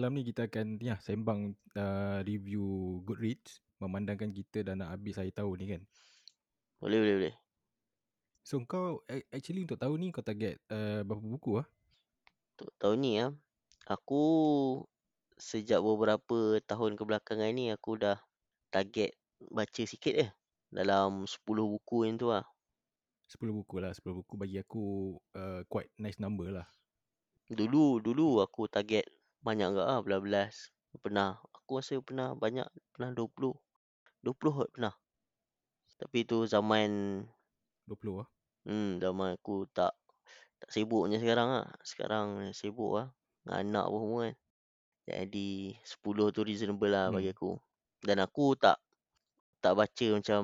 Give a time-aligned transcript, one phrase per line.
[0.00, 2.64] Malam ni kita akan ya, sembang uh, review
[3.04, 5.82] Goodreads memandangkan kita dah nak habis akhir tahun ni kan.
[6.80, 7.36] Boleh, boleh, boleh.
[8.40, 11.68] So, kau actually untuk tahun ni kau target uh, berapa buku ah?
[12.56, 13.28] Untuk tahun ni ya,
[13.92, 14.24] aku
[15.36, 18.16] sejak beberapa tahun kebelakangan ni aku dah
[18.72, 19.12] target
[19.52, 20.32] baca sikit eh.
[20.72, 22.48] Dalam 10 buku yang tu lah.
[23.28, 23.92] 10 buku lah.
[23.92, 26.64] 10 buku bagi aku uh, quite nice number lah.
[27.52, 30.54] Dulu, dulu aku target banyak ke ah, belas-belas.
[31.04, 33.54] Pernah, aku rasa pernah banyak, pernah 20.
[34.24, 34.94] 20 kot pernah.
[36.00, 36.90] Tapi tu zaman
[37.86, 38.30] 20 lah.
[38.68, 39.96] Hmm, zaman aku tak
[40.60, 41.68] tak sibuk macam sekarang ah.
[41.84, 42.28] Sekarang
[42.60, 43.08] sibuk ah.
[43.48, 44.34] Anak pun semua kan.
[45.10, 45.50] Jadi
[45.84, 47.34] 10 tu reasonable lah bagi Hmm.
[47.34, 47.56] aku.
[48.08, 48.76] Dan aku tak
[49.64, 50.42] tak baca macam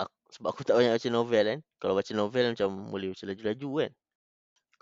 [0.00, 1.60] aku, sebab aku tak banyak baca novel kan.
[1.80, 3.92] Kalau baca novel macam boleh baca laju-laju kan.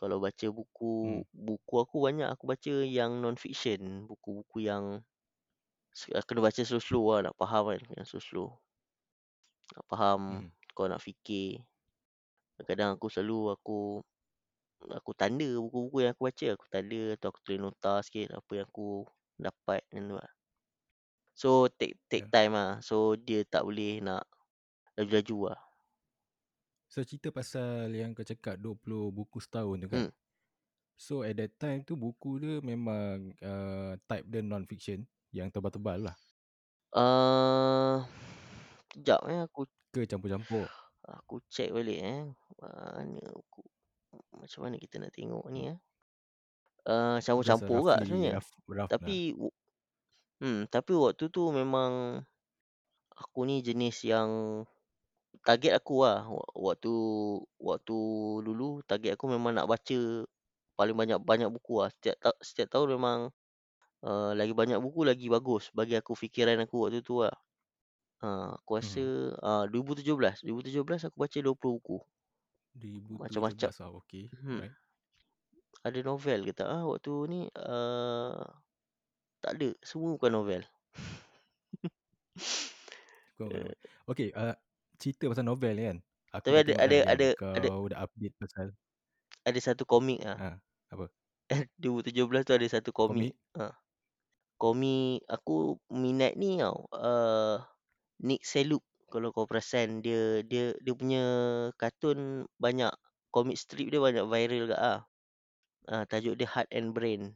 [0.02, 1.22] Kalau baca buku Hmm.
[1.46, 4.84] buku aku banyak aku baca yang non fiction, buku-buku yang
[5.98, 8.48] se- kena baca slow-slow lah nak faham kan, yang slow-slow.
[9.74, 10.48] Nak faham, Hmm.
[10.76, 11.50] kau nak fikir.
[12.56, 13.78] Kadang-kadang aku selalu aku
[14.98, 18.66] aku tanda buku-buku yang aku baca, aku tanda atau aku tulis nota sikit apa yang
[18.70, 18.88] aku
[19.46, 20.30] dapat macam tu lah.
[21.40, 22.32] So take take Yeah.
[22.34, 22.70] time lah.
[22.88, 24.24] So dia tak boleh nak
[24.96, 25.60] laju-laju lah.
[26.92, 30.02] So, cerita pasal yang kau cakap 20 buku setahun tu kan.
[30.04, 30.12] Hmm.
[31.00, 36.16] So, at that time tu buku dia memang uh, type dia non-fiction yang tebal-tebal lah.
[36.92, 38.04] Uh,
[38.92, 40.68] kejap eh aku Ke campur-campur.
[41.08, 42.28] aku check balik eh.
[42.60, 43.64] Mana buku
[44.36, 45.78] macam mana kita nak tengok ni eh.
[46.84, 48.32] Uh, campur-campur kat roughly, sebenarnya.
[48.36, 48.98] rough, rough lah.
[49.00, 49.56] Tapi w-
[50.44, 52.20] hmm tapi waktu tu memang
[53.16, 54.28] aku ni jenis yang
[55.40, 56.92] target aku lah Wa- waktu
[57.56, 57.98] waktu
[58.44, 60.28] dulu target aku memang nak baca
[60.76, 63.18] paling banyak banyak buku lah setiap ta- setiap tahun memang
[64.04, 67.34] uh, lagi banyak buku lagi bagus bagi aku fikiran aku waktu tu lah.
[68.22, 69.02] Uh, aku rasa
[69.42, 71.98] uh, 2017 2017 aku baca 20 buku.
[72.78, 73.68] 2017 Macam-macam.
[73.82, 74.24] ah, okay.
[74.30, 74.60] Hmm.
[74.62, 74.76] Right.
[75.82, 77.40] Ada novel ke tak ah waktu ni?
[77.58, 78.38] Uh,
[79.42, 80.62] tak ada, semua bukan novel.
[84.06, 84.54] Okay, uh,
[85.02, 85.98] cerita pasal novel ni kan.
[86.38, 88.72] Aku Tapi ada ada ada kau ada dah update pasal
[89.42, 90.38] ada satu komik ah.
[90.38, 90.48] ha,
[90.94, 91.06] apa?
[91.82, 93.34] 2017 tu ada satu komik.
[93.58, 93.74] Ha.
[94.56, 96.86] Komik aku minat ni tau.
[96.94, 97.58] Uh,
[98.22, 101.24] Nick Seluk kalau kau perasan dia dia dia punya
[101.76, 102.94] kartun banyak
[103.34, 105.02] komik strip dia banyak viral ke ah.
[105.90, 107.34] Uh, tajuk dia Heart and Brain.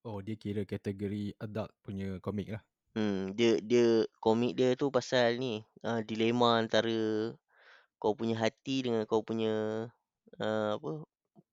[0.00, 2.64] Oh, dia kira kategori adult punya komik lah.
[2.94, 6.90] Hmm, dia dia komik dia tu pasal ni, uh, dilema antara
[8.02, 9.50] kau punya hati dengan kau punya
[10.42, 10.90] uh, apa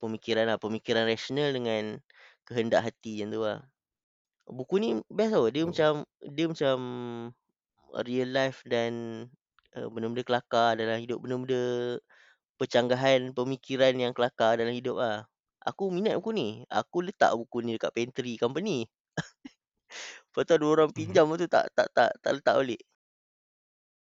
[0.01, 2.01] pemikiran lah, pemikiran rasional dengan
[2.47, 3.59] kehendak hati macam tu lah.
[4.47, 5.45] Buku ni best tau.
[5.53, 5.69] Dia Oh.
[5.69, 5.93] macam
[6.35, 6.77] dia macam
[8.07, 8.93] real life dan
[9.77, 11.63] uh, benda-benda kelakar dalam hidup, benda-benda
[12.59, 15.17] pencanggahan pemikiran yang kelakar dalam hidup lah.
[15.67, 16.47] Aku minat buku ni.
[16.71, 18.87] Aku letak buku ni dekat pantry company.
[20.37, 20.97] Lepas tu ada orang Mhm.
[21.01, 22.81] pinjam lepas tu tak tak tak tak letak balik.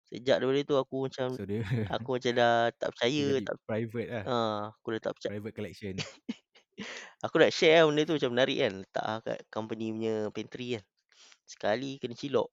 [0.06, 4.23] Sejak daripada tu aku macam So, dia, aku macam dah tak percaya, tak private lah.
[4.28, 4.35] ha,
[4.75, 5.31] aku dah tak percaya.
[5.34, 5.94] Private collection.
[7.23, 8.73] Aku nak share lah benda tu macam menarik kan.
[8.84, 10.84] Letak lah kat company punya pantry kan.
[11.47, 12.52] Sekali kena cilok.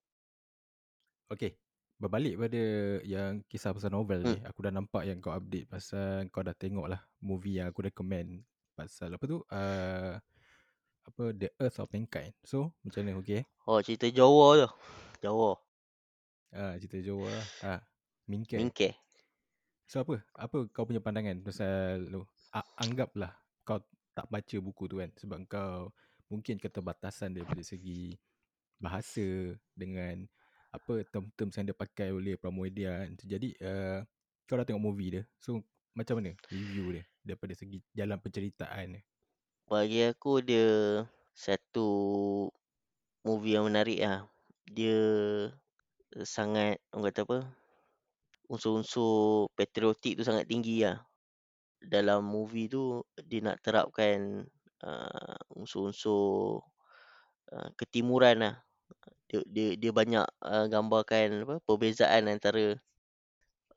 [1.26, 1.58] Okay.
[1.98, 2.62] Berbalik pada
[3.02, 4.30] yang kisah pasal novel Hmm.
[4.30, 4.38] ni.
[4.42, 8.46] Aku dah nampak yang kau update pasal kau dah tengok lah movie yang aku recommend.
[8.72, 9.42] Pasal apa tu?
[9.50, 10.16] Uh,
[11.02, 12.34] apa The Earth of Mankind.
[12.46, 13.18] So, macam mana?
[13.18, 13.42] Okay?
[13.66, 14.70] Oh cerita Jawa tu.
[15.22, 15.58] Jawa.
[16.52, 17.46] Ah, cerita Jawa lah.
[17.62, 17.80] Ah,
[18.30, 18.56] Minke.
[18.58, 18.94] Mingke.
[19.90, 20.22] So apa?
[20.32, 22.22] Apa kau punya pandangan pasal lu?
[22.78, 23.34] Anggaplah
[23.66, 23.82] kau
[24.16, 25.92] tak baca buku tu kan sebab kau
[26.32, 28.16] mungkin keterbatasan daripada segi
[28.80, 30.24] bahasa dengan
[30.72, 33.10] apa term-term yang dia pakai oleh Pramudia kan.
[33.20, 34.00] Jadi uh,
[34.48, 35.22] kau dah tengok movie dia.
[35.36, 35.60] So
[35.92, 39.02] macam mana review dia daripada segi jalan penceritaan dia?
[39.70, 41.00] Bagi aku dia
[41.32, 41.88] satu
[43.24, 44.28] movie yang menarik lah.
[44.68, 44.98] Dia
[46.28, 47.38] sangat orang kata apa?
[48.52, 51.00] Unsur-unsur patriotik tu sangat tinggi lah.
[51.80, 54.44] Dalam movie tu dia nak terapkan
[54.84, 56.60] uh, unsur-unsur
[57.48, 58.54] uh, ketimuran lah.
[59.30, 62.76] Dia dia, dia banyak uh, gambarkan apa perbezaan antara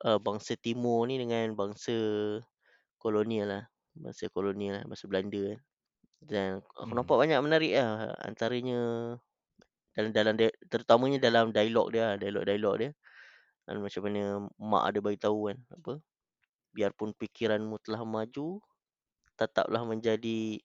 [0.04, 1.96] uh, bangsa timur ni dengan bangsa
[3.00, 3.64] kolonial lah.
[3.96, 5.60] Bangsa kolonial lah, bangsa Belanda kan.
[6.26, 6.96] Dan aku Hmm.
[6.98, 8.78] nampak banyak menarik lah antaranya
[9.96, 12.90] dalam dalam dia- terutamanya dalam dialog dia, lah, dialog-dialog dia.
[13.66, 14.22] Dan macam mana
[14.60, 15.92] mak ada bagi tahu kan apa?
[16.76, 18.60] Biarpun fikiranmu telah maju,
[19.38, 20.60] tetaplah menjadi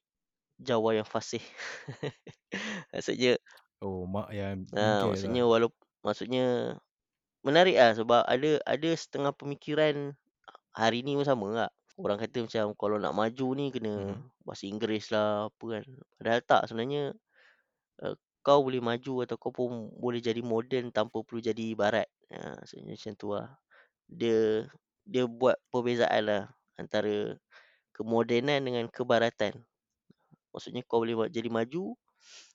[0.62, 1.42] Jawa yang fasih.
[2.94, 3.38] Maksudnya
[3.86, 5.52] Oh, mak yang ah, bingkai tu maksudnya lah.
[5.52, 5.70] walau
[6.06, 6.76] maksudnya
[7.48, 9.96] menarik ah sebab ada ada setengah pemikiran
[10.76, 11.72] hari ni pun sama kak.
[12.00, 14.32] Orang kata macam kalau nak maju ni kena Mhm.
[14.46, 15.84] bahasa Inggeris lah apa kan.
[16.18, 17.04] Padahal tak sebenarnya
[18.04, 18.16] uh,
[18.46, 22.08] kau boleh maju atau kau pun boleh jadi moden tanpa perlu jadi barat.
[22.34, 23.48] Ha, maksudnya macam tu lah.
[24.10, 24.66] Dia
[25.08, 26.44] dia buat perbezaan lah
[26.80, 27.38] antara
[27.96, 29.64] kemodenan dengan kebaratan.
[30.54, 31.96] Maksudnya kau boleh buat jadi maju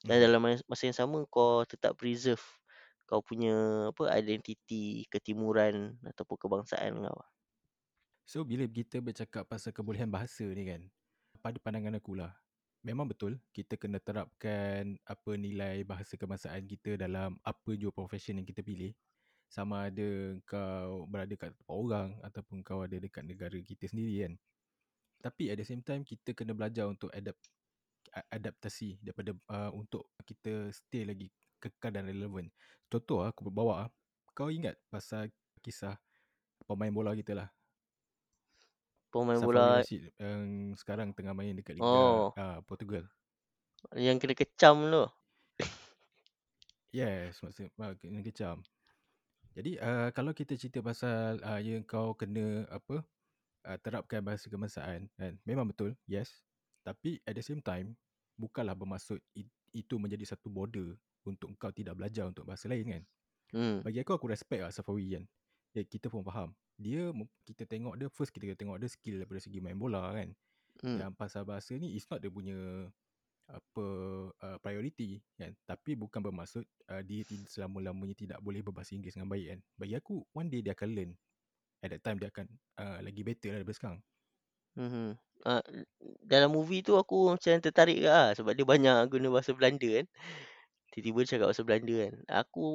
[0.07, 0.25] dan Mhm.
[0.25, 2.43] dalam mas- masa yang sama kau tetap preserve
[3.09, 7.19] kau punya apa identiti ketimuran ataupun kebangsaan kau.
[8.27, 10.83] So, bila kita bercakap pasal kebolehan bahasa ni kan,
[11.39, 12.35] pada pandangan aku lah,
[12.83, 18.43] memang betul kita kena terapkan apa nilai bahasa kebangsaan kita dalam apa jua profession yang
[18.43, 18.91] kita pilih.
[19.47, 24.33] Sama ada kau berada kat tempat orang ataupun kau ada dekat negara kita sendiri kan.
[25.23, 27.39] Tapi at the same time, kita kena belajar untuk adapt,
[28.27, 31.31] adaptasi daripada uh, untuk kita stay lagi
[31.63, 32.51] kekal dan relevan.
[32.91, 33.89] Contoh lah, aku bawa ah,
[34.35, 35.31] kau ingat pasal
[35.63, 35.95] kisah
[36.67, 37.47] pemain bola kita lah,
[39.07, 43.07] Pemain Safari bola Rashid yang sekarang tengah main dekat Liga oh uh, Portugal.
[43.95, 45.05] yang kena kecam tu.
[46.91, 48.63] Yes, maksud uh, kena kecam.
[49.57, 53.01] Jadi uh, kalau kita cerita pasal uh, yang kau kena apa
[53.65, 56.43] uh, terapkan bahasa kebangsaan kan, memang betul, yes.
[56.85, 57.97] Tapi at the same time,
[58.37, 60.95] bukanlah bermaksud it, itu menjadi satu border
[61.27, 63.03] untuk kau tidak belajar untuk bahasa lain kan.
[63.51, 63.77] Hmm.
[63.83, 65.23] Bagi aku aku respect lah Safawi kan.
[65.75, 66.55] Ya, kita pun faham.
[66.77, 67.09] Dia
[67.45, 70.29] kita tengok dia first kita tengok dia skill daripada segi main bola kan.
[70.85, 70.97] Hmm.
[71.01, 72.87] Yang pasal bahasa ni is not dia punya
[73.47, 73.85] apa
[74.43, 79.55] uh, priority kan tapi bukan bermaksud uh, dia selama-lamanya tidak boleh berbahasa Inggeris dengan baik
[79.55, 81.11] kan bagi aku one day dia akan learn
[81.79, 82.43] at that time dia akan
[82.75, 83.99] uh, lagi better lah daripada sekarang
[84.77, 85.17] Mhm.
[85.41, 85.63] Uh,
[86.21, 90.05] dalam movie tu aku macam tertarik ke lah sebab dia banyak guna bahasa Belanda kan.
[90.93, 92.13] Tiba-tiba dia cakap bahasa Belanda kan.
[92.45, 92.67] Aku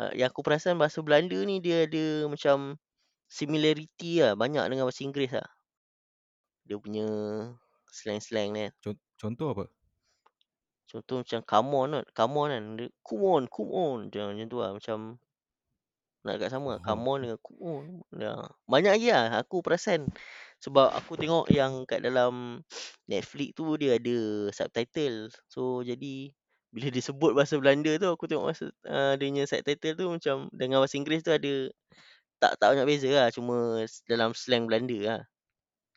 [0.00, 2.80] uh, yang aku perasan bahasa Belanda ni dia ada macam
[3.28, 5.48] similarity lah banyak dengan bahasa Inggeris lah.
[6.64, 7.06] Dia punya
[7.92, 8.68] slang-slang ni.
[8.80, 9.64] Con- contoh apa
[10.88, 12.04] Contoh macam come on kan.
[12.16, 12.64] Come on kan.
[12.80, 13.98] Dia, come on, come on.
[14.08, 14.70] Macam, macam tu lah.
[14.72, 14.98] Macam
[16.24, 16.72] nak dekat sama.
[16.76, 17.84] oh Come on dengan come on.
[18.16, 18.32] Ya.
[18.64, 20.08] Banyak lagi lah aku perasan.
[20.58, 22.64] Sebab aku tengok yang kat dalam
[23.10, 25.28] Netflix tu dia ada subtitle.
[25.46, 26.32] So jadi
[26.68, 30.36] bila dia sebut bahasa Belanda tu aku tengok bahasa uh, dia punya subtitle tu macam
[30.52, 31.52] dengan bahasa Inggeris tu ada
[32.42, 33.28] tak tak banyak beza lah.
[33.34, 35.20] Cuma dalam slang Belanda lah.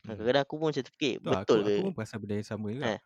[0.05, 0.17] hmm.
[0.17, 1.75] Kadang-kadang aku pun macam terfikir tu lah, betul aku ke?
[1.75, 2.99] aku pun perasan benda yang sama juga Eh.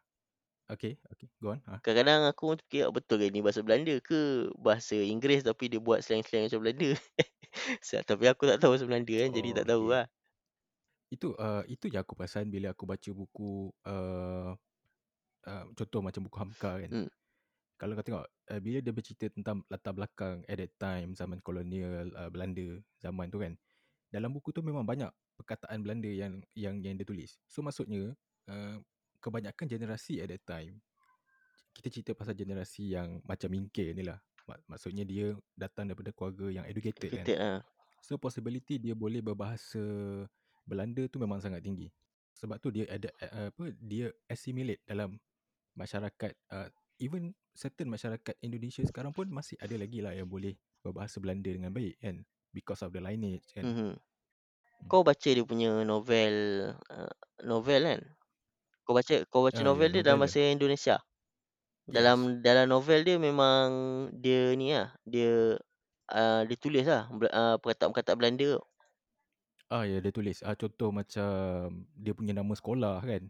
[0.71, 1.77] okay okay go on ha?
[1.83, 4.19] Kadang-kadang aku pun terfikir "Oh, betul ke ni bahasa Belanda ke
[4.59, 6.89] bahasa Inggeris tapi dia buat slang-slang macam Belanda.
[7.87, 9.93] Sa- tapi aku tak tahu bahasa Belanda kan jadi oh, tak tahu okay.
[9.93, 10.05] lah.
[11.13, 14.51] itu uh, itu yang aku perasan bila aku baca buku uh,
[15.47, 17.09] uh, contoh macam buku Hamka kan Hmm.
[17.75, 22.07] Kalau kau tengok uh, bila dia bercerita tentang latar belakang at that time zaman kolonial
[22.15, 23.53] uh, Belanda zaman tu kan
[24.15, 27.35] dalam buku tu memang banyak perkataan Belanda yang yang yang dia tulis.
[27.51, 28.15] So maksudnya
[28.47, 28.79] uh,
[29.19, 30.79] kebanyakan generasi at that time
[31.75, 34.15] kita cerita pasal generasi yang macam Mingke ni lah.
[34.47, 37.25] Mak- maksudnya dia datang daripada keluarga yang educated kan.
[37.27, 37.59] Kita ah.
[37.99, 39.83] so possibility dia boleh berbahasa
[40.63, 41.91] Belanda tu memang sangat tinggi.
[42.39, 43.11] Sebab tu dia ada
[43.51, 45.19] apa dia assimilate dalam
[45.75, 51.19] masyarakat uh, even certain masyarakat Indonesia sekarang pun masih ada lagi lah yang boleh berbahasa
[51.23, 53.75] Belanda dengan baik kan because of the lineage kan Mhm.
[53.75, 53.95] Hmm.
[54.91, 56.33] Kau baca dia punya novel
[56.91, 58.01] uh, novel kan?
[58.85, 60.37] Kau baca kau baca Ah, ya, novel dia dalam novel dia.
[60.37, 60.95] bahasa Indonesia.
[61.89, 61.95] Yes.
[61.95, 63.67] Dalam dalam novel dia memang
[64.23, 65.57] dia ni lah, dia
[66.11, 68.61] uh, dia tulis lah uh, perkataan-perkataan Belanda.
[69.73, 71.25] Ah ya dia tulis ah contoh macam
[71.97, 73.23] dia punya nama sekolah kan.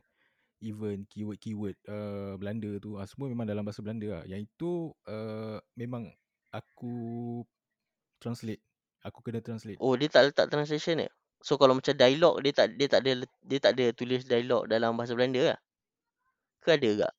[0.65, 4.23] Even keyword-keyword uh, Belanda tu ah, semua memang dalam bahasa Belanda lah.
[4.25, 6.09] Yang itu uh, memang
[6.49, 7.45] aku
[8.17, 8.65] translate.
[9.05, 9.77] Aku kena translate.
[9.77, 11.13] Oh, dia tak letak translation dia.
[11.45, 14.97] So kalau macam dialog dia tak dia tak ada dia tak ada tulis dialog dalam
[14.97, 15.59] bahasa Belanda lah.
[16.65, 17.09] Ke ada ke?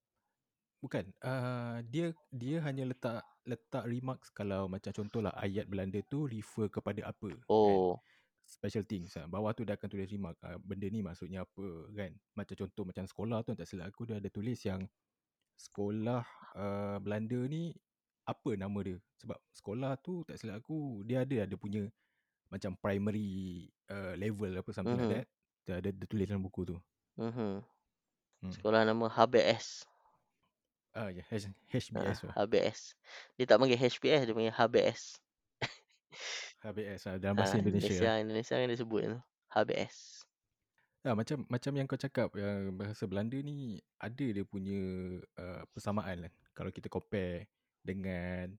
[0.83, 1.05] Bukan.
[1.23, 7.07] Uh, dia dia hanya letak letak remarks kalau macam contohlah ayat Belanda tu refer kepada
[7.07, 8.03] apa kan.
[8.47, 9.11] Special things.
[9.19, 9.27] ah.
[9.27, 10.39] Bawah tu dia akan tulis remark.
[10.39, 12.15] Uh, benda ni maksudnya apa kan.
[12.33, 14.87] Macam contoh macam sekolah tu tak silap aku dia ada tulis yang
[15.59, 16.23] sekolah
[16.55, 17.75] uh, Belanda ni
[18.23, 18.97] apa nama dia.
[19.19, 21.91] Sebab sekolah tu tak silap aku dia ada ada punya
[22.47, 25.03] macam primary uh, level apa something Mhm.
[25.03, 25.27] like that.
[25.67, 26.77] Dia ada dia tulis dalam buku tu.
[27.19, 27.59] Mhm.
[28.47, 28.53] Hmm.
[28.55, 29.83] Sekolah nama HBS.
[30.95, 31.37] Ah ya, Ah,
[31.69, 32.25] HBS.
[32.31, 32.81] HBS.
[33.37, 35.19] Dia tak panggil HBS, dia panggil HBS.
[36.67, 37.87] HBS ah, dalam bahasa Ah, Indonesia.
[37.87, 38.19] Indonesia, lah.
[38.23, 39.19] Indonesia kan dia sebut tu.
[39.55, 39.97] HBS.
[41.07, 44.81] Ya, macam macam yang kau cakap yang bahasa Belanda ni ada dia punya
[45.39, 46.33] uh, persamaan kan.
[46.51, 47.47] Kalau kita compare
[47.87, 48.51] dengan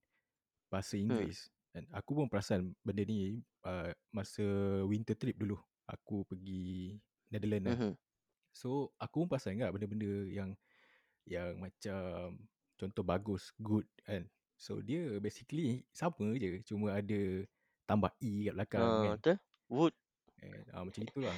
[0.71, 1.11] bahasa Hmm.
[1.11, 1.51] Inggeris.
[1.75, 4.43] Dan aku pun perasan benda ni uh, masa
[4.87, 5.59] winter trip dulu.
[5.85, 6.95] Aku pergi
[7.27, 7.77] Netherlands kan.
[7.77, 7.93] Mhm.
[8.55, 10.55] So aku pun perasan juga benda-benda yang
[11.27, 12.39] yang macam
[12.79, 14.23] contoh bagus, good kan.
[14.55, 16.63] So dia basically sama je.
[16.63, 17.43] Cuma ada
[17.89, 19.17] tambah E kat belakang Ah, kan.
[19.17, 19.39] betul.
[19.67, 19.93] Wood.
[20.41, 21.37] And, uh, macam itulah.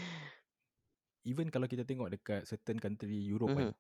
[1.32, 3.70] Even kalau kita tengok dekat certain country Europe kan.
[3.70, 3.74] Mhm.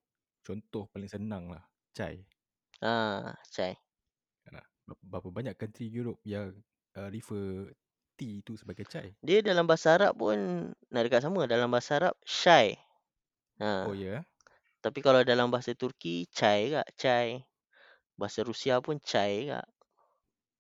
[0.47, 1.63] Contoh paling senang lah.
[1.95, 2.23] Chai.
[2.81, 3.77] Ah, chai.
[4.51, 4.59] Ha,
[5.11, 6.51] berapa banyak country Europe yang
[6.97, 7.71] uh, refer
[8.17, 9.15] tea tu sebagai chai.
[9.27, 10.38] Dia dalam bahasa Arab pun
[10.91, 11.47] nak dekat sama.
[11.47, 12.15] Dalam bahasa Arab.
[13.83, 13.93] Oh Ha.
[13.93, 14.03] ya.
[14.03, 14.23] Yeah.
[14.83, 16.83] Tapi kalau dalam bahasa Turki, chai juga.
[17.01, 17.43] Chai.
[18.19, 19.61] Bahasa Rusia pun chai juga.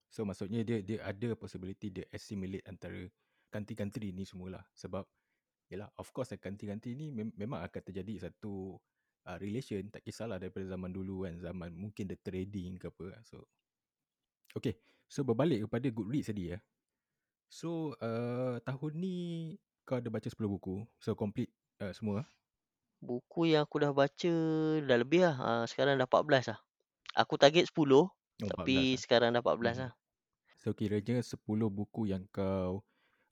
[0.09, 3.05] So maksudnya dia dia ada possibility dia assimilate antara
[3.53, 4.65] country-country ni semualah.
[4.73, 5.05] Sebab
[5.69, 8.77] yalah of course country-country ni mem- memang akan terjadi satu
[9.29, 13.45] uh, relation tak kisahlah daripada zaman dulu kan zaman mungkin the trading ke apa so
[14.57, 14.77] Okay,
[15.09, 16.57] so berbalik kepada Goodreads tadi ya.
[17.49, 19.15] So uh, tahun ni
[19.85, 21.49] kau ada baca 10 buku, so complete
[21.81, 22.25] uh, semua.
[23.07, 24.33] Buku yang aku dah baca
[24.87, 25.35] dah lebih lah.
[25.39, 26.59] Uh, sekarang dah 14 lah.
[27.21, 28.07] Aku target 10.
[28.43, 29.03] Oh, tapi 14 lah.
[29.03, 29.83] sekarang dah 14 Mhm.
[29.83, 29.91] lah.
[30.61, 32.83] So kiranya 10 buku yang kau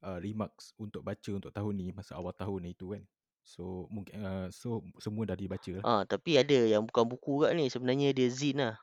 [0.07, 3.03] uh, remarks untuk baca untuk tahun ni masa awal tahun ni tu kan.
[3.43, 5.87] So mungkin uh, so semua dah dibaca lah.
[5.91, 7.65] Ah, tapi ada yang bukan buku kat ni.
[7.73, 8.75] Sebenarnya dia zin lah.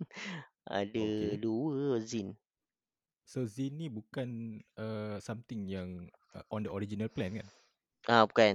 [0.78, 1.38] ada Okay.
[1.42, 2.36] dua zin.
[3.32, 7.48] So Zin ni bukan uh, something yang uh, on the original plan kan?
[8.08, 8.54] Ah, bukan.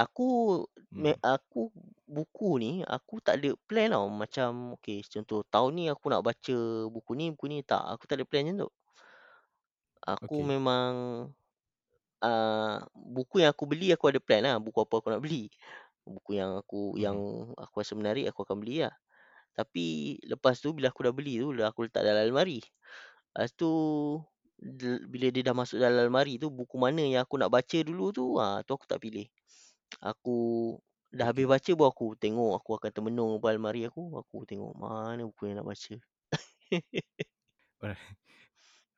[0.00, 0.64] Aku
[0.96, 1.20] me, Hmm.
[1.20, 1.68] aku
[2.08, 4.06] buku ni aku tak ada plan tau.
[4.08, 6.56] Macam okey contoh tahun ni aku nak baca
[6.88, 7.82] buku ni, buku ni tak.
[7.96, 8.70] Aku tak ada plan macam tu.
[10.02, 10.52] Aku Okay.
[10.52, 10.92] memang
[12.24, 14.56] uh, buku yang aku beli aku ada plan lah.
[14.62, 15.50] Buku apa aku nak beli.
[16.06, 17.32] Buku yang aku yang Mhm.
[17.58, 18.94] aku rasa menarik aku akan beli lah.
[19.56, 22.60] Tapi lepas tu bila aku dah beli tu dah aku letak dalam almari.
[23.34, 23.70] Lepas tu
[24.58, 28.06] del- bila dia dah masuk dalam almari tu buku mana yang aku nak baca dulu
[28.14, 29.26] tu ah tu aku tak pilih.
[30.00, 30.78] Aku
[31.12, 34.16] dah habis baca baru aku tengok aku akan termenung pada almari aku.
[34.16, 35.94] Aku tengok mana buku yang nak baca.
[37.82, 38.00] Alright.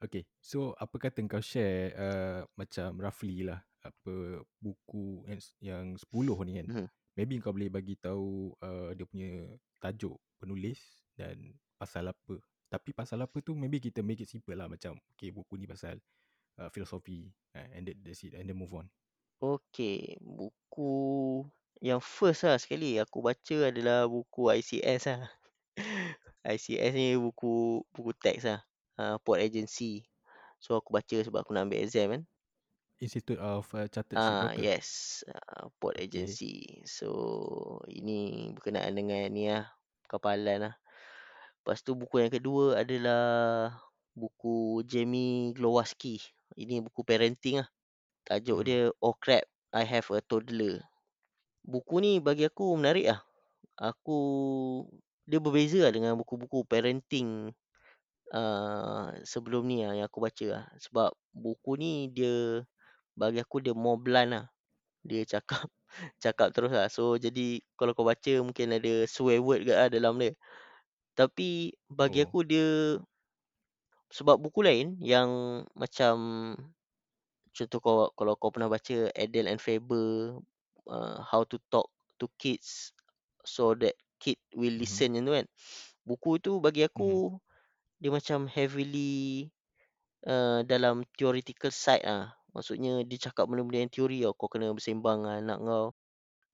[0.05, 0.23] Okay.
[0.39, 6.53] So apa kata kau share uh, macam roughly lah apa buku yang, yang 10 ni
[6.61, 6.67] kan.
[6.71, 6.87] Mhm.
[7.15, 9.31] Maybe kau boleh bagi tahu uh, dia punya
[9.79, 10.81] tajuk penulis
[11.15, 11.39] dan
[11.79, 12.37] pasal apa.
[12.71, 15.95] Tapi pasal apa tu maybe kita make it simple lah macam okay buku ni pasal
[16.59, 18.91] uh, filosofi uh, and that, that's it and then move on.
[19.45, 19.99] Okey,
[20.37, 20.93] buku
[21.89, 25.23] yang first lah sekali aku baca adalah buku ICS lah.
[26.55, 28.61] ICS ni buku buku teks lah.
[29.01, 29.93] Uh, Port Agency.
[30.63, 32.23] So aku baca sebab aku nak ambil exam kan.
[32.99, 34.67] Institute of uh, Chartered Ah Shipbroker.
[34.67, 36.05] yes, uh, Port Okay.
[36.05, 36.81] Agency.
[36.87, 37.09] So
[37.91, 39.67] ini berkenaan dengan ni lah,
[40.11, 40.75] kapalan lah.
[41.61, 43.23] Lepas tu buku yang kedua adalah
[44.15, 46.23] buku Jamie Glowaski.
[46.55, 47.69] Ini buku parenting lah.
[48.25, 48.67] Tajuk Mhm.
[48.67, 49.45] dia Oh Crap,
[49.77, 50.81] I Have a Toddler.
[51.65, 53.21] Buku ni bagi aku menarik lah.
[53.81, 54.19] Aku
[55.29, 57.53] dia berbeza lah dengan buku-buku parenting
[58.33, 60.65] uh, sebelum ni lah yang aku baca lah.
[60.81, 62.65] Sebab buku ni dia
[63.17, 64.45] bagi aku dia more blunt lah.
[65.05, 65.69] Dia cakap
[66.25, 66.89] cakap terus lah.
[66.93, 70.33] So jadi kalau kau baca mungkin ada swear word ke lah dalam dia.
[71.17, 72.27] Tapi bagi Oh.
[72.29, 72.99] aku dia
[74.13, 75.29] sebab buku lain yang
[75.75, 76.15] macam
[77.57, 80.39] contoh kau kalau kau pernah baca Adele and Faber
[80.91, 81.89] uh, How to Talk
[82.21, 82.93] to Kids
[83.45, 84.81] so that kid will Mhm.
[84.83, 85.47] listen macam tu kan.
[86.09, 87.37] Buku tu bagi aku
[88.03, 89.49] dia macam heavily
[90.29, 92.33] uh, dalam theoretical side ah.
[92.55, 94.35] Maksudnya dia cakap benda-benda yang teori tau.
[94.39, 95.87] Kau kena bersembang dengan anak kau.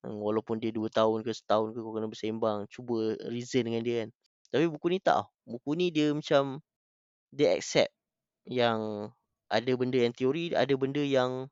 [0.05, 2.65] Hmm, Walaupun dia 2 tahun ke setahun ke kau kena bersembang.
[2.73, 4.09] Cuba reason dengan dia kan.
[4.53, 5.29] Tapi buku ni tak.
[5.45, 6.59] Buku ni dia macam
[7.33, 7.91] dia accept
[8.49, 9.11] yang
[9.51, 11.51] ada benda yang teori, ada benda yang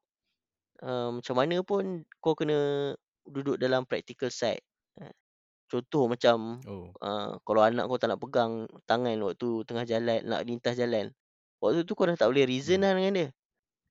[0.84, 2.94] uh, macam mana pun kau kena
[3.28, 4.64] duduk dalam practical side.
[4.98, 5.12] Uh,
[5.70, 6.90] Contoh macam Oh.
[6.98, 11.14] uh, kalau anak kau tak nak pegang tangan waktu tengah jalan, nak lintas jalan.
[11.62, 13.28] Waktu tu kau dah tak boleh reason lah dengan dia.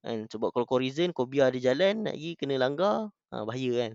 [0.02, 0.26] Kan?
[0.26, 3.92] Sebab kalau kau reason, kau biar dia jalan, nak pergi kena langgar, ha, bahaya kan.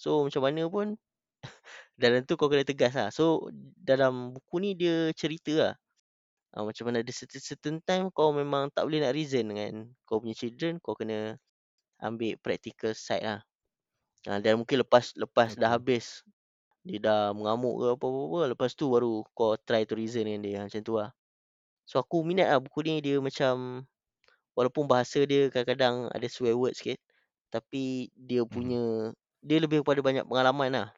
[0.00, 0.96] So macam mana pun,
[2.00, 3.08] dalam tu kau kena tegas lah.
[3.12, 5.74] So dalam buku ni dia cerita lah.
[6.56, 10.24] Ha, macam mana ada certain, certain time kau memang tak boleh nak reason dengan kau
[10.24, 11.36] punya children, kau kena
[12.00, 13.40] ambil practical side lah.
[14.26, 16.24] Ha, dan mungkin lepas lepas dah habis
[16.86, 20.58] dia dah mengamuk ke apa-apa, lepas tu baru kau try to reason dengan dia.
[20.64, 21.10] Macam tu lah.
[21.86, 23.84] So aku minat lah buku ni dia macam
[24.58, 26.98] walaupun bahasa dia kadang-kadang ada swear word sikit.
[27.52, 30.88] tapi dia punya dia lebih kepada banyak pengalaman lah.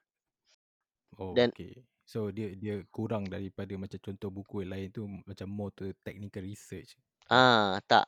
[1.18, 1.84] Oh, Dan okay.
[2.12, 6.42] So dia dia kurang daripada macam contoh buku yang lain tu macam more to technical
[6.52, 6.90] research,
[7.32, 8.04] ah, tak,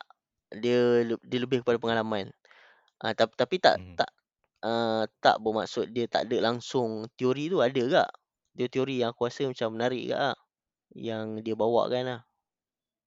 [0.63, 2.25] dia le dia lebih kepada pengalaman.
[3.03, 3.99] Ah, tap tapi tak Mhm.
[3.99, 4.11] tak,
[4.65, 8.05] eee, tak bermaksud dia tak ada langsung teori tu ada juga.
[8.57, 10.37] Dia teori yang aku rasa macam menarik juga lah,
[10.95, 12.21] yang dia bawakan lah.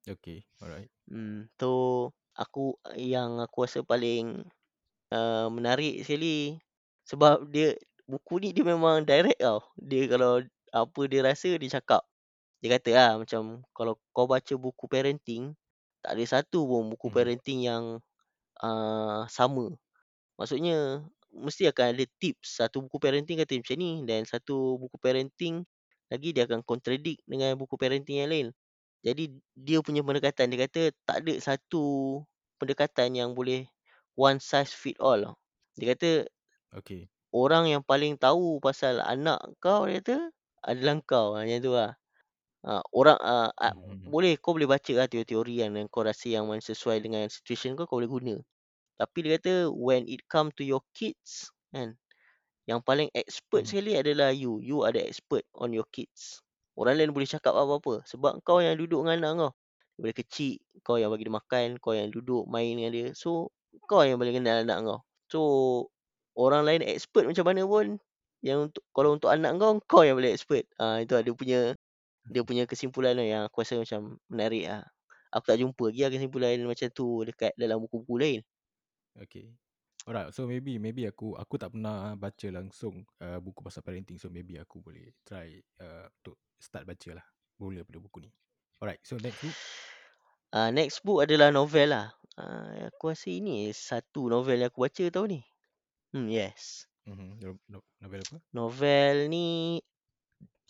[0.08, 0.90] Okay, alright.
[1.08, 1.68] Hmm, so
[2.36, 4.40] aku yang aku rasa paling,
[5.12, 6.60] eee, menarik sekali
[7.08, 7.76] sebab dia
[8.10, 9.60] buku ni dia memang direct tau.
[9.80, 10.42] Dia kalau
[10.74, 12.02] apa dia rasa dia cakap.
[12.62, 15.54] Dia kata lah macam kalau kau baca buku parenting,
[16.04, 17.14] tak ada satu pun buku Mhm.
[17.14, 17.84] parenting yang,
[18.62, 19.74] eee, sama.
[20.38, 21.04] Maksudnya
[21.34, 25.66] mesti akan ada tips, satu buku parenting kata macam ni dan satu buku parenting
[26.12, 28.48] lagi dia akan contradict dengan buku parenting yang lain.
[29.06, 31.84] Jadi dia punya pendekatan, dia kata tak ada satu
[32.60, 33.66] pendekatan yang boleh
[34.18, 35.36] one size fit all.
[35.78, 36.26] Dia kata
[36.74, 37.08] Okay.
[37.34, 40.16] orang yang paling tahu pasal anak kau dia kata
[40.64, 41.92] adalah kau, ha, macam tu lah.
[42.66, 44.14] Ha, orang, ah, a Mhm.
[44.14, 47.76] boleh kau boleh baca lah teori-teori yang yang kau rasa yang mana sesuai dengan situation
[47.78, 48.34] kau, kau boleh guna.
[49.00, 51.96] Tapi dia kata when it come to your kids kan,
[52.68, 53.68] yang paling expert Mhm.
[53.68, 54.60] sekali adalah you.
[54.62, 56.40] You are the expert on your kids.
[56.78, 59.52] Orang lain boleh cakap apa-apa sebab kau yang duduk dengan anak kau.
[59.98, 60.54] Daripada kecil
[60.86, 63.06] kau yang bagi dia makan, kau yang duduk main dengan dia.
[63.16, 63.52] So
[63.88, 65.00] kau yang paling kenal anak kau.
[65.30, 65.40] So
[66.38, 67.86] orang lain expert macam mana pun
[68.44, 70.68] yang untuk kalau untuk anak kau, kau yang paling expert.
[70.76, 71.60] Ah itu lah dia punya
[72.28, 74.84] dia punya kesimpulan lah yang aku rasa macam menarik lah.
[75.32, 78.40] Aku tak jumpa lagi lah kesimpulan macam tu dekat dalam buku-buku lain.
[79.16, 79.48] Okay.
[80.04, 84.28] Alright, so maybe maybe aku aku tak pernah baca langsung uh, buku pasal parenting so
[84.28, 85.48] maybe aku boleh try
[85.80, 87.26] uh, untuk start baca lah.
[87.56, 88.30] Mula daripada buku ni.
[88.84, 89.56] Alright, so next book.
[90.52, 92.12] Ah next book adalah novel lah.
[92.36, 95.42] Ah aku rasa ini satu novel yang aku baca tahun ni.
[96.12, 96.84] Hmm yes.
[97.04, 97.36] Mhm.
[97.40, 98.36] No, no, novel apa?
[98.56, 99.80] Novel ni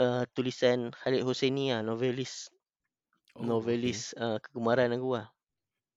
[0.02, 2.50] uh, tulisan Khalid Hosseini lah, novelis.
[3.38, 3.46] Oh, okay.
[3.50, 5.30] Novelis uh, kegemaran aku lah.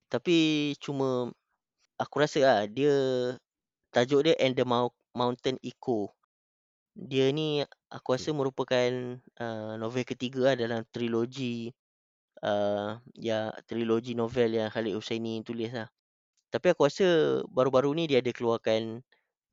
[0.09, 0.37] Tapi
[0.77, 1.29] cuma
[1.97, 2.93] aku rasa lah dia
[3.91, 6.13] tajuk dia And the Mou Mountain Echo.
[6.97, 8.37] Dia ni aku rasa Okay.
[8.37, 8.91] merupakan
[9.41, 11.69] uh, novel ketiga lah dalam trilogi
[12.45, 15.89] uh, ya trilogi novel yang Khalid Hosseini tulis lah.
[16.53, 19.01] Tapi aku rasa baru-baru ni dia ada keluarkan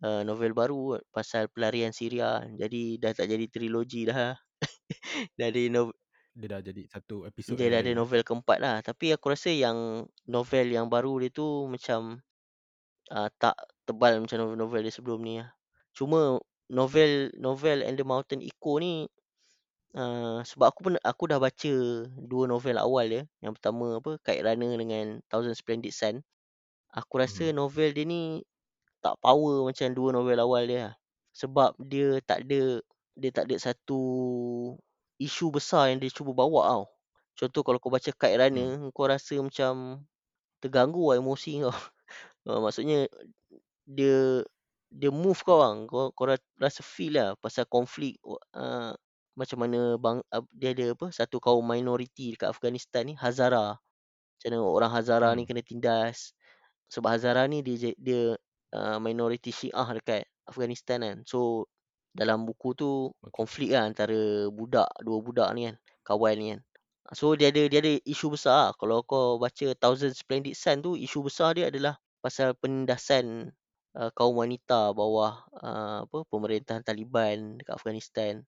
[0.05, 2.45] uh, novel baru pasal pelarian Syria.
[2.61, 4.37] Jadi dah tak jadi trilogi dah.
[5.39, 5.89] dah ada nov
[6.35, 8.77] Dia dah jadi satu episod dia dah novel ada novel keempat lah.
[8.85, 12.21] Tapi aku rasa yang novel yang baru dia tu macam
[13.13, 13.57] uh, tak
[13.89, 15.51] tebal macam novel-novel dia sebelum ni lah.
[15.97, 19.07] Cuma novel novel And the Mountain Echo ni
[19.97, 21.73] uh, sebab aku pernah aku dah baca
[22.09, 23.23] dua novel awal dia.
[23.45, 26.21] Yang pertama apa Kite Runner dengan Thousand Splendid Sun.
[26.95, 27.57] Aku rasa Mhm.
[27.59, 28.23] novel dia ni
[29.05, 30.95] tak power macam dua novel awal dia lah.
[31.37, 32.81] Sebab dia tak ada
[33.21, 34.01] dia tak ada satu
[35.19, 36.85] isu besar yang dia cuba bawa tau.
[37.39, 38.41] Contoh kalau kau baca Kite Hmm.
[38.41, 39.75] Runner, kau rasa macam
[40.63, 41.75] terganggu lah emosi kau.
[42.49, 43.09] Uh, maksudnya
[43.89, 44.45] dia
[44.93, 45.79] dia move kau bang.
[45.91, 48.19] Kau kau ra- rasa feel lah pasal konflik
[48.55, 48.95] uh,
[49.35, 53.79] macam mana bang uh, dia ada apa satu kaum minoriti dekat Afghanistan ni Hazara.
[54.39, 55.51] Macam mana orang Hazara ni Hmm.
[55.51, 56.35] kena tindas.
[56.93, 58.23] Sebab Hazara ni dia dia
[58.75, 61.19] uh, minoriti Syiah dekat Afghanistan kan.
[61.25, 61.71] So
[62.15, 66.61] dalam buku tu konflik lah antara budak dua budak ni kan, kawan ni kan.
[67.13, 68.71] So dia ada dia ada isu besar lah.
[68.75, 73.53] Kalau kau baca Thousand Splendid Sun tu isu besar dia adalah pasal penindasan
[73.93, 78.41] uh, kaum wanita bawah uh, apa pemerintahan Taliban dekat Afghanistan.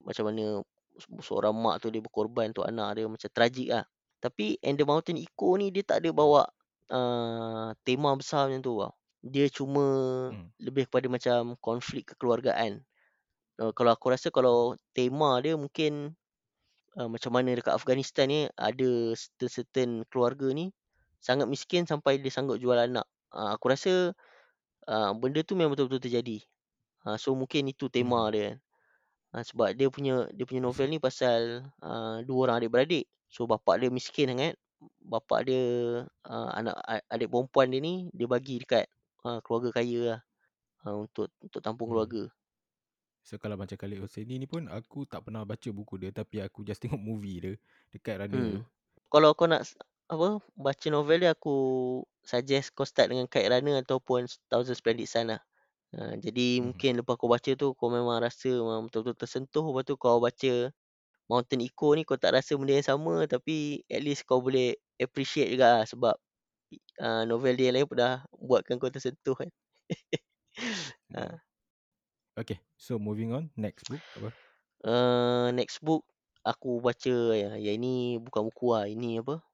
[0.00, 0.64] Macam mana
[0.96, 3.84] se- seorang mak tu dia berkorban untuk anak dia macam tragik lah.
[4.22, 6.48] Tapi And the Mountain Echo ni dia tak ada bawa
[6.88, 8.94] uh, tema besar macam tu tau.
[9.22, 9.84] Dia cuma
[10.34, 10.50] Hmm.
[10.58, 12.82] lebih kepada macam konflik kekeluargaan.
[13.60, 16.16] Uh, kalau aku rasa kalau tema dia mungkin
[16.98, 20.74] uh, macam mana dekat Afghanistan ni ada certain, certain keluarga ni
[21.22, 23.06] sangat miskin sampai dia sanggup jual anak.
[23.30, 24.10] Uh, aku rasa
[24.90, 26.42] uh, benda tu memang betul-betul terjadi.
[27.06, 28.32] Uh, so mungkin itu tema Mhm.
[28.34, 28.48] dia.
[29.30, 33.06] Uh, sebab dia punya dia punya novel ni pasal uh, dua orang adik-beradik.
[33.30, 34.58] So bapak dia miskin sangat.
[34.98, 35.62] Bapak dia
[36.26, 38.90] uh, anak a- adik perempuan dia ni dia bagi dekat
[39.26, 40.20] uh, keluarga kaya lah.
[40.86, 41.92] Uh, untuk untuk tampung Hmm.
[41.92, 42.30] keluarga.
[43.28, 46.58] So kalau macam Khalid Hosseini ni pun aku tak pernah baca buku dia tapi aku
[46.68, 47.54] just tengok movie dia
[47.94, 48.32] dekat tu.
[48.32, 48.64] Hmm.
[49.12, 49.68] Kalau kau nak
[50.08, 51.56] apa baca novel dia aku
[52.24, 55.40] suggest kau start dengan Kite Runner ataupun Thousand Splendid Sun lah.
[55.96, 56.72] Ha, jadi Mhm.
[56.72, 60.52] mungkin lepas kau baca tu kau memang rasa memang betul-betul tersentuh lepas tu kau baca
[61.30, 65.50] Mountain Echo ni kau tak rasa benda yang sama tapi at least kau boleh appreciate
[65.54, 66.14] juga lah sebab
[67.00, 69.50] uh, novel dia yang lain pun dah buatkan kau tersentuh kan.
[71.16, 71.22] Ha.
[72.32, 74.32] Okay, so moving on, next book apa?
[74.80, 76.00] Uh, next book
[76.40, 79.44] aku baca ya, yang ini bukan buku lah, ini apa,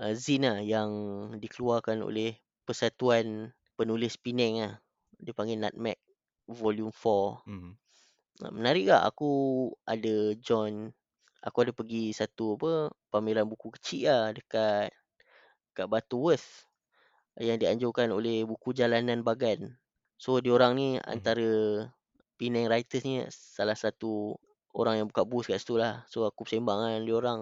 [0.00, 0.90] uh, zine lah yang
[1.36, 4.74] dikeluarkan oleh Persatuan Penulis Penang lah.
[5.20, 6.00] Dia panggil Nutmeg
[6.48, 7.44] Volume 4.
[7.44, 7.72] Mhm.
[8.40, 9.32] Uh, menarik tak aku
[9.84, 10.96] ada join,
[11.44, 14.96] aku ada pergi satu apa, pameran buku kecil lah dekat
[15.74, 16.70] kat Butterworth
[17.38, 19.74] yang dianjurkan oleh Buku Jalanan Bagan.
[20.14, 21.04] So diorang ni Mhm.
[21.04, 21.50] antara
[22.34, 24.34] Penang writers ni salah satu
[24.74, 26.02] orang yang buka booth kat situ lah.
[26.10, 27.40] So aku bersembang dengan diorang.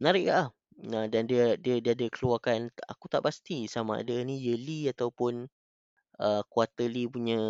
[0.00, 0.48] Menarik lah.
[0.88, 5.44] Nah, dan dia dia dia ada keluarkan, aku tak pasti sama ada ni yearly ataupun
[6.16, 7.40] uh, quarterly punya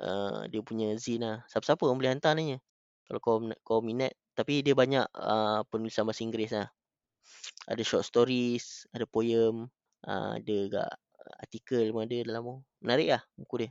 [0.00, 1.38] uh, dia punya zine lah.
[1.48, 2.60] Siapa-siapa orang boleh hantar ni.
[3.08, 4.12] Kalau kau kau minat.
[4.36, 6.68] Tapi dia banyak uh, penulisan bahasa Inggeris lah.
[7.70, 9.68] Ada short stories, ada poem,
[10.06, 10.90] uh, ada agak
[11.38, 12.56] artikel pun ada dalam tu.
[12.82, 13.70] Menarik lah buku dia.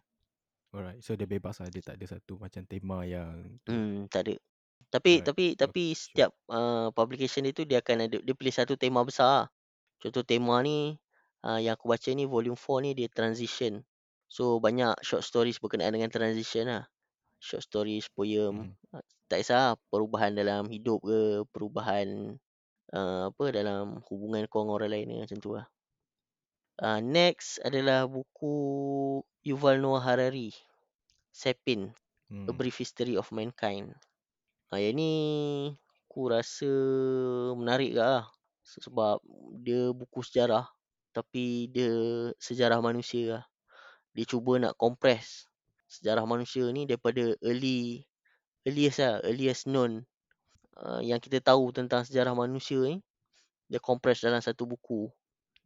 [0.70, 3.58] Alright, so dia bebas lah, dia tak ada satu macam tema yang.
[3.66, 4.36] Hmm, tak ada.
[4.90, 6.02] Tapi Alright, tapi okay, tapi sure.
[6.02, 9.46] setiap uh, publication dia tu dia akan ada dia pilih satu tema besar lah.
[10.00, 10.98] Contoh tema ni
[11.46, 13.82] uh, yang aku baca ni volume 4 ni dia transition.
[14.30, 16.86] So banyak short stories berkenaan dengan transition lah.
[17.42, 18.78] Short stories, poem.
[18.94, 22.38] Uh, tak kisah lah, perubahan dalam hidup ke, perubahan
[22.94, 25.66] uh, apa dalam hubungan kau dengan orang lain macam tu lah.
[26.80, 28.54] Uh, next adalah buku
[29.44, 30.56] Yuval Noah Harari.
[31.30, 31.96] Sapien, A
[32.30, 32.54] Hmm.
[32.54, 33.98] Brief History of Mankind.
[34.70, 35.14] Ha, yang ni
[36.06, 36.70] aku rasa
[37.58, 38.30] menarik ke lah.
[38.62, 39.18] Sebab
[39.66, 40.70] dia buku sejarah
[41.10, 41.90] tapi dia
[42.38, 43.46] sejarah manusia lah.
[44.14, 45.50] Dia cuba nak compress
[45.90, 48.06] sejarah manusia ni daripada early
[48.62, 50.06] earliest lah, earliest known
[50.84, 53.04] uh, yang kita tahu tentang sejarah manusia ni
[53.70, 55.08] dia compress dalam satu buku.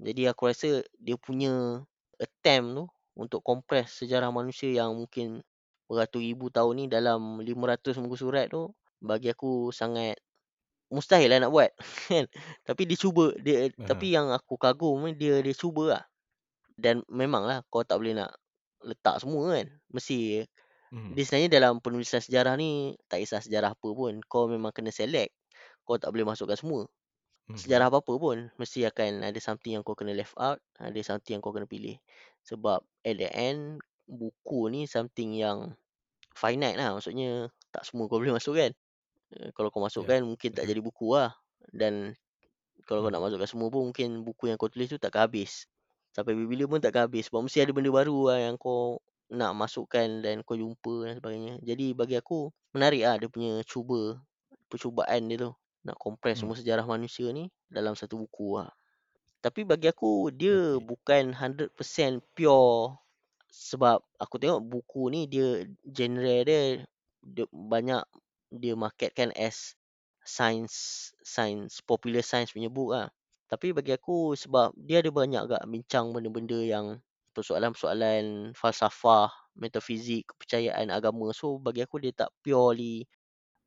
[0.02, 1.80] Jadi aku rasa dia punya
[2.20, 5.40] attempt tu untuk compress sejarah manusia yang mungkin
[5.88, 10.18] beratus ribu tahun ni dalam 500 muka surat tu bagi aku sangat
[10.90, 11.72] mustahil lah nak buat
[12.12, 12.26] kan.
[12.68, 13.88] Tapi dia cuba dia Aha.
[13.88, 16.04] tapi yang aku kagum ni dia dia cuba lah.
[16.74, 18.34] Dan memanglah kau tak boleh nak
[18.84, 19.68] letak semua kan.
[19.94, 20.44] Mesti
[20.94, 21.16] Mhm.
[21.16, 25.34] dia sebenarnya dalam penulisan sejarah ni tak kisah sejarah apa pun kau memang kena select.
[25.86, 26.82] Kau tak boleh masukkan semua.
[27.48, 27.64] Mhm.
[27.64, 31.44] Sejarah apa-apa pun mesti akan ada something yang kau kena left out, ada something yang
[31.46, 31.98] kau kena pilih.
[32.48, 35.76] Sebab at the end buku ni something yang
[36.36, 36.96] finite lah.
[36.98, 38.72] Maksudnya tak semua kau boleh masukkan.
[39.36, 41.34] Uh, kalau kau Ya, masukkan mungkin tak jadi buku lah.
[41.74, 42.16] Dan
[42.88, 43.24] kalau kau nak Mhm.
[43.24, 45.68] masukkan semua pun mungkin buku yang kau tulis tu takkan habis.
[46.16, 47.28] Sampai bila-bila pun takkan habis.
[47.32, 49.00] Sebab mesti ada benda baru lah yang kau
[49.40, 51.54] nak masukkan dan kau jumpa dan sebagainya.
[51.70, 52.40] Jadi bagi aku
[52.76, 54.02] menarik lah dia punya cuba,
[54.72, 55.52] percubaan dia tu.
[55.88, 56.42] Nak compress Mhm.
[56.42, 57.46] semua sejarah manusia ni
[57.78, 58.72] dalam satu buku lah.
[59.46, 60.86] Tapi bagi aku dia Okay.
[60.90, 62.98] bukan 100% pure
[63.52, 65.48] sebab aku tengok buku ni dia
[65.98, 66.60] genre dia,
[67.36, 68.04] dia banyak
[68.62, 69.58] dia marketkan as
[70.36, 70.76] science
[71.34, 73.08] science popular science punya book lah.
[73.52, 76.86] Tapi bagi aku sebab dia ada banyak agak bincang benda-benda yang
[77.36, 81.34] persoalan-persoalan falsafah, metafizik, kepercayaan agama.
[81.36, 83.06] So bagi aku dia tak purely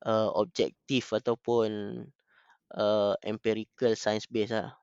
[0.06, 1.68] uh, objektif ataupun
[2.76, 4.74] uh, empirical science based lah.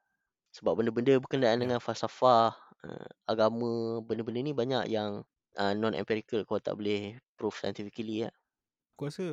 [0.54, 1.64] Sebab benda-benda berkenaan Ya.
[1.66, 2.54] dengan falsafah,
[2.86, 5.26] uh, agama, benda-benda ni banyak yang
[5.58, 8.34] uh, non empirical kau tak boleh prove scientifically lah.
[8.94, 9.26] Aku rasa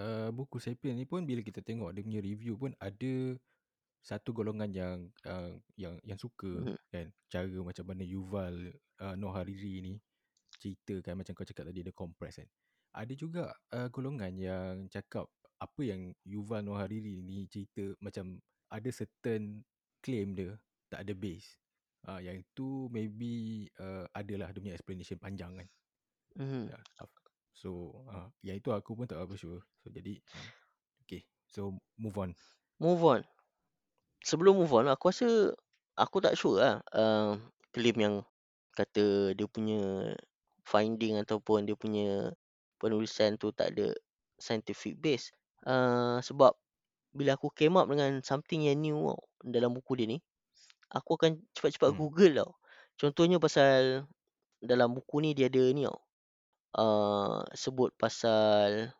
[0.00, 3.36] uh, buku Sapien ni pun bila kita tengok dia punya review pun ada
[4.02, 6.76] satu golongan yang uh, yang yang suka Mhm.
[6.90, 9.94] kan cara macam mana Yuval uh, Noah Hariri ni
[10.62, 12.48] ceritakan macam kau cakap tadi dia compress kan.
[12.94, 15.26] Ada juga uh, golongan yang cakap
[15.58, 18.38] apa yang Yuval Noah Hariri ni cerita macam
[18.70, 19.66] ada certain
[20.02, 20.54] claim dia
[20.86, 21.58] tak ada base.
[22.02, 25.68] Uh, yang itu maybe uh, adalah dia punya explanation panjang kan.
[26.38, 26.70] Mhm.
[26.70, 26.78] Ya,
[27.52, 29.62] So uh, yang itu aku pun tak apa sure.
[29.84, 30.48] So jadi uh,
[31.04, 31.22] okay.
[31.46, 32.34] So move on.
[32.82, 33.20] Move on.
[34.24, 35.54] Sebelum move on aku rasa
[35.94, 37.38] aku tak sure lah uh,
[37.70, 38.14] claim yang
[38.78, 39.80] kata dia punya
[40.66, 42.32] finding ataupun dia punya
[42.80, 43.94] penulisan tu tak ada
[44.38, 45.30] scientific base.
[45.66, 46.54] Uh, sebab
[47.14, 50.18] bila aku came up dengan something yang new tau, dalam buku dia ni,
[50.92, 51.98] aku akan cepat-cepat Hmm.
[51.98, 52.52] google tau.
[53.00, 54.06] Contohnya pasal
[54.62, 56.00] dalam buku ni dia ada ni tau.
[56.72, 58.92] Uh, sebut pasal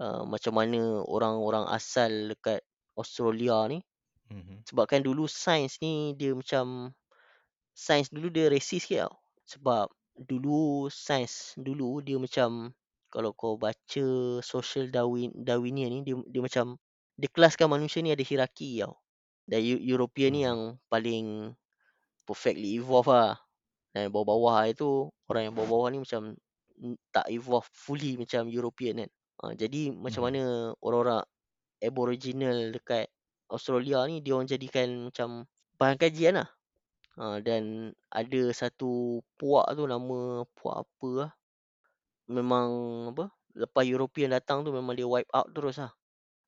[0.00, 2.64] uh, macam mana orang-orang asal dekat
[2.96, 3.84] Australia ni
[4.30, 4.64] Mhm.
[4.68, 6.92] sebabkan dulu sains ni dia macam
[7.76, 9.14] sains dulu dia racist sikit tau.
[9.52, 9.86] Sebab
[10.16, 12.72] dulu sains dulu dia macam
[13.12, 14.06] kalau kau baca
[14.42, 16.66] social Darwin Darwinian ni dia dia macam
[17.20, 18.96] dia kelaskan manusia ni ada hierarki tau.
[19.50, 20.60] Dan Eu- European ni yang
[20.92, 21.54] paling
[22.26, 23.38] perfectly evolved lah.
[23.94, 26.22] Dan bawah-bawah itu, orang yang bawah-bawah ni macam
[27.14, 29.10] tak evolve fully macam European kan.
[29.42, 30.30] Uh, jadi macam Mhm.
[30.30, 30.42] mana
[30.80, 31.22] orang-orang
[31.82, 33.08] Aboriginal dekat
[33.52, 35.44] Australia ni dia orang jadikan macam
[35.80, 36.48] bahan kajian lah.
[37.16, 41.32] Uh, dan ada satu puak tu nama puak apa lah.
[42.28, 42.68] Memang
[43.14, 45.92] apa lepas European datang tu memang dia wipe out terus lah.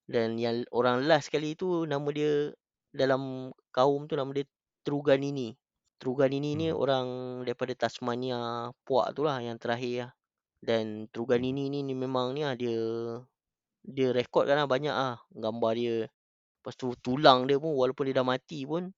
[0.09, 2.53] Dan yang orang last sekali tu nama dia
[2.93, 4.45] dalam kaum tu nama dia
[4.85, 5.57] Truganini.
[6.01, 6.77] Truganini ni Mhm.
[6.77, 7.09] orang
[7.49, 10.13] daripada Tasmania puak tu lah yang terakhir lah.
[10.65, 11.09] Dan.
[11.13, 12.77] Truganini ni, ni memang ni lah dia
[13.87, 15.97] dia rekodkan lah banyak lah gambar dia.
[16.61, 18.93] Lepas tu tulang dia pun walaupun dia dah mati pun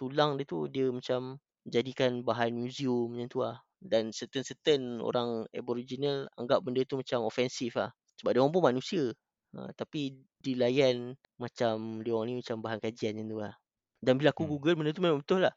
[0.00, 1.36] tulang dia tu dia macam
[1.68, 3.60] jadikan bahan museum macam tu lah.
[3.76, 7.92] Dan certain-certain orang Aboriginal anggap benda tu macam offensive lah.
[8.20, 9.12] Sebab dia orang pun manusia.
[9.56, 13.54] Ha, tapi dilayan macam dia orang ni macam bahan kajian macam tu lah.
[14.00, 14.50] Dan bila aku Mhm.
[14.56, 15.54] google benda tu memang betul lah.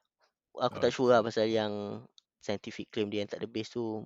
[0.59, 2.03] Aku Oh, tak sure lah pasal yang
[2.43, 4.03] scientific claim dia yang tak ada base tu.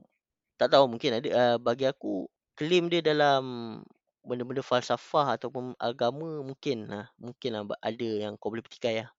[0.57, 3.43] Tak tahu mungkin ada uh, bagi aku claim dia dalam
[4.25, 7.05] benda-benda falsafah ataupun agama mungkin lah.
[7.21, 9.09] Mungkin lah ada yang kau boleh petikai lah.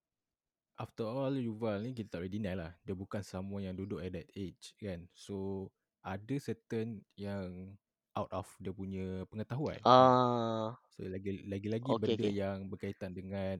[0.78, 2.72] After all Yuval ni kita tak boleh deny lah.
[2.86, 5.10] Dia bukan someone yang duduk at that age kan.
[5.10, 5.68] So
[6.06, 7.74] ada certain yang
[8.14, 9.82] out of dia punya pengetahuan.
[9.86, 12.30] Ah, So lagi lagi-lagi okey benda okey.
[12.30, 13.58] yang berkaitan dengan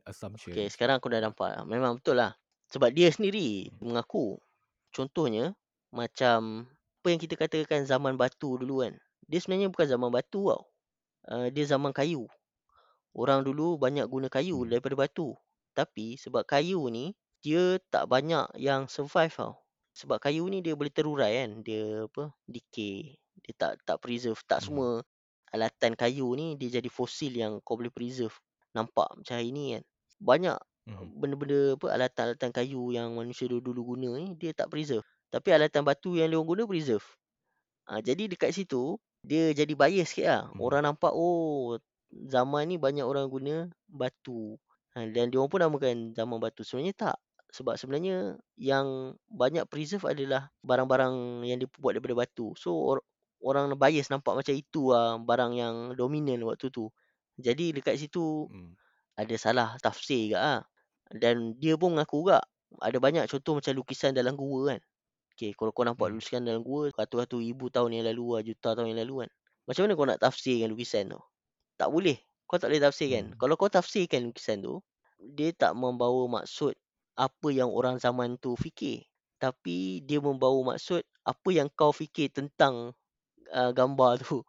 [0.51, 0.75] Okey, assumptions.
[0.75, 1.53] sekarang aku dah Uh, nampak.
[1.67, 2.35] Memang betul lah.
[2.71, 4.39] Sebab dia sendiri mengaku.
[4.95, 5.55] Contohnya
[5.95, 6.69] macam
[7.03, 8.95] apa yang kita katakan zaman batu dulu kan.
[9.31, 10.63] Dia sebenarnya bukan zaman batu tau.
[11.29, 12.27] Uh, dia zaman kayu.
[13.15, 14.69] Orang dulu banyak guna kayu hmm.
[14.71, 15.35] daripada batu.
[15.79, 19.55] Tapi sebab kayu ni dia tak banyak yang survive tau.
[19.95, 21.62] Sebab kayu ni dia boleh terurai kan.
[21.62, 22.35] Dia apa?
[22.51, 23.14] Decay.
[23.47, 24.43] Dia tak tak preserve.
[24.43, 24.67] Tak Hmm.
[24.67, 24.88] semua
[25.55, 28.35] alatan kayu ni dia jadi fosil yang kau boleh preserve.
[28.75, 29.85] Nampak macam hari ni kan.
[30.19, 31.14] Banyak Hmm.
[31.21, 35.07] benda-benda apa alatan-alatan kayu yang manusia dulu-dulu guna ni dia tak preserve.
[35.31, 37.05] Tapi alatan batu yang dia guna preserve.
[37.87, 40.43] Ha, jadi dekat situ dia jadi bias sikit lah.
[40.51, 40.59] Hmm.
[40.64, 41.77] Orang nampak oh
[42.11, 44.57] zaman ni banyak orang guna batu.
[44.99, 46.63] Ha, dan dia orang pun namakan zaman batu.
[46.67, 47.17] Sebenarnya tak.
[47.57, 48.17] Sebab sebenarnya
[48.61, 52.53] yang banyak preserve adalah barang-barang yang dibuat daripada batu.
[52.59, 52.99] So or,
[53.41, 56.91] orang bias nampak macam itu lah barang yang dominan waktu tu.
[57.41, 58.77] Jadi dekat situ Hmm.
[59.19, 60.61] ada salah tafsir juga lah.
[61.13, 62.45] Dan dia pun mengaku juga
[62.85, 64.81] ada banyak contoh macam lukisan dalam gua kan.
[65.35, 66.15] Okay, kalau kau nampak Hmm.
[66.15, 69.31] lukisan dalam gua ratus-ratus ribu tahun yang lalu lah, juta tahun yang lalu kan.
[69.69, 71.21] Macam mana kau nak tafsirkan lukisan tu?
[71.81, 72.19] Tak boleh.
[72.49, 73.25] Kau tak boleh tafsirkan.
[73.33, 73.37] Hmm.
[73.37, 74.81] Kalau kau tafsirkan lukisan tu,
[75.21, 76.73] dia tak membawa maksud
[77.13, 79.05] apa yang orang zaman tu fikir.
[79.37, 82.97] Tapi dia membawa maksud apa yang kau fikir tentang
[83.53, 84.41] uh, gambar tu.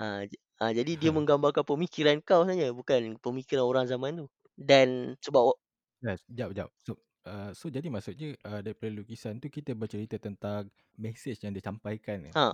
[0.00, 0.24] Ha,
[0.56, 4.26] ha, jadi dia menggambarkan pemikiran kau saja, bukan pemikiran orang zaman tu.
[4.56, 5.52] Dan sebab
[6.00, 6.68] Ya, sekejap, sekejap.
[6.88, 6.92] So,
[7.28, 12.32] uh, so jadi maksudnya uh, daripada lukisan tu kita bercerita tentang message yang disampaikan kan?
[12.32, 12.46] ha,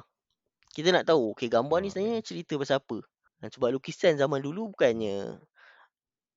[0.74, 2.26] kita nak tahu, okay, gambar ni sebenarnya okay.
[2.26, 2.98] cerita pasal apa.
[3.40, 5.16] Ha, sebab lukisan zaman dulu bukannya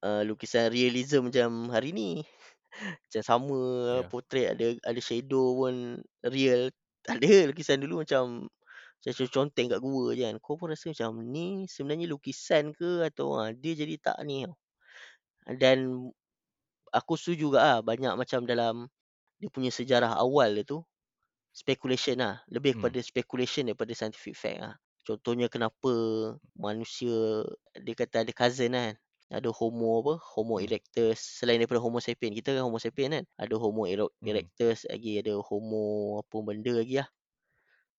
[0.04, 2.12] uh, lukisan realism macam hari ni.
[3.10, 3.60] Macam sama
[3.92, 4.12] Yeah.
[4.12, 5.76] portrait ada ada shadow pun
[6.26, 6.70] real.
[7.08, 8.52] Tak ada lukisan dulu macam
[9.02, 10.36] macam conteng kat gua je kan.
[10.44, 14.56] Kau pun rasa macam ni sebenarnya lukisan ke atau ha, dia jadi tak ni tau.
[15.60, 16.12] Dan
[16.94, 18.76] aku setuju juga lah banyak macam dalam
[19.42, 20.80] dia punya sejarah awal dia tu
[21.56, 22.36] speculation lah.
[22.52, 22.82] Lebih Hmm.
[22.82, 24.76] kepada speculation daripada scientific fact lah.
[25.10, 25.90] Contohnya kenapa
[26.54, 27.42] manusia
[27.82, 28.94] dia kata ada cousin kan.
[29.34, 30.14] Ada homo apa?
[30.38, 30.70] Homo Hmm.
[30.70, 31.18] erectus.
[31.42, 32.30] Selain daripada homo sapien.
[32.30, 33.26] Kita kan homo sapien kan.
[33.42, 34.14] Ada homo Hmm.
[34.22, 35.18] erectus lagi.
[35.18, 37.10] Ada homo apa benda lagi lah.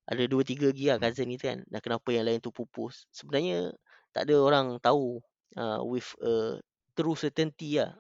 [0.06, 1.10] Ada dua tiga lagi lah Hmm.
[1.10, 1.58] cousin kita kan.
[1.66, 3.10] Dan kenapa yang lain tu pupus.
[3.10, 3.74] Sebenarnya
[4.14, 5.18] tak ada orang tahu
[5.58, 6.62] uh, with a
[6.94, 7.90] true certainty lah.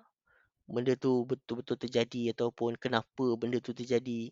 [0.70, 4.30] Benda tu betul-betul terjadi ataupun kenapa benda tu terjadi.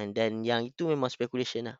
[0.00, 1.76] And dan yang itu memang speculation lah.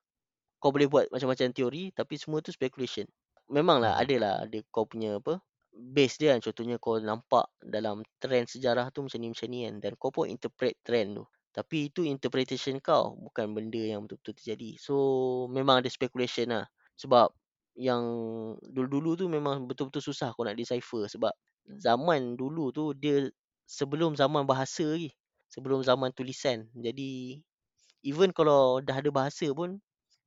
[0.61, 3.07] Kau boleh buat macam-macam teori tapi semua tu speculation.
[3.49, 4.03] Memanglah Hmm.
[4.03, 5.39] adalah ada kau punya apa
[5.73, 6.41] base dia kan.
[6.45, 9.75] Contohnya kau nampak dalam trend sejarah tu macam ni macam ni kan.
[9.83, 11.25] Dan kau pun interpret trend tu.
[11.53, 14.77] Tapi itu interpretation kau bukan benda yang betul-betul terjadi.
[14.81, 14.95] So
[15.53, 16.67] memang ada speculation lah.
[17.01, 17.33] Sebab
[17.77, 18.03] yang
[18.73, 21.09] dulu-dulu tu memang betul-betul susah kau nak decipher.
[21.09, 21.33] Sebab
[21.81, 23.29] zaman dulu tu dia
[23.69, 25.13] sebelum zaman bahasa lagi.
[25.53, 26.69] Sebelum zaman tulisan.
[26.77, 27.41] Jadi
[28.05, 29.81] even kalau dah ada bahasa pun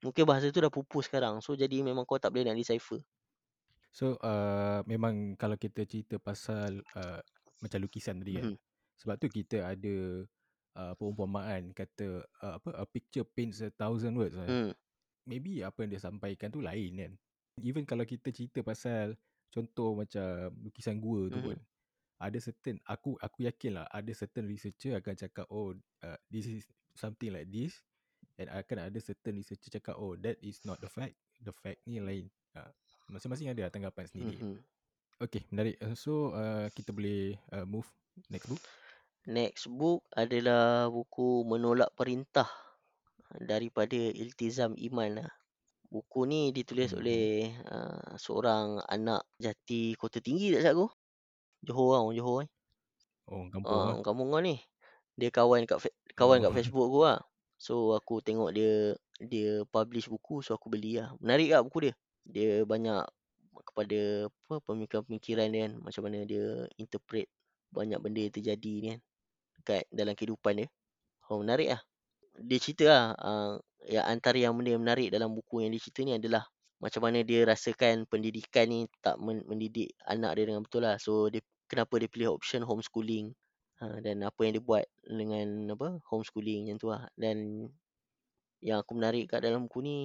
[0.03, 1.39] mungkin bahasa tu dah pupus sekarang.
[1.43, 2.99] So jadi memang kau tak boleh nak decipher.
[3.89, 7.19] So uh, memang kalau kita cerita pasal uh,
[7.59, 8.53] macam lukisan tadi kan.
[8.53, 8.57] Mhm.
[8.99, 9.95] Sebab tu kita ada
[10.75, 14.35] uh, perumpamaan kata uh, apa a picture paints a thousand words.
[14.37, 14.49] Kan?
[14.49, 14.71] Hmm.
[15.25, 17.11] Maybe apa yang dia sampaikan tu lain kan.
[17.59, 21.45] Even kalau kita cerita pasal contoh macam lukisan gua tu Mhm.
[21.49, 21.57] pun
[22.19, 25.71] ada certain aku aku yakin lah ada certain researcher akan cakap oh
[26.03, 27.79] uh, this is something like this
[28.39, 31.11] And akan ada certain researcher cakap oh that is not the fact.
[31.43, 32.31] The fact ni lain.
[32.55, 32.71] Uh,
[33.11, 34.39] masing-masing ada tanggapan sendiri.
[34.39, 34.57] Mhm.
[35.19, 35.75] Okay, menarik.
[35.83, 37.83] Uh, so uh, kita boleh uh, move
[38.31, 38.61] next book.
[39.27, 42.47] Next book adalah buku Menolak Perintah
[43.35, 45.31] daripada Iltizam Iman lah.
[45.85, 46.99] Buku ni ditulis Mhm.
[47.03, 47.25] oleh
[47.67, 50.87] uh, seorang anak jati Kota Tinggi tak silap aku.
[51.59, 52.49] Johor lah, orang Johor eh.
[53.27, 53.85] Oh, kampung Ah, lah.
[53.91, 54.55] orang kampung kau ni.
[55.19, 55.77] Dia kawan kat
[56.15, 56.43] kawan Oh.
[56.47, 57.19] kat Facebook aku lah.
[57.59, 61.11] So aku tengok dia dia publish buku so aku beli lah.
[61.19, 61.93] Menarik lah buku dia.
[62.23, 63.03] Dia banyak
[63.67, 67.27] kepada apa pemikiran-pemikiran dia kan macam mana dia interpret
[67.69, 68.99] banyak benda yang terjadi ni kan
[69.67, 70.67] kat dalam kehidupan dia.
[71.27, 71.81] Oh menarik lah.
[72.39, 73.53] Dia cerita lah uh,
[73.85, 76.47] yang antara yang benda yang menarik dalam buku yang dia cerita ni adalah
[76.79, 80.95] macam mana dia rasakan pendidikan ni tak men- mendidik anak dia dengan betul lah.
[80.95, 83.35] So dia kenapa dia pilih option homeschooling
[83.79, 87.03] ha, dan apa yang dia buat dengan apa homeschooling macam tu lah.
[87.15, 87.67] Dan
[88.59, 89.97] yang aku menarik kat dalam buku ni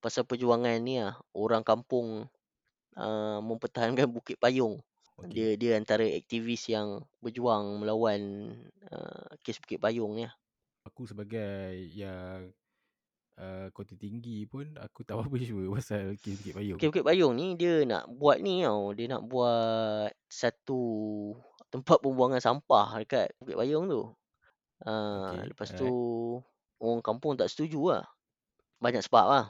[0.00, 2.28] pasal perjuangan ni lah orang kampung
[2.96, 4.80] uh, mempertahankan Bukit Payung.
[5.16, 5.32] Okay.
[5.32, 8.52] Dia dia antara aktivis yang berjuang melawan
[8.92, 10.34] uh, kes Bukit Payung ni lah.
[10.86, 12.52] Aku sebagai yang
[13.40, 16.78] uh, kota tinggi pun aku tak apa sure pasal kes Bukit Payung.
[16.78, 18.92] Kes Bukit Payung ni dia nak buat ni tau.
[18.92, 20.80] Dia nak buat satu
[21.76, 24.02] tempat pembuangan sampah dekat Bukit Payung tu.
[24.84, 25.88] Uh, Okay, lepas tu
[26.80, 28.04] orang kampung tak setuju lah.
[28.82, 29.44] Banyak sebab lah.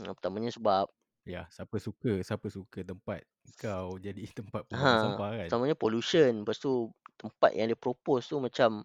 [0.00, 0.88] Uh, pertamanya sebab
[1.22, 3.22] Ya, siapa suka, siapa suka tempat
[3.62, 5.50] kau jadi tempat pembuangan ha, sampah kan?
[5.50, 6.42] pertamanya pollution.
[6.42, 6.90] Lepas tu
[7.20, 8.82] tempat yang dia propose tu macam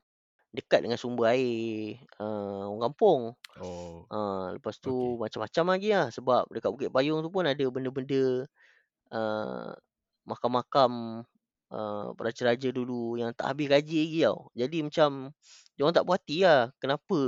[0.53, 3.21] dekat dengan sumber air uh, orang kampung.
[3.57, 5.19] Oh, Uh, lepas tu Okay.
[5.19, 8.47] macam-macam lagi lah sebab dekat Bukit Payung tu pun ada benda-benda
[9.11, 9.71] uh,
[10.27, 11.23] makam-makam
[11.71, 14.39] uh, raja-raja dulu yang tak habis kaji lagi tau.
[14.53, 15.09] Jadi macam
[15.75, 17.19] dia orang tak puas hati lah kenapa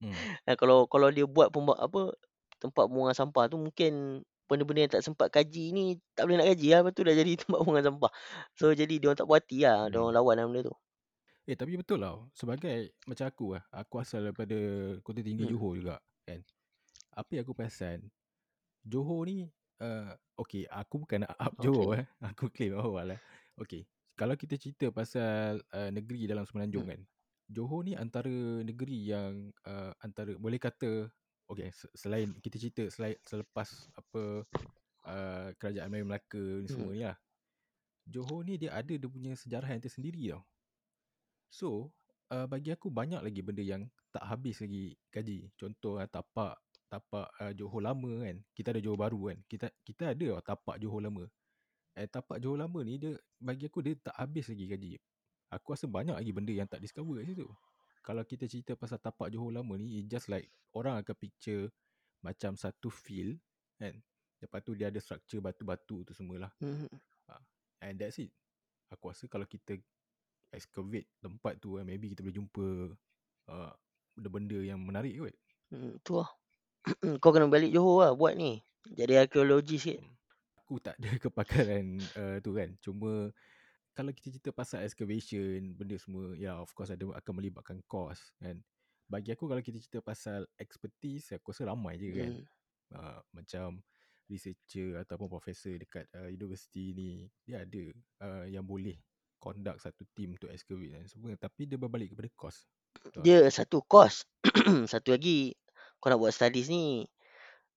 [0.00, 0.14] hmm.
[0.60, 2.14] kalau kalau dia buat pembuat apa
[2.60, 6.66] tempat pembuangan sampah tu mungkin benda-benda yang tak sempat kaji ni tak boleh nak kaji
[6.74, 8.12] lah lepas tu dah jadi tempat pembuangan sampah.
[8.56, 10.18] So jadi dia orang tak puas hati lah dia orang Hmm.
[10.18, 10.74] lawan lah benda tu.
[11.48, 14.54] Eh tapi betul lah Sebagai Macam aku lah Aku asal daripada
[15.02, 15.50] Kota Tinggi Hmm.
[15.56, 16.44] Johor juga Kan
[17.16, 18.06] Apa yang aku perasan
[18.84, 19.48] Johor ni
[19.80, 22.04] uh, Okay Aku bukan nak up Johor Okay.
[22.04, 23.20] eh Aku claim awal lah
[23.58, 26.92] Okay Kalau kita cerita pasal uh, Negeri dalam Semenanjung Hmm.
[26.96, 27.00] kan
[27.50, 28.30] Johor ni antara
[28.62, 31.08] negeri yang uh, Antara Boleh kata
[31.50, 34.46] Okay se- Selain Kita cerita selain, Selepas Apa
[35.08, 36.96] uh, Kerajaan Melayu Melaka ni semua Hmm.
[36.96, 37.18] ni lah
[38.06, 40.44] Johor ni dia ada Dia punya sejarah yang tersendiri tau
[41.50, 41.90] So,
[42.30, 45.50] uh, bagi aku banyak lagi benda yang tak habis lagi kaji.
[45.58, 46.54] Contoh uh, tapak
[46.90, 48.36] tapak uh, Johor lama kan.
[48.50, 49.38] Kita ada Johor baru kan.
[49.46, 51.24] Kita kita ada tau tapak Johor lama.
[51.94, 54.90] Eh tapak Johor lama ni dia bagi aku dia tak habis lagi kaji.
[55.54, 57.46] Aku rasa banyak lagi benda yang tak discover kat situ.
[58.02, 61.70] Kalau kita cerita pasal tapak Johor lama ni, it just like orang akan picture
[62.26, 63.38] macam satu field
[63.78, 63.94] kan.
[64.40, 66.50] Lepas tu dia ada structure batu-batu tu semualah.
[66.58, 66.90] Hmm.
[67.80, 68.32] And that's it.
[68.92, 69.78] Aku rasa kalau kita
[70.50, 72.66] excavate tempat tu eh, maybe kita boleh jumpa
[73.48, 73.72] uh,
[74.16, 75.34] benda-benda yang menarik kot.
[75.70, 76.28] Hmm, tu lah.
[77.22, 78.60] Kau kena balik Johor lah buat ni.
[78.88, 80.00] Jadi arkeologi sikit.
[80.00, 80.16] Hmm.
[80.64, 82.72] Aku tak ada kepakaran uh, tu kan.
[82.80, 83.28] Cuma
[83.90, 88.32] kalau kita cerita pasal excavation, benda semua, ya yeah, of course ada akan melibatkan cost
[88.40, 88.56] kan.
[89.10, 92.32] Bagi aku kalau kita cerita pasal expertise, aku rasa ramai je kan.
[92.32, 92.44] Hmm.
[92.90, 93.68] Uh, macam
[94.30, 97.84] researcher ataupun profesor dekat uh, universiti ni, dia ada
[98.22, 98.94] uh, yang boleh
[99.42, 101.34] conduct satu team untuk excavate dan semua.
[101.34, 102.70] Tapi dia berbalik kepada cost.
[103.26, 104.22] Dia satu course.
[104.92, 105.54] satu lagi
[106.00, 107.04] kau nak buat studies ni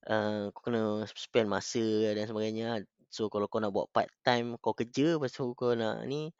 [0.07, 2.83] uh, kau kena spend masa dan sebagainya.
[3.13, 6.33] So kalau kau nak buat part time kau kerja lepas tu kau nak ni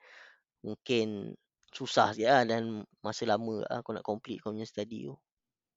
[0.64, 1.36] mungkin
[1.70, 5.16] susah sikit lah dan masa lama lah kau nak complete kau punya study tu.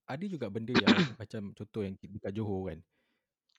[0.07, 0.87] Ada juga benda yang
[1.21, 2.81] macam contoh yang dekat Johor kan.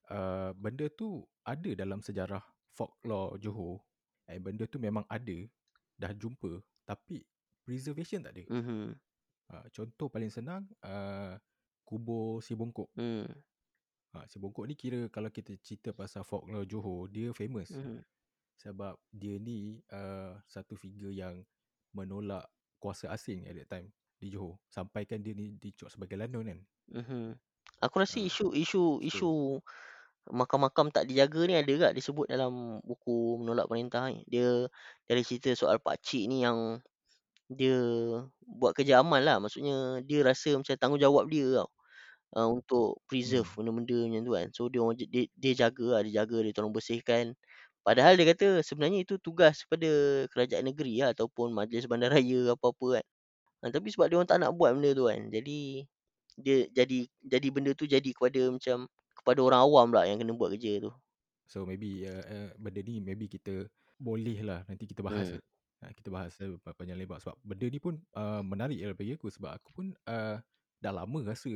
[0.07, 2.41] Uh, benda tu ada dalam sejarah
[2.71, 3.83] folklore Johor.
[4.31, 5.35] And benda tu memang ada.
[5.99, 6.63] Dah jumpa.
[6.87, 7.23] Tapi
[7.67, 8.43] preservation tak ada.
[8.47, 8.95] Mhm.
[9.47, 10.63] Uh, contoh paling senang.
[10.79, 11.35] Uh,
[11.87, 12.91] kubur si bongkok.
[12.99, 13.23] Hmm.
[14.11, 17.07] Uh, si bongkok ni kira kalau kita cerita pasal folklore Johor.
[17.07, 17.71] Dia famous.
[17.71, 18.03] Mhm.
[18.59, 21.47] Sebab dia ni uh, satu figure yang
[21.95, 22.43] menolak
[22.83, 23.87] kuasa asing at that time
[24.19, 24.59] di Johor.
[24.67, 26.59] Sampaikan dia ni dicop sebagai landon kan.
[26.91, 27.39] Mhm.
[27.79, 29.61] Aku rasa Ah, isu isu
[30.27, 34.27] makam-makam tak dijaga ni ada tak disebut dalam buku menolak perintah ni.
[34.27, 34.67] Dia
[35.07, 36.81] ada cerita soal pak cik ni yang
[37.47, 37.79] dia
[38.43, 39.39] buat kerja amal lah.
[39.39, 41.69] Maksudnya dia rasa macam tanggungjawab dia tau.
[42.35, 43.55] Uh, untuk preserve Hmm.
[43.55, 44.47] benda-benda macam tu kan.
[44.53, 47.33] So dia orang dia, dia jaga lah, dia jaga, dia tolong bersihkan.
[47.87, 49.89] Padahal dia kata sebenarnya itu tugas kepada
[50.35, 53.05] kerajaan negeri lah ataupun majlis bandaraya apa-apa kan.
[53.63, 55.21] Ha, tapi sebab dia orang tak nak buat benda tu kan.
[55.31, 55.87] Jadi
[56.37, 58.85] dia jadi jadi benda tu jadi kepada macam
[59.17, 60.91] kepada orang awam pula yang kena buat kerja tu.
[61.47, 63.65] So maybe uh, uh, benda ni maybe kita
[63.97, 65.39] boleh lah nanti kita bahas Hmm.
[65.39, 65.43] eh.
[65.81, 69.29] Uh, kita bahas uh, panjang lebar sebab benda ni pun uh, menarik lah bagi aku
[69.31, 70.37] sebab aku pun uh,
[70.81, 71.49] dah lama rasa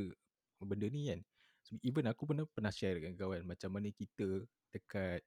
[0.66, 1.20] benda ni kan.
[1.62, 5.22] So, even aku pun pernah share dengan kawan macam mana kita dekat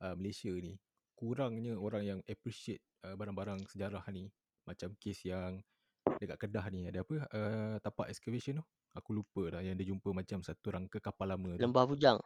[0.00, 0.80] uh, Malaysia ni
[1.16, 4.28] kurangnya orang yang appreciate uh, barang-barang sejarah ni.
[4.68, 5.62] Macam kes yang
[6.18, 8.64] dekat Kedah ni ada apa uh, tapak excavation tu.
[8.96, 11.62] Aku lupa lah yang dia jumpa macam satu rangka kapal lama tu.
[11.62, 12.18] Lembah Bujang.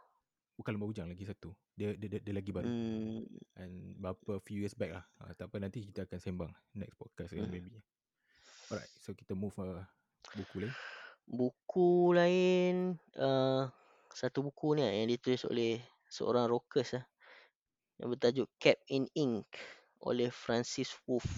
[0.55, 1.51] Bukan Lembah Bujang lagi satu.
[1.75, 2.71] Dia dia, dia, dia lagi baru.
[2.71, 3.27] Hmm.
[3.59, 5.05] And berapa few years back lah.
[5.19, 7.51] Uh, tak apa nanti kita akan sembang next podcast Hmm.
[7.51, 7.83] maybe.
[8.71, 9.83] Alright, so kita move uh,
[10.39, 10.75] buku lain.
[11.27, 13.69] Buku lain uh,
[14.15, 17.05] satu buku ni lah yang ditulis oleh seorang rockers lah
[18.01, 19.45] yang bertajuk Cap in Ink
[20.01, 21.29] oleh Francis Wolff.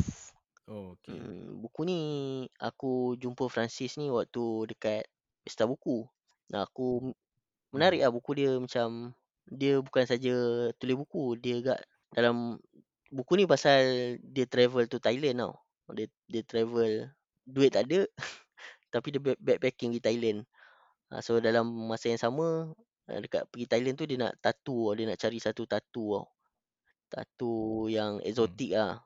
[0.71, 1.19] Oh, okay.
[1.19, 1.99] Hmm, buku ni
[2.63, 5.11] aku jumpa Francis ni waktu dekat
[5.43, 6.07] pesta buku.
[6.55, 7.11] Nah, aku
[7.75, 8.07] menarik Hmm.
[8.07, 9.11] lah buku dia macam
[9.51, 10.35] dia bukan saja
[10.79, 11.79] tulis buku, dia agak
[12.15, 12.63] dalam
[13.11, 15.55] buku ni pasal dia travel to Thailand tau.
[15.91, 17.11] Dia dia travel
[17.43, 18.07] duit tak ada
[18.93, 20.45] tapi dia back- backpacking di Thailand.
[21.09, 22.73] Ha, so dalam masa yang sama
[23.09, 26.25] uh, dekat pergi Thailand tu dia nak tattoo, dia nak cari satu tattoo tau.
[27.13, 28.29] Tattoo yang Hmm.
[28.29, 29.01] eksotik ah.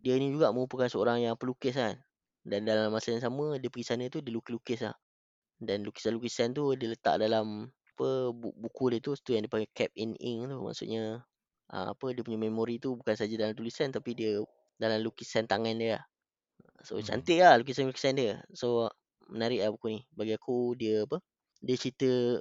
[0.00, 1.96] Dia ni juga merupakan seorang yang pelukis kan.
[2.44, 4.96] Dan dalam masa yang sama dia pergi sana tu dia lukis-lukis lah.
[5.58, 7.66] Dan lukisan-lukisan tu dia letak dalam
[7.98, 11.18] apa bu- buku dia tu tu yang dipanggil cap in ink tu maksudnya
[11.74, 14.38] uh, apa dia punya memori tu bukan saja dalam tulisan tapi dia
[14.78, 16.04] dalam lukisan tangan dia lah.
[16.86, 17.04] So Mhm.
[17.10, 18.38] cantik lah lukisan-lukisan dia.
[18.54, 18.86] So
[19.32, 20.00] menarik lah buku ni.
[20.12, 21.20] Bagi aku dia apa?
[21.62, 22.38] Dia cerita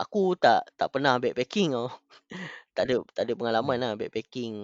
[0.00, 1.88] aku tak tak pernah backpacking tau.
[2.76, 3.84] tak ada tak ada pengalaman Hmm.
[3.84, 4.54] lah backpacking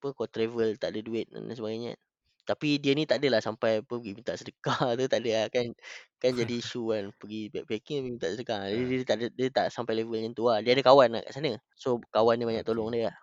[0.00, 1.94] apa kau travel tak ada duit dan sebagainya.
[2.48, 5.66] Tapi dia ni tak adalah sampai apa pergi minta sedekah tu tak ada lah kan.
[6.18, 8.60] Kan jadi isu kan pergi backpacking tapi minta sedekah.
[8.68, 8.86] Dia, Ah.
[8.90, 10.58] dia, tak ada dia tak sampai level macam tu lah.
[10.64, 11.52] Dia ada kawan lah kat sana.
[11.78, 13.16] So kawan dia banyak tolong dia lah.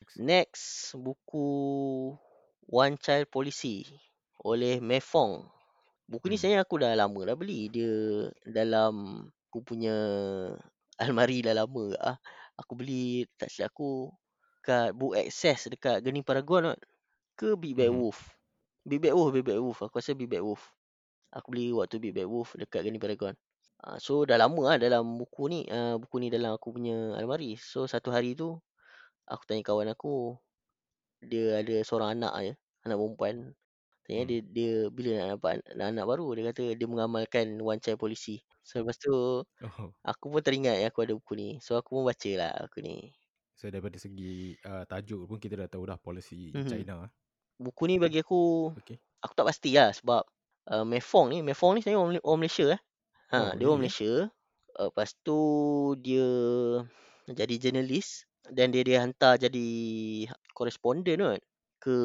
[0.00, 0.16] Next.
[0.20, 0.64] Next
[0.96, 1.48] buku
[2.70, 3.84] One Child Policy
[4.46, 5.44] oleh Mefong.
[6.10, 6.40] Buku ni Hmm.
[6.42, 7.70] sebenarnya aku dah lama dah beli.
[7.70, 7.92] Dia
[8.42, 8.94] dalam
[9.48, 9.94] aku punya
[11.02, 12.16] almari dah lama ah.
[12.60, 14.10] Aku beli tak silap aku
[14.66, 16.80] kat Book Access dekat Geni Paragon kot.
[17.38, 17.96] Ke Big Bad Mhm.
[17.96, 18.18] Wolf.
[18.84, 19.78] Big Bad Wolf, Big Bad Wolf.
[19.86, 20.62] Aku rasa Big Bad Wolf.
[21.32, 23.34] Aku beli waktu Big Bad Wolf dekat Geni Paragon.
[23.80, 25.60] Uh, so dah lama lah dalam buku ni.
[25.70, 27.56] Uh, buku ni dalam aku punya almari.
[27.56, 28.58] So satu hari tu
[29.24, 30.36] aku tanya kawan aku.
[31.24, 32.52] Dia ada seorang anak je.
[32.84, 33.36] Anak perempuan.
[34.10, 34.30] Tanya Hmm.
[34.30, 36.26] dia, dia bila nak dapat anak, anak baru.
[36.34, 38.42] Dia kata dia mengamalkan One Child Policy.
[38.66, 39.14] So lepas tu
[39.62, 39.94] Oh.
[40.10, 41.48] aku pun teringat yang aku ada buku ni.
[41.64, 42.96] So aku pun baca lah buku ni.
[43.58, 46.66] So daripada segi uh, tajuk pun kita dah tahu dah polisi Mhm.
[46.66, 47.06] China.
[47.06, 47.10] eh.
[47.60, 48.98] Buku ni bagi aku Okay.
[49.24, 50.22] aku tak pasti lah sebab
[50.72, 52.80] uh, Mefong ni Mefong ni sebenarnya orang, orang Malaysia eh.
[53.36, 53.88] Oh, Ha, dia orang really, eh?
[53.88, 54.12] Malaysia.
[54.78, 55.38] Uh, lepas tu
[56.02, 56.26] dia
[57.30, 59.68] jadi jurnalis dan dia dia hantar jadi
[60.56, 61.42] koresponden kot
[61.82, 61.96] ke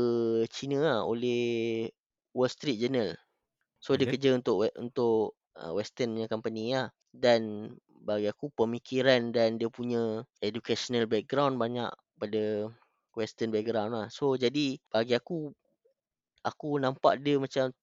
[0.49, 1.43] China lah oleh
[2.35, 3.15] Wall Street Journal.
[3.83, 7.71] So And dia kerja untuk we- untuk uh, western punya company lah dan
[8.05, 12.69] bagi aku pemikiran dan dia punya educational background banyak pada
[13.17, 14.07] western background lah.
[14.11, 15.51] So jadi bagi aku
[16.45, 17.73] aku nampak dia macam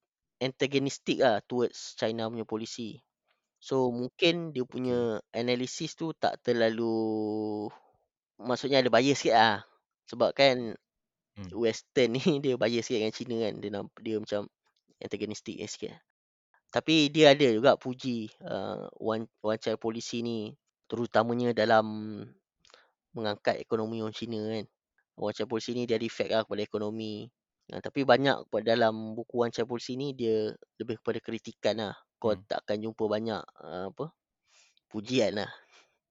[0.43, 2.99] antagonistic lah towards China punya polisi.
[3.63, 4.73] So mungkin dia Okay.
[4.75, 4.99] punya
[5.35, 6.91] analisis tu tak terlalu
[8.43, 9.57] maksudnya ada bias sikit lah.
[10.11, 10.75] Sebab kan
[11.49, 11.53] Hmm.
[11.55, 13.55] western ni dia bias sikit dengan China kan.
[13.63, 14.43] Dia namp- dia macam
[15.03, 15.95] antagonistic sikit.
[16.73, 20.39] Tapi dia ada juga puji uh, one one child policy ni
[20.89, 21.87] terutamanya dalam
[23.17, 24.65] mengangkat ekonomi orang Cina kan.
[25.17, 27.29] One child policy ni dia ada efek lah kepada ekonomi.
[27.73, 31.95] Uh, tapi banyak dalam buku one child policy ni dia lebih kepada kritikan lah.
[32.21, 32.45] Kau Hmm.
[32.49, 34.07] tak akan jumpa banyak uh, apa
[34.91, 35.51] pujian lah.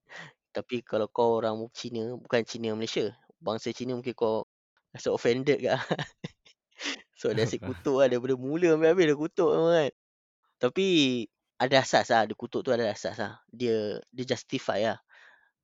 [0.56, 3.08] Tapi kalau kau orang Cina, bukan Cina Malaysia,
[3.40, 4.44] bangsa Cina mungkin kau
[4.94, 5.72] rasa offended ke.
[7.20, 9.90] so dia asyik kutuk lah daripada mula sampai habis dia kutuk kan.
[10.62, 10.86] Tapi
[11.60, 13.40] ada asas lah, dia kutuk tu ada asas lah.
[13.52, 14.98] Dia dia justify lah.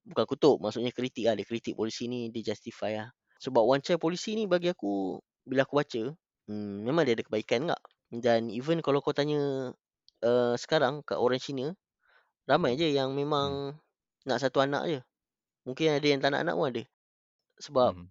[0.07, 1.35] Bukan kutuk, maksudnya kritik lah.
[1.39, 3.09] Dia kritik polisi ni, dia justify lah.
[3.43, 6.03] Sebab one child policy ni bagi aku, bila aku baca,
[6.51, 7.83] hmm, memang dia ada kebaikan tak.
[8.11, 9.73] Dan even kalau kau tanya
[10.25, 11.75] uh, sekarang kat orang Cina,
[12.49, 13.19] ramai je yang Hmm.
[13.19, 13.79] memang
[14.27, 15.01] nak satu anak je.
[15.69, 16.83] Mungkin ada yang tak nak anak pun ada.
[17.63, 18.09] Sebab Hmm.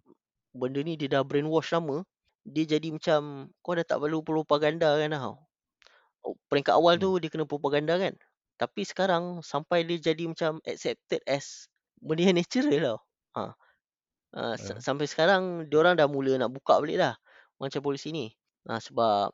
[0.62, 2.04] Benda ni dia dah brainwash lama.
[2.48, 5.36] Dia jadi macam kau dah tak perlu propaganda kan tau.
[6.26, 7.04] Oh, Peringkat awal Hmm.
[7.04, 8.16] tu dia kena propaganda kan.
[8.62, 11.70] Tapi sekarang sampai dia jadi macam accepted as
[12.02, 13.00] benda yang natural tau.
[13.38, 13.42] Ha.
[14.38, 14.82] Uh, Uh.
[14.84, 17.16] sampai sekarang diorang dah mula nak buka balik dah
[17.62, 18.28] macam polisi ni.
[18.70, 19.32] Ha, sebab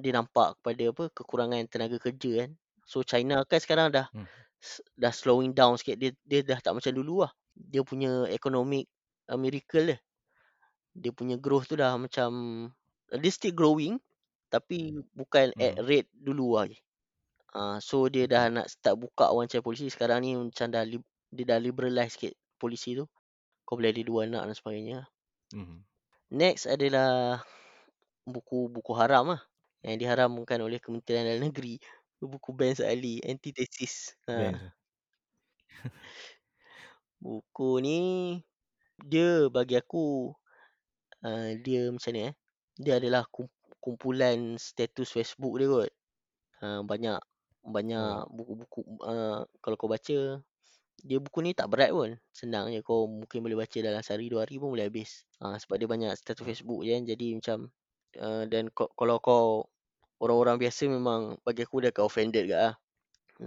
[0.00, 2.50] dia nampak kepada apa kekurangan tenaga kerja kan.
[2.88, 4.24] So China kan sekarang dah Hmm.
[4.62, 5.96] s dah slowing down sikit.
[6.00, 7.32] Dia dia dah tak macam dulu lah.
[7.56, 8.88] Dia punya economic,
[9.30, 9.98] eee, miracle dia.
[10.96, 12.30] Dia punya growth tu dah macam
[13.12, 13.96] dia still growing
[14.52, 15.84] tapi bukan at Hmm.
[15.84, 16.76] rate dulu lagi.
[17.52, 19.88] Ah, so dia dah nak start buka orang cari polisi.
[19.92, 23.08] Sekarang ni macam dah lib dia dah liberalize sikit polisi tu.
[23.64, 24.98] Kau boleh ada 2 anak dan sebagainya.
[25.52, 25.84] Mhm.
[26.30, 27.42] Next adalah
[28.28, 29.42] buku-buku haram lah,
[29.84, 31.80] yang diharamkan oleh Kementerian Dalam Negeri.
[32.22, 34.14] Buku Ben Seali, Antitesis.
[34.30, 34.34] Ha.
[34.36, 34.62] Best.
[37.22, 37.98] Buku ni
[39.02, 40.34] dia bagi aku,
[41.26, 42.34] eee, dia macam ni eh,
[42.80, 43.46] dia adalah kum
[43.82, 45.90] kumpulan status Facebook dia kot.
[46.62, 47.18] Ha, banyak
[47.66, 50.18] banyak buku-buku, eee, kalau kau baca,
[51.02, 52.10] dia buku ni tak berat pun.
[52.34, 55.26] Senang je kau mungkin boleh baca dalam sehari, 2 hari pun boleh habis.
[55.42, 56.56] Ha, sebab dia banyak status Ah.
[56.56, 57.04] Facebook je kan.
[57.08, 57.58] Jadi macam,
[58.18, 59.46] eee, dan kalau kau
[60.22, 62.76] orang-orang biasa memang bagi aku dia akan offended juga lah.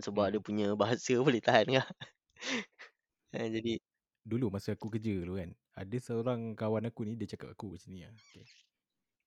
[0.05, 0.43] Sebab dia Hmm.
[0.43, 1.83] punya bahasa boleh tahan ke.
[3.33, 3.79] Ha, jadi
[4.25, 7.91] Dulu masa aku kerja dulu kan, ada seorang kawan aku ni dia cakap aku macam
[7.95, 8.45] ni ah, okay.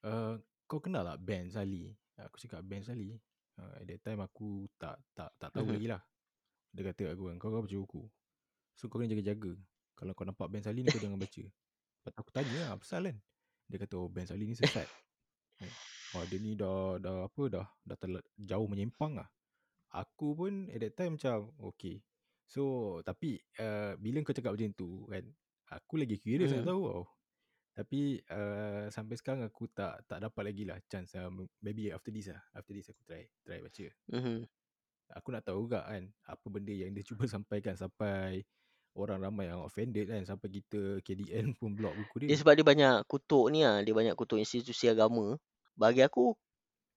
[0.04, 0.34] "Eee,
[0.70, 3.18] kau kenal tak Ben Sali?" Aku cakap, "Ben Sali?"
[3.58, 5.78] Uh, at that time aku tak tak tak tahu Mhm.
[5.78, 6.02] lagi lah.
[6.74, 8.02] Dia kata kat aku kan, "Kau kan baca buku.
[8.78, 9.52] So kau kena jaga-jaga.
[9.98, 13.18] Kalau kau nampak Ben Sali ni kau jangan baca." Lepas aku tanya lah, "Apasal kan?"
[13.70, 14.90] Dia kata, "Oh Ben Sali ni sesat."
[16.12, 19.28] "Wah dia ni dah dah apa dah, dah terla jauh menyimpang lah."
[19.92, 22.04] Aku pun at that time macam, okay.
[22.48, 22.62] So
[23.04, 25.24] tapi, eee, bila kau cakap macam tu kan,
[25.72, 26.70] aku lagi curious nak Mhm.
[26.70, 27.04] tahu tau.
[27.78, 31.14] Tapi, eee, sampai sekarang aku tak tak dapat lagi lah chance.
[31.16, 33.86] M maybe after this lah, after this aku try try baca.
[34.08, 34.48] Mhm.
[35.16, 38.44] Aku nak tahu juga kan, apa benda yang dia cuba sampaikan sampai
[38.96, 42.30] orang ramai yang offended kan, sampai kita KDN pun block buku dia.
[42.30, 45.38] Dia sebab dia banyak kutuk ni lah, dia banyak kutuk institusi agama.
[45.78, 46.34] Bagi aku,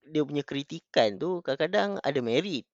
[0.08, 2.66] dia punya kritikan tu kadang-kadang ada merit.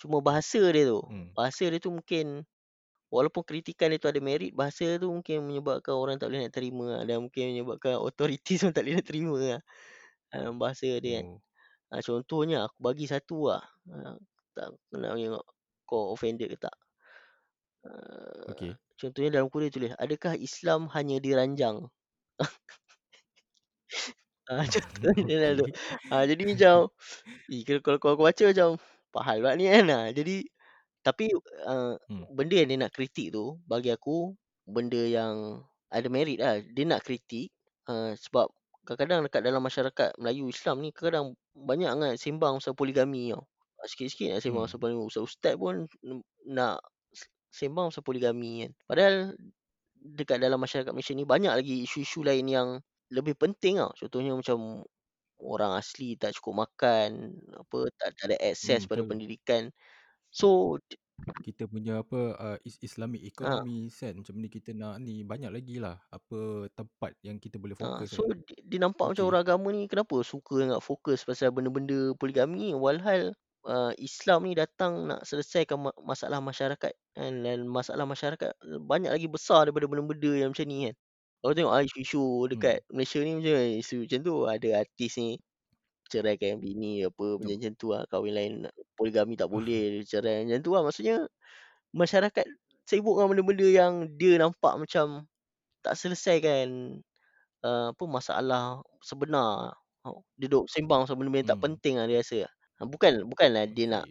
[0.00, 1.32] Cuma bahasa dia tu, Hmm.
[1.36, 2.44] bahasa dia tu mungkin
[3.12, 6.86] walaupun kritikan dia tu ada merit, bahasa tu mungkin menyebabkan orang tak boleh nak terima
[7.00, 9.60] lah dan mungkin menyebabkan authorities pun tak boleh nak terima lah,
[10.32, 11.26] dalam bahasa dia kan.
[11.26, 11.42] Oh.
[11.92, 14.16] Ha, contohnya aku bagi satu lah, ha,
[14.56, 15.44] tak nak tengok
[15.88, 16.76] kau offended ke tak.
[17.86, 18.76] Eee, Okay.
[19.00, 21.78] contohnya dalam dia tulis, "Adakah Islam hanya diranjang?"
[24.50, 25.66] Ha, contohnya dalam tu.
[26.10, 26.74] Ha, jadi macam,
[27.52, 28.68] eh, kalau kau baca macam,
[29.12, 29.86] apa hal pula ni kan.
[29.90, 30.34] Ha, jadi
[31.04, 31.30] tapi,
[31.68, 32.24] eee, Hmm.
[32.30, 34.34] benda yang dia nak kritik tu, bagi aku
[34.68, 36.60] benda yang ada merit lah.
[36.62, 37.52] Dia nak kritik,
[37.90, 38.48] eee, sebab
[38.86, 43.44] kadang-kadang dekat dalam masyarakat Melayu Islam ni kadang-kadang banyak sangat sembang pasal poligami tau.
[43.78, 44.82] Ha, sikit-sikit nak sembang pasal Hmm.
[44.82, 45.04] poligami.
[45.10, 45.76] Ustaz-ustaz pun
[46.06, 46.10] n
[46.50, 46.82] nak
[47.14, 48.72] s sembang pasal poligami kan.
[48.90, 49.14] Padahal
[50.00, 52.68] dekat dalam masyarakat Malaysia ni banyak lagi isu-isu lain yang
[53.14, 53.92] lebih penting tau.
[53.98, 54.82] Contohnya macam
[55.42, 59.08] orang asli tak cukup makan, apa, tak tak ada Hmm, akses pada betul.
[59.08, 59.70] pendidikan.
[60.32, 60.78] So
[61.44, 63.62] Kita punya apa, uh, is Islamic Ha.
[63.62, 67.74] economy set macam ni kita nak ni, banyak lagi lah apa tempat yang kita boleh
[67.80, 68.38] Ha, fokus so kan.
[68.44, 69.32] dia dia nampak macam Okay.
[69.32, 73.32] orang agama ni kenapa suka nak fokus pasal benda-benda poligami, walhal,
[73.64, 78.52] eee, Islam ni datang nak selesaikan ma masalah masyarakat kan dan masalah masyarakat
[78.84, 80.94] banyak lagi besar daripada benda-benda yang macam ni kan.
[81.42, 82.22] Kau tengok ah isu-isu
[82.52, 82.92] dekat Hmm.
[82.92, 84.34] Malaysia ni macam isu macam tu.
[84.46, 85.28] Ada artis ni
[86.12, 87.42] ceraikan bini apa, Oh.
[87.42, 88.02] macam-macam tu lah.
[88.10, 88.52] Kahwin lain,
[88.98, 90.82] poligami tak boleh, cerai macam tu lah.
[90.86, 91.16] Maksudnya
[91.96, 92.46] masyarakat
[92.88, 95.26] sibuk dengan benda-benda yang dia nampak macam
[95.84, 97.00] tak selesaikan,
[97.64, 99.76] eee, apa, masalah sebenar.
[100.06, 101.72] Oh, dia duk sembang pasal benda-benda yang tak Hmm.
[101.72, 102.38] penting lah dia rasa.
[102.80, 104.06] Ha, bukan bukanlah dia nak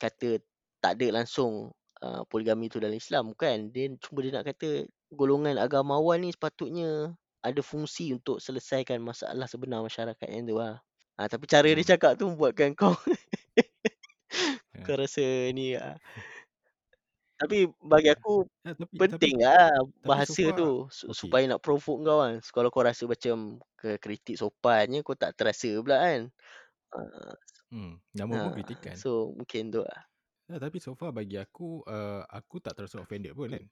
[0.00, 0.40] kata
[0.84, 1.72] tak ada langsung,
[2.02, 3.70] eee, poligami tu dalam Islam, bukan.
[3.74, 7.14] Dia cuma dia nak kata golongan agamawan ni sepatutnya
[7.44, 10.82] ada fungsi untuk selesaikan masalah sebenar masyarakat, macam tu lah.
[11.22, 11.92] Ha, tapi cara dia Hmm.
[11.94, 12.90] cakap tu membuatkan kau
[14.74, 14.92] Ya.
[14.92, 15.22] kau rasa
[15.54, 15.98] ni lah.
[17.40, 18.14] Tapi bagi Ya.
[18.14, 19.72] aku Ya, tapi tapi penting lah
[20.04, 21.32] tapi bahasa far tu okay.
[21.32, 22.34] supaya nak provoke kau kan.
[22.44, 26.20] Kalau kau rasa macam ke kritik sopan je, kau tak terasa pula kan.
[27.72, 28.98] Hmm, nama Ha, pun kritikan.
[29.00, 30.02] so mungkin tu lah.
[30.50, 33.66] Ya, tapi so far bagi aku, eee, aku tak terasa offended pun kan.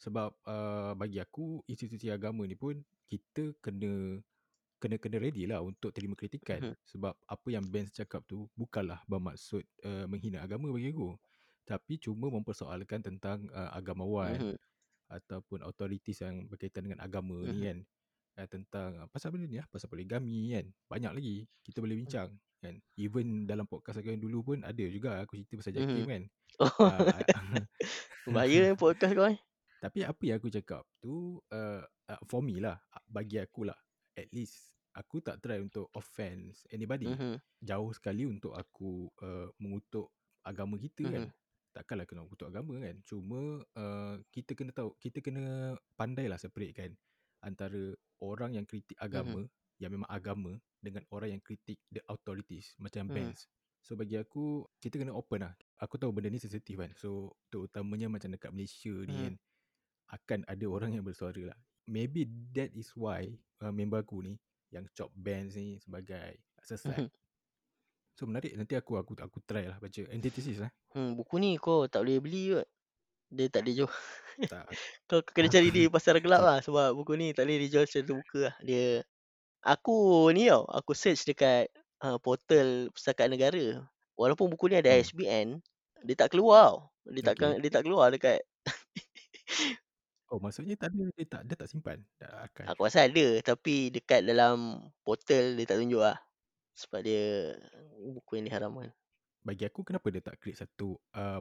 [0.00, 2.80] Sebab, eee, bagi aku institusi agama ni pun
[3.12, 4.18] kita kena
[4.84, 6.60] kena kena ready lah untuk terima kritikan.
[6.60, 6.74] Mhm.
[6.84, 11.16] Sebab apa yang Ben cakap tu bukanlah bermaksud, eee, menghina agama bagi aku.
[11.64, 14.56] Tapi cuma mempersoalkan tentang, eee, agamawan Mhm.
[15.10, 17.68] ataupun authorities yang berkaitan dengan agama ni Mhm.
[17.68, 17.78] kan.
[18.40, 20.66] Eh, tentang pasal benda ni lah, pasal poligami kan.
[20.90, 22.76] Banyak lagi kita boleh bincang kan.
[22.98, 26.10] Even dalam podcast aku yang dulu pun ada juga aku cerita pasal JAKIM Mhm.
[26.10, 26.22] kan.
[26.60, 26.68] Oh.
[26.88, 27.24] Ah,
[28.34, 29.38] Bahaya eh podcast kau eh.
[29.82, 31.82] Tapi apa yang aku cakap tu, uh,
[32.30, 33.76] for me lah, bagi aku lah,
[34.16, 37.10] at least aku tak try untuk offence anybody.
[37.10, 37.38] Mhm.
[37.60, 40.10] Jauh sekali untuk aku, eee, mengutuk
[40.46, 41.22] agama kita kan.
[41.28, 41.32] Mhm.
[41.74, 42.94] Takkanlah kena kutuk agama kan.
[43.02, 46.94] Cuma uh, kita kena tahu, kita kena pandailah separatekan
[47.42, 49.42] antara orang yang kritik agama,
[49.82, 53.14] yang memang agama dengan orang yang kritik the authorities macam Mhm.
[53.14, 53.50] bands.
[53.82, 55.54] So bagi aku, kita kena open lah.
[55.82, 56.94] Aku tahu benda ni sensitif kan.
[56.94, 59.24] So terutamanya macam dekat Malaysia ni Mhm.
[59.26, 59.34] kan,
[60.14, 61.58] akan ada orang yang bersuara lah.
[61.90, 62.24] Maybe
[62.54, 64.38] that is why uh, member aku ni
[64.74, 67.06] yang chop bands ni sebagai sesat.
[67.06, 67.10] Mhm.
[68.14, 70.70] So menarik nanti aku aku aku try lah baca antithesis lah.
[70.94, 72.66] Hmm, buku ni kau tak boleh beli kot.
[73.34, 73.94] Dia tak ada jual.
[74.46, 74.64] Tak
[75.10, 78.40] kau kena cari di pasar gelap lah sebab buku ni tak boleh dijual secara terbuka
[78.50, 78.56] lah.
[78.62, 79.02] Dia
[79.66, 81.70] aku ni tau, aku search dekat
[82.06, 83.82] uh, portal Pustakaan Negara.
[84.14, 85.00] Walaupun buku ni ada hmm.
[85.02, 85.48] ISBN,
[86.06, 86.78] dia tak keluar tau.
[87.10, 87.60] Dia Okay.
[87.60, 88.40] dia tak keluar dekat
[90.34, 92.66] Oh maksudnya tak ada dia tak dia tak simpan archive.
[92.66, 96.18] aku rasa ada tapi dekat dalam portal dia tak tunjuk lah.
[96.74, 97.54] Sebab dia
[98.02, 98.90] buku yang diharamkan.
[99.46, 101.38] Bagi aku kenapa dia tak create satu uh,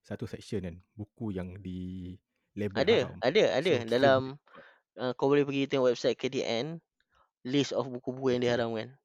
[0.00, 2.16] satu section kan buku yang di
[2.56, 3.20] label Ada, haram.
[3.20, 3.72] ada, ada.
[3.76, 4.20] So kita Dalam
[4.96, 6.80] uh, kau boleh pergi tengok website KDN
[7.44, 8.96] list of buku-buku yang diharamkan.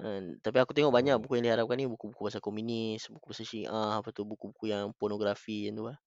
[0.00, 1.20] Uh, tapi aku tengok banyak Oh.
[1.20, 5.68] buku yang diharamkan ni buku-buku pasal komunis, buku pasal Syiah, apa tu buku-buku yang pornografi
[5.68, 6.00] yang tu lah.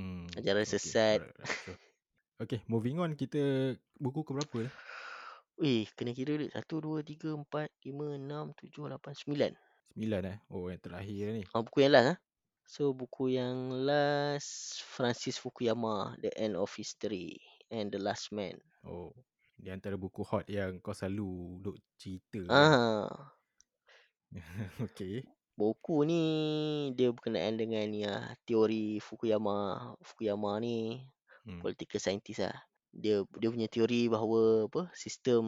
[0.00, 0.24] Hmm.
[0.38, 0.72] Ajaran Okay.
[0.72, 1.20] sesat.
[1.20, 1.60] Alright, alright.
[1.64, 1.78] Sure.
[2.40, 4.74] Okay, moving on kita buku ke berapa dah?
[5.60, 6.52] Weh, kena kira duit.
[6.56, 9.52] 1, 2, 3, 4, 5, 6, 7, 8, 9.
[9.92, 10.38] Sembilan eh.
[10.48, 11.44] Oh yang terakhir ni.
[11.52, 12.18] Ah, buku yang last ah.
[12.70, 17.36] So buku yang last Francis Fukuyama, The End of History
[17.68, 18.56] and The Last Man.
[18.86, 19.12] Oh.
[19.60, 22.72] Di antara buku hot yang kau selalu duk cerita kan.
[22.72, 23.10] Ah,
[24.86, 25.26] okay.
[25.60, 26.22] Buku ni
[26.98, 29.58] dia berkenaan dengan ni lah, teori Fukuyama.
[30.08, 30.76] Fukuyama ni
[31.46, 31.60] Hmm.
[31.62, 32.56] political scientist lah.
[33.02, 35.44] Dia dia punya teori bahawa apa sistem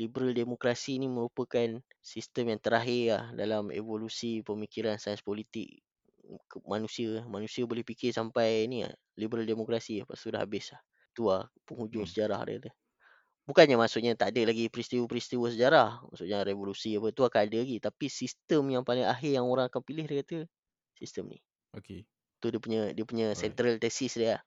[0.00, 1.68] liberal demokrasi ni merupakan
[2.12, 5.68] sistem yang terakhir lah dalam evolusi pemikiran sains politik
[6.50, 7.10] ke- manusia.
[7.36, 10.80] Manusia boleh fikir sampai ni lah, liberal demokrasi lepas tu dah habis lah.
[11.16, 12.10] Tu lah penghujung Hmm.
[12.10, 12.58] sejarah dia.
[12.68, 12.70] tu.
[13.42, 15.88] Bukannya maksudnya tak ada lagi peristiwa-peristiwa sejarah.
[16.06, 17.82] Maksudnya revolusi apa tu akan ada lagi.
[17.82, 20.38] Tapi sistem yang paling akhir yang orang akan pilih dia kata
[20.94, 21.38] sistem ni.
[21.74, 22.06] Okay.
[22.38, 23.42] Tu dia punya dia punya Alright.
[23.42, 24.42] central thesis dia lah.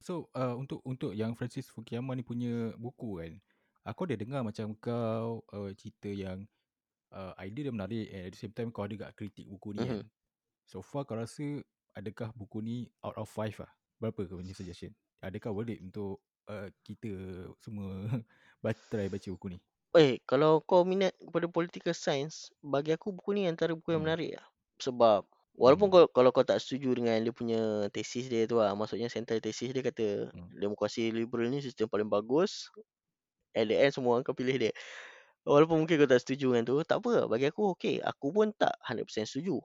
[0.00, 3.32] So uh, untuk untuk yang Francis Fukuyama ni punya buku kan,
[3.84, 6.46] aku ada dengar macam kau uh, cerita yang
[7.12, 9.84] uh, idea dia menarik and at the same time kau ada gak kritik buku ni
[9.84, 9.88] Mhm.
[9.90, 10.00] kan.
[10.64, 11.60] So far kau rasa
[11.98, 13.68] adakah buku ni out of five lah?
[13.98, 14.94] Berapa kau punya suggestion?
[15.18, 17.08] Adakah worth it untuk uh, kita
[17.62, 17.88] semua
[18.64, 19.58] baca, try baca buku ni?
[19.96, 24.08] Eh, kalau kau minat kepada political science, bagi aku buku ni antara buku yang Hmm.
[24.08, 24.46] menarik lah.
[24.84, 25.24] Sebab
[25.56, 25.94] walaupun Hmm.
[25.94, 29.72] kau kalau kau tak setuju dengan dia punya tesis dia tu lah, maksudnya central tesis
[29.72, 30.48] dia kata Hmm.
[30.52, 32.68] demokrasi liberal ni sistem paling bagus.
[33.56, 34.72] At the end semua orang akan pilih dia.
[35.48, 37.26] Walaupun mungkin kau tak setuju dengan tu, tak apa.
[37.30, 37.96] Bagi aku okey.
[38.04, 39.58] Aku pun tak 100% setuju.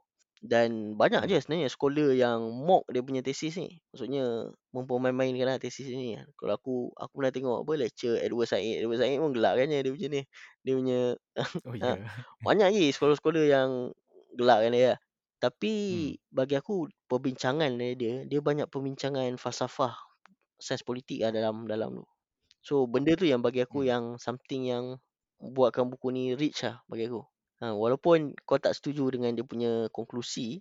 [0.44, 3.80] Dan banyak je sebenarnya scholar yang mock dia punya tesis ni.
[3.96, 6.20] Maksudnya mempermain-mainkan lah tesis ni.
[6.36, 8.84] Kalau aku aku pernah tengok apa lecture Edward Said.
[8.84, 10.22] Edward Said pun gelak kan dia punya ni.
[10.68, 11.00] Dia punya
[11.66, 11.96] Oh ha.
[11.96, 12.12] Yeah.
[12.44, 13.70] banyak lagi scholar-scholar yang
[14.36, 14.94] gelakkan dia.
[15.40, 16.12] Tapi Hmm.
[16.32, 19.96] bagi aku perbincangan dari dia, dia banyak perbincangan falsafah
[20.60, 22.06] sains politik lah dalam dalam tu.
[22.64, 23.88] So benda tu yang bagi aku Hmm.
[23.88, 24.86] yang something yang
[25.40, 27.24] buatkan buku ni rich lah bagi aku.
[27.64, 30.60] Ha, walaupun kau tak setuju dengan dia punya konklusi,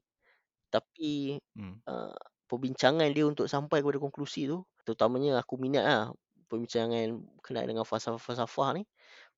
[0.71, 1.83] tapi Hmm.
[1.91, 2.15] uh,
[2.47, 6.03] perbincangan dia untuk sampai kepada konklusi tu, terutamanya aku minat lah
[6.47, 8.83] perbincangan berkenaan dengan falsafah-falsafah ni,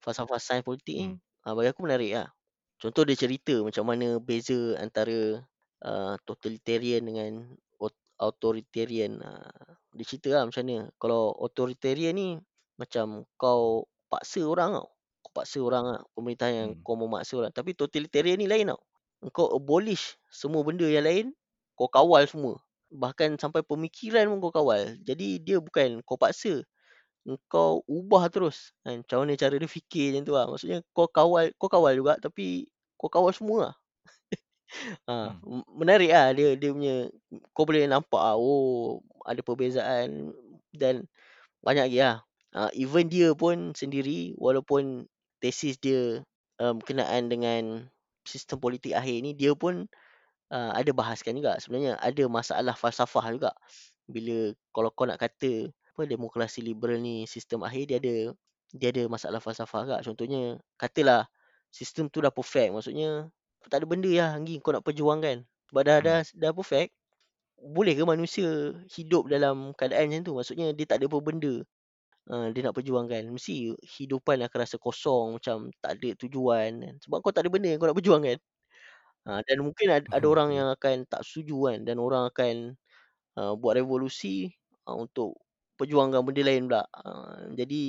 [0.04, 1.18] falsafah sains politik ni, Hmm.
[1.46, 2.28] ha, bagi aku menarik lah.
[2.76, 5.40] Contoh dia cerita macam mana beza antara
[5.80, 7.32] uh, totalitarian dengan
[7.80, 9.24] aut- authoritarian.
[9.24, 10.90] Uh, dia cerita lah macam mana.
[11.00, 12.28] Kalau authoritarian ni
[12.76, 14.93] macam kau paksa orang tau.
[15.34, 16.00] Paksa orang lah.
[16.14, 16.82] Pemerintah yang Hmm.
[16.86, 17.52] kau memaksa orang.
[17.52, 18.80] Tapi totalitarian ni lain tau.
[19.34, 21.26] Kau abolish semua benda yang lain.
[21.76, 22.62] Kau kawal semua.
[22.94, 24.94] Bahkan sampai pemikiran pun kau kawal.
[25.02, 26.62] Jadi dia bukan kau paksa.
[27.50, 28.72] Kau ubah terus.
[28.84, 29.02] Kan?
[29.02, 30.46] Macam mana cara dia fikir macam tu lah.
[30.50, 32.68] Maksudnya kau kawal kau kawal juga tapi
[33.00, 33.74] kau kawal semua lah.
[35.08, 35.62] ha, Hmm.
[35.76, 36.94] menarik lah dia, dia punya.
[37.56, 38.36] Kau boleh nampak lah.
[38.36, 40.32] Oh ada perbezaan.
[40.74, 41.06] Dan
[41.64, 42.18] banyak lagi lah.
[42.54, 45.10] Uh, even dia pun sendiri walaupun
[45.44, 46.24] tesis dia
[46.56, 47.84] um, berkenaan dengan
[48.24, 49.84] sistem politik akhir ni dia pun
[50.48, 51.60] uh, ada bahaskan juga.
[51.60, 53.52] Sebenarnya ada masalah falsafah juga.
[54.08, 58.14] Bila kalau kau nak kata apa demokrasi liberal ni sistem akhir dia ada
[58.72, 59.96] dia ada masalah falsafah juga.
[60.00, 61.28] Contohnya katalah
[61.68, 62.72] sistem tu dah perfect.
[62.72, 63.28] Maksudnya
[63.68, 65.44] tak ada benda lah lagi kau nak perjuangkan.
[65.68, 66.40] Sebab dah dah Hmm.
[66.40, 66.96] dah perfect
[67.64, 70.32] boleh ke manusia hidup dalam keadaan macam tu?
[70.36, 71.64] Maksudnya dia tak ada apa benda
[72.32, 76.94] uh, dia nak perjuangkan mesti hidupan akan rasa kosong macam tak ada tujuan kan.
[77.02, 78.38] sebab kau tak ada benda yang kau nak perjuangkan
[79.24, 82.76] Ha, dan mungkin ad ada orang yang akan tak setuju kan dan orang akan,
[83.38, 84.50] eee, buat revolusi,
[84.86, 85.38] eee, untuk
[85.80, 86.84] perjuangkan benda lain pula.
[86.90, 87.82] Eee, jadi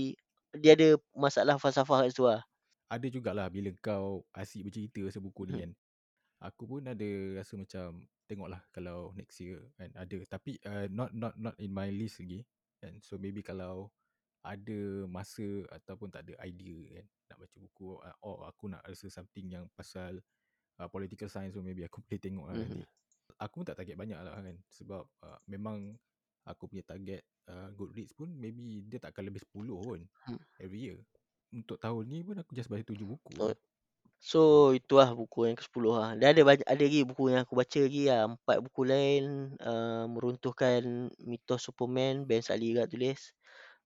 [0.61, 2.43] dia ada masalah falsafah kat situ lah.
[2.89, 5.61] Ada jugalah bila kau asyik bercerita pasal buku ni Mhm.
[5.61, 5.71] kan.
[6.43, 11.35] Aku pun ada rasa macam tengoklah kalau next year kan ada tapi uh, not not
[11.39, 12.45] not in my list lagi
[12.81, 12.99] kan.
[13.01, 13.89] So maybe kalau
[14.45, 19.09] ada masa ataupun tak ada idea kan nak baca buku uh, or aku nak rasa
[19.09, 20.21] something yang pasal
[20.79, 22.61] uh, political science so maybe aku boleh tengok lah Mhm.
[22.61, 22.83] nanti.
[23.41, 25.97] Aku pun tak target banyak lah kan sebab uh, memang
[26.45, 30.39] aku punya target uh, Goodreads pun maybe dia takkan lebih 10 pun Hmm.
[30.61, 30.97] every year.
[31.51, 33.55] Untuk tahun ni pun aku just baca 7 buku Oh.
[34.19, 36.09] So itu lah buku yang ke-10 lah.
[36.17, 38.21] Dan ada banyak ada lagi buku yang aku baca lagi lah.
[38.33, 39.23] 4 buku lain,
[39.61, 40.81] eee, meruntuhkan
[41.21, 43.35] mitos Superman, Ben Sali juga tulis.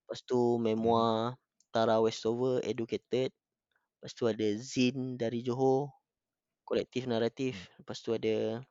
[0.09, 1.37] Lepas tu memoir
[1.69, 3.29] Tara Westover, Educated.
[4.01, 5.93] Lepas tu ada Zin dari Johor,
[6.67, 7.55] kolektif naratif.
[7.55, 7.69] Hmm.
[7.81, 8.63] Lepas tu ada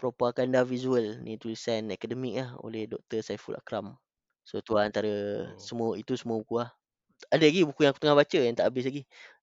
[0.00, 3.20] Propaganda Visual, ni tulisan akademik lah oleh Dr.
[3.24, 3.96] Saiful Akram.
[4.46, 5.10] So tu lah antara
[5.44, 5.58] Oh.
[5.60, 6.70] semua itu semua buku lah.
[7.32, 9.02] Ada lagi buku yang aku tengah baca yang tak habis lagi.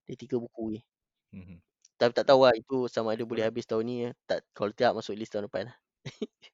[0.10, 0.82] Ada 3 buku lagi.
[1.34, 1.58] Mhm.
[2.00, 3.96] Tapi tak tahu lah itu sama ada boleh habis tahun ni
[4.28, 5.78] tak kalau tidak masuk list tahun depan lah.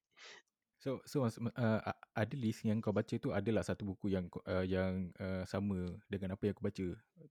[0.82, 1.80] So so uh,
[2.18, 5.78] ada list yang kau baca tu adalah satu buku yang uh, yang uh, sama
[6.10, 6.86] dengan apa yang aku baca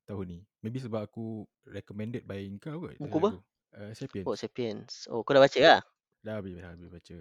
[0.07, 0.38] tahun ni.
[0.62, 3.30] Maybe sebab aku recommended by kau kot Buku apa?
[3.34, 3.42] aku.
[3.74, 4.26] Uh, Oh Sapiens.
[4.38, 4.92] Sapiens.
[5.11, 5.80] Oh kau dah baca lah?
[6.22, 7.16] Dah habis dah habis baca.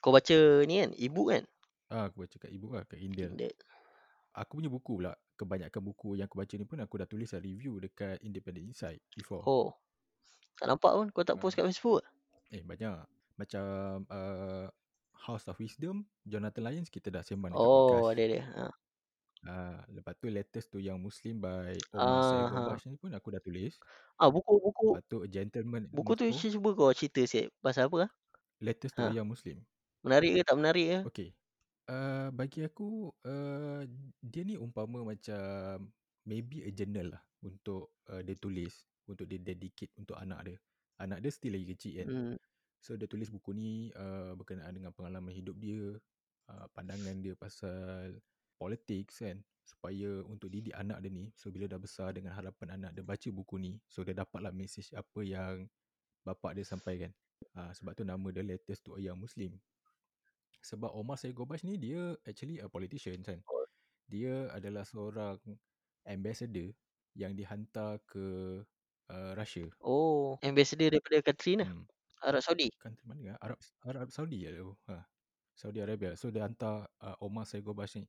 [0.00, 0.90] Kau baca ni kan?
[0.96, 1.44] E-book kan?
[1.92, 2.96] Ah aku baca kat ebook lah kat.
[2.96, 3.36] Kindle.
[4.40, 7.40] Aku punya buku pula kebanyakan buku yang aku baca ni pun aku dah tulis dah
[7.44, 9.44] review dekat Independent Insight before.
[9.44, 9.76] Oh.
[10.56, 11.40] Tak nampak pun kau tak Ah.
[11.44, 12.00] post kat Facebook?
[12.48, 13.04] Eh banyak
[13.36, 13.64] macam
[14.08, 14.64] uh,
[15.26, 17.98] House of Wisdom Jonathan Lyons kita dah sembang dekat podcast.
[17.98, 18.40] Oh ada ada.
[18.56, 18.66] Ha.
[19.46, 22.90] Ah, lepas tu Letters to Young Muslim by Omar Ah, Syed ha.
[22.90, 23.78] Ni pun aku dah tulis.
[24.16, 26.50] Ah buku-buku Lepas tu A Gentleman buku tu Moscow.
[26.50, 28.10] cuba kau cerita sikit pasal apa ah?
[28.58, 29.14] Letters to a Ha.
[29.14, 29.60] Young Muslim.
[30.02, 30.98] Menarik ke tak menarik ke?
[31.10, 31.28] Okay.
[31.86, 33.86] Uh, bagi aku uh,
[34.18, 35.86] dia ni umpama macam
[36.26, 38.74] maybe a journal lah untuk uh, dia tulis
[39.06, 40.56] untuk dia dedicate untuk anak dia.
[40.98, 42.08] Anak dia still lagi kecil kan.
[42.10, 42.36] Hmm.
[42.80, 45.96] So dia tulis buku ni uh, berkenaan dengan pengalaman hidup dia,
[46.50, 48.16] uh, pandangan dia pasal
[48.56, 52.94] politics kan supaya untuk didik anak dia ni so bila dah besar dengan harapan anak
[52.94, 55.66] dia baca buku ni so dia dapatlah message apa yang
[56.26, 57.14] bapak dia sampaikan.
[57.54, 59.54] Uh, sebab tu nama dia Letters to a Young Muslim.
[60.66, 63.38] Sebab Omar Syed Gobash ni dia actually a politician kan.
[64.10, 65.38] Dia adalah seorang
[66.02, 66.74] ambassador
[67.14, 68.58] yang dihantar ke
[69.10, 69.70] uh, Russia.
[69.78, 71.70] Oh, ambassador daripada country mana?
[71.70, 71.86] Hmm.
[72.26, 72.68] Arab Saudi.
[72.82, 73.38] Country mana?
[73.38, 74.70] Arab Arab Saudi lah tu.
[74.90, 74.98] Ha.
[75.56, 76.12] Saudi Arabia.
[76.18, 78.04] So dia hantar uh, Omar Syed Gobash ni.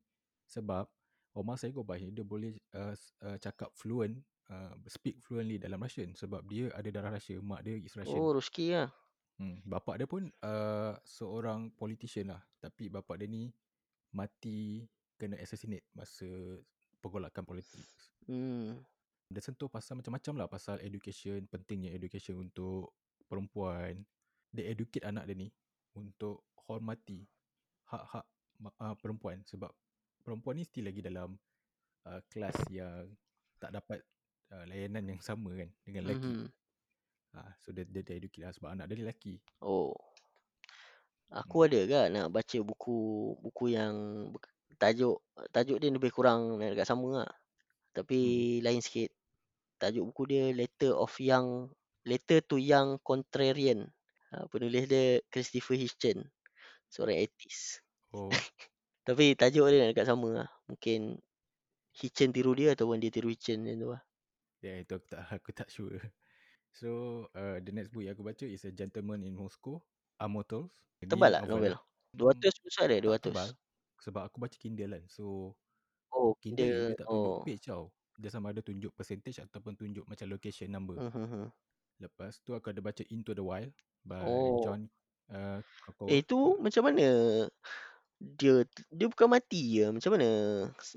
[0.50, 0.90] Sebab
[1.38, 4.18] Omar Syed Gobash ni dia boleh uh, uh, cakap fluent,
[4.50, 6.12] uh, speak fluently dalam Russian.
[6.18, 7.38] Sebab dia ada darah Russia.
[7.40, 8.20] Mak dia is Russian.
[8.20, 8.90] Oh, rezeki lah.
[9.38, 9.62] Hmm.
[9.64, 12.42] Bapak dia pun uh, seorang politician lah.
[12.58, 13.54] Tapi bapak dia ni
[14.18, 14.82] mati
[15.14, 16.28] kena assassinate masa
[16.98, 17.86] pergolakan politik.
[18.26, 18.82] Hmm.
[19.30, 20.48] Dia sentuh pasal macam-macam lah.
[20.50, 22.92] Pasal education, pentingnya education untuk
[23.28, 24.02] perempuan.
[24.52, 25.48] Dia educate anak dia ni
[25.94, 27.28] untuk hormati
[27.92, 28.26] hak-hak
[28.82, 29.44] uh, perempuan.
[29.46, 29.70] Sebab
[30.24, 31.36] perempuan ni still lagi dalam
[32.08, 33.08] uh, kelas yang
[33.60, 34.00] tak dapat
[34.52, 36.34] uh, layanan yang sama kan dengan lelaki.
[36.48, 36.50] Mhm.
[37.38, 39.36] Uh, so dia, dia, dia educate lah sebab anak dia lelaki.
[39.62, 39.94] Oh.
[41.28, 41.68] Aku Hmm.
[41.68, 43.00] ada ke nak baca buku
[43.44, 43.96] buku yang
[44.80, 45.20] tajuk
[45.52, 47.32] tajuk dia lebih kurang dekat sama lah.
[47.92, 48.20] Tapi
[48.58, 48.64] Hmm.
[48.64, 49.12] lain sikit.
[49.78, 51.70] Tajuk buku dia Letter of Young
[52.08, 53.92] Letter to Young Contrarian.
[54.32, 56.24] Ha, penulis dia Christopher Hitchens.
[56.88, 57.84] Seorang atheist.
[58.16, 58.32] Oh.
[59.08, 60.50] Tapi tajuk dia nak dekat sama lah.
[60.72, 61.20] Mungkin
[61.92, 64.02] Hitchens tiru dia ataupun dia tiru Hitchens macam tu lah.
[64.58, 66.00] Ya yeah, itu aku tak aku tak sure.
[66.72, 66.90] So
[67.34, 69.82] uh, the next book yang aku baca is A Gentleman in Moscow,
[70.22, 70.72] Immortals.
[71.02, 71.74] Tebal tak novel?
[71.78, 71.82] lah.
[72.14, 73.26] 200 besar dia tak 200.
[73.32, 73.50] tebal.
[74.02, 75.04] Sebab aku baca Kindle kan.
[75.10, 75.54] So
[76.14, 77.42] Oh, Kindle dia tak tunjuk Oh.
[77.44, 77.84] page tau.
[78.18, 80.98] Dia sama ada tunjuk percentage ataupun tunjuk macam location number.
[80.98, 81.50] Mhm.
[81.98, 83.74] Lepas tu aku ada baca Into the Wild
[84.06, 84.62] by Oh.
[84.62, 84.86] John
[85.34, 85.60] uh.
[86.08, 87.06] Eh tu macam mana
[88.18, 89.86] dia dia bukan mati je.
[89.90, 90.30] Macam mana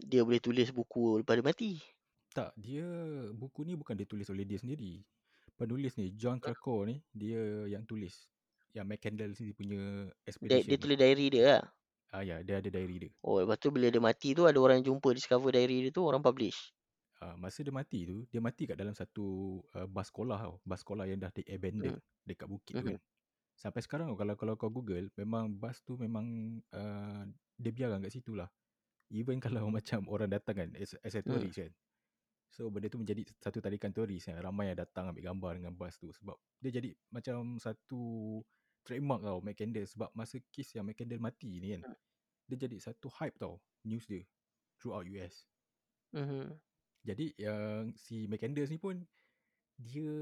[0.05, 1.73] dia boleh tulis buku lepas dia mati?
[2.31, 2.87] Tak, dia
[3.35, 5.03] buku ni bukan ditulis oleh dia sendiri.
[5.59, 8.31] Penulis ni John Krakauer ni dia yang tulis.
[8.71, 10.69] Yang Mac Candle ni punya Dia, expedition.
[10.71, 10.83] dia tu.
[10.87, 11.63] tulis diary dia lah.
[12.11, 13.11] Ah ya, dia ada diary dia.
[13.23, 16.23] Oh, lepas tu bila dia mati tu ada orang jumpa discover diary dia tu orang
[16.23, 16.71] publish.
[17.21, 20.57] Uh, masa dia mati tu, dia mati kat dalam satu uh, bas sekolah tau.
[20.65, 22.01] Bas sekolah yang dah di-abandon Hmm.
[22.25, 22.97] dekat bukit tu Mhm.
[22.97, 23.01] kan.
[23.61, 26.25] Sampai sekarang kalau kalau kau Google, memang bas tu memang
[26.73, 27.29] uh,
[27.61, 28.49] dia biarkan kat situ lah.
[29.13, 31.29] Even kalau macam orang datang kan, as, as a Hmm.
[31.29, 31.73] tourist kan.
[32.51, 35.95] So benda tu menjadi satu tarikan turis yang ramai yang datang ambil gambar dengan bas
[36.01, 38.01] tu sebab dia jadi macam satu
[38.83, 41.97] trademark tau McCandle sebab masa kes yang McCandle mati ni kan Hmm.
[42.51, 44.27] dia jadi satu hype tau news dia
[44.83, 45.47] throughout US.
[46.11, 46.59] Mhm.
[47.05, 49.01] Jadi yang si McCandles ni pun
[49.81, 50.13] dia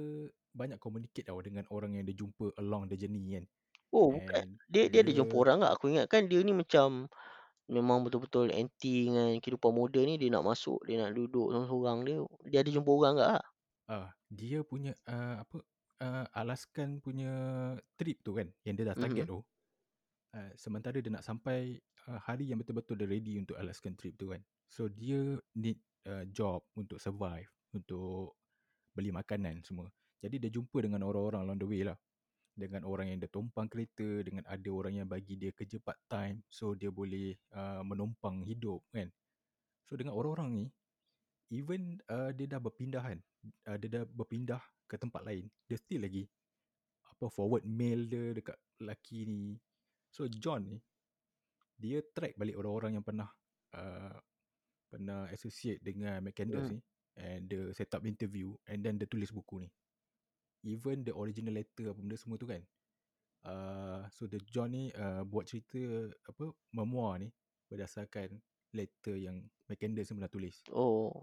[0.54, 3.44] banyak communicate tau dengan orang yang dia jumpa along the journey kan.
[3.90, 5.72] Oh bukan And dia dia ada dia jumpa orang tak?
[5.78, 7.08] Aku ingat kan dia ni macam
[7.68, 12.18] memang betul-betul anti dengan kehidupan moden ni dia nak masuk, dia nak duduk seorang-seorang dia.
[12.48, 13.42] Dia ada jumpa orang tak?
[13.88, 15.58] ah dia punya uh, apa
[16.04, 17.32] uh, Alaskan punya
[17.96, 19.30] trip tu kan yang dia dah target Mhm.
[19.32, 19.38] tu.
[20.36, 24.28] Uh, sementara dia nak sampai uh, hari yang betul-betul dia ready untuk Alaskan trip tu
[24.28, 24.44] kan.
[24.68, 28.38] So dia need uh, job untuk survive, untuk
[28.94, 29.90] beli makanan semua.
[30.18, 31.99] Jadi dia jumpa dengan orang-orang along the way lah.
[32.59, 36.42] Dengan orang yang dia tumpang kereta, dengan ada orang yang bagi dia kerja part time.
[36.51, 39.07] So dia boleh uh, menumpang hidup kan.
[39.86, 40.64] So dengan orang-orang ni,
[41.55, 43.18] even uh, dia dah berpindah kan.
[43.62, 44.59] Uh, dia dah berpindah
[44.90, 45.46] ke tempat lain.
[45.70, 46.26] Dia still lagi
[47.18, 49.55] apa forward mail dia dekat lelaki ni.
[50.11, 50.78] So John ni,
[51.78, 53.30] dia track balik orang-orang yang pernah
[53.78, 54.18] uh,
[54.89, 56.76] pernah associate dengan McCandless Hmm.
[56.76, 56.80] ni.
[57.18, 59.70] And dia set up interview and then dia tulis buku ni.
[60.66, 62.62] Even the original letter apa benda semua tu kan.
[63.47, 65.78] Uh, so the John ni uh, buat cerita
[66.26, 67.30] apa memoir ni
[67.70, 68.39] berdasarkan
[68.74, 70.62] letter yang McCandless pernah tulis.
[70.74, 71.14] Oh.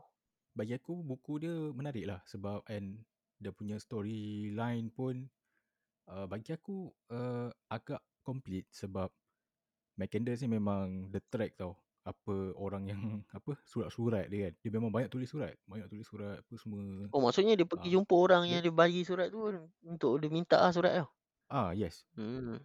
[0.56, 3.04] Bagi aku buku dia menarik lah sebab and
[3.36, 5.28] dia punya storyline pun
[6.08, 9.12] uh, bagi aku uh, agak complete sebab
[10.00, 13.02] McCandless ni memang the track tau apa orang yang
[13.38, 17.22] apa surat-surat dia kan dia memang banyak tulis surat banyak tulis surat apa semua Oh
[17.26, 19.40] maksudnya dia pergi Ah, jumpa orang dia- yang dia bagi surat tu
[19.84, 21.08] untuk dia minta ah surat tu.
[21.50, 22.62] ah yes Hmm.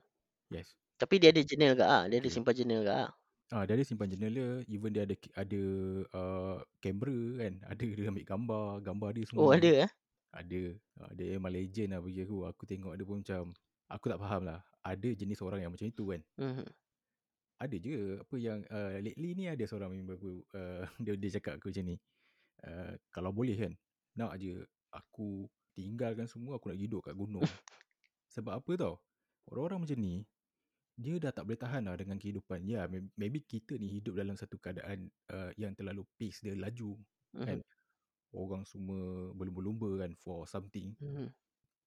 [0.53, 2.03] yes Tapi dia ada journal ke ah?
[2.11, 2.35] Dia ada Okay.
[2.35, 3.11] simpan journal ke ah?
[3.51, 4.49] Ah, dia ada simpan journal dia.
[4.71, 5.63] Even dia ada ada
[6.15, 7.53] uh, kamera kan.
[7.71, 8.67] Ada dia ambil gambar.
[8.87, 9.47] Gambar dia semua.
[9.47, 9.91] Oh ada eh?
[10.31, 10.63] Ada.
[11.03, 12.39] Ah, dia memang legend lah bagi aku.
[12.47, 13.43] Aku tengok dia pun macam.
[13.91, 14.61] Aku tak faham lah.
[14.87, 16.21] Ada jenis orang yang macam itu kan.
[16.39, 16.67] Mhm.
[17.61, 18.17] Ada je.
[18.25, 20.41] Apa yang uh, lately ni ada seorang member aku.
[20.57, 21.97] Uh, dia, dia cakap aku macam ni.
[22.65, 23.73] Uh, kalau boleh kan.
[24.17, 25.45] Nak je aku
[25.77, 26.57] tinggalkan semua.
[26.57, 27.45] Aku nak hidup kat gunung.
[28.35, 28.95] Sebab apa tau.
[29.53, 30.25] Orang-orang macam ni.
[31.01, 32.65] Dia dah tak boleh tahan lah dengan kehidupan.
[32.65, 36.97] Ya, may- maybe kita ni hidup dalam satu keadaan uh, yang terlalu pace dia laju.
[37.37, 37.61] Kan?
[37.61, 37.69] Mhm.
[38.31, 40.97] Orang semua berlumba-lumba kan for something.
[40.97, 41.29] Mhm.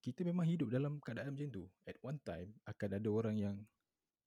[0.04, 1.64] Kita memang hidup dalam keadaan macam tu.
[1.88, 3.56] At one time, akan ada orang yang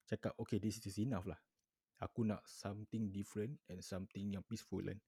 [0.07, 1.39] cakap, okay, this is enough lah.
[2.01, 4.99] Aku nak something different and something yang peaceful kan.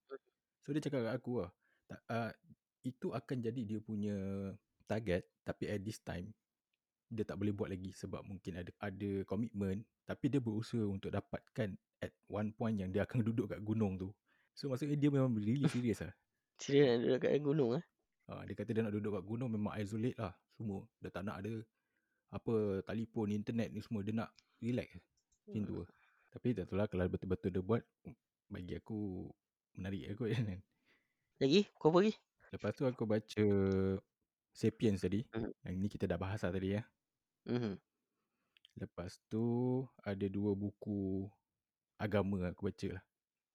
[0.64, 1.50] So, dia cakap kat aku lah,
[1.88, 2.32] tak, uh,
[2.84, 4.16] itu akan jadi dia punya
[4.84, 5.24] target.
[5.44, 6.32] Tapi at this time,
[7.08, 11.72] dia tak boleh buat lagi sebab mungkin ada ada komitmen tapi dia berusaha untuk dapatkan
[12.04, 14.12] at one point yang dia akan duduk kat gunung tu.
[14.52, 16.12] So maksudnya dia memang really serious lah.
[16.60, 17.84] Serius nak duduk kat gunung eh?
[18.28, 20.84] Ha, dia kata dia nak duduk kat gunung memang isolate lah semua.
[21.00, 21.52] Dia tak nak ada
[22.28, 24.04] apa telefon, internet ni semua.
[24.04, 24.30] Dia nak
[24.62, 24.88] relax
[25.48, 25.88] macam tu lah.
[26.28, 27.82] Tapi tak tahu lah kalau betul-betul dia buat
[28.52, 29.28] bagi aku
[29.80, 30.44] menarik aku kan.
[31.42, 31.62] Lagi?
[31.78, 32.14] Kau apa lagi?
[32.50, 33.46] Lepas tu aku baca
[34.50, 35.22] Sapiens tadi.
[35.30, 35.50] Mhm.
[35.62, 36.82] Yang ni kita dah bahas lah tadi ya.
[37.46, 37.78] Mhm.
[38.82, 41.30] Lepas tu ada dua buku
[41.94, 43.04] agama aku baca lah.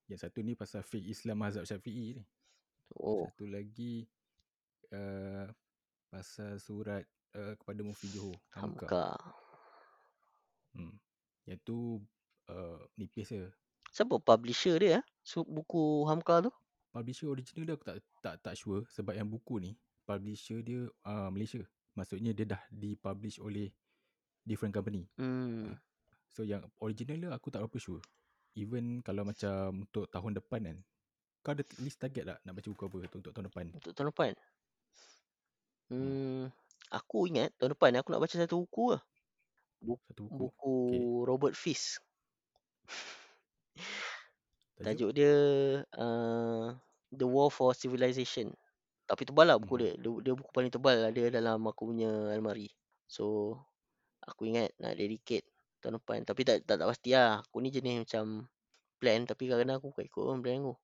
[0.08, 2.24] Yang satu ni pasal fiqh Islam mazhab Syafi'i ni.
[2.95, 3.28] Oh.
[3.28, 4.08] Satu lagi
[4.95, 5.47] uh,
[6.08, 7.04] pasal surat
[7.36, 8.39] uh, kepada Mufti Johor.
[8.56, 8.88] Hamka.
[8.88, 9.43] Hamka.
[10.74, 10.94] Hmm.
[11.46, 11.78] Yang tu
[12.50, 13.50] uh, nipis je.
[13.94, 15.04] Siapa publisher dia eh?
[15.22, 16.52] So, buku Hamka tu?
[16.94, 19.74] Publisher original dia aku tak tak tak sure sebab yang buku ni
[20.06, 21.66] publisher dia uh, Malaysia.
[21.98, 23.74] Maksudnya dia dah dipublish oleh
[24.46, 25.10] different company.
[25.18, 25.74] Hmm.
[26.30, 28.02] So yang original dia aku tak berapa sure.
[28.54, 30.78] Even kalau macam untuk tahun depan kan.
[31.44, 33.66] Kau ada list target tak nak baca buku apa tu untuk tahun depan?
[33.76, 34.32] Untuk tahun depan.
[35.92, 36.44] Hmm.
[36.94, 39.02] Aku ingat tahun depan aku nak baca satu buku lah.
[40.08, 40.48] Satu buku.
[40.50, 41.04] Buku Okay.
[41.28, 42.02] Robert Fisk.
[44.78, 44.84] Tajuk?
[44.84, 45.34] Tajuk dia
[45.98, 46.74] uh,
[47.14, 48.52] The War for Civilization.
[49.08, 49.82] Tapi tebal lah buku Mhm.
[49.84, 49.94] dia.
[50.00, 50.12] dia.
[50.26, 52.72] Dia buku paling tebal ada dalam aku punya almari.
[53.08, 53.56] So
[54.24, 55.46] aku ingat nak dedicate
[55.84, 56.24] tahun depan.
[56.28, 57.44] Tapi tak tak, tak pasti lah.
[57.44, 58.48] Aku ni jenis macam
[59.00, 60.76] plan tapi kadang-kadang aku bukan ikut pun plan aku.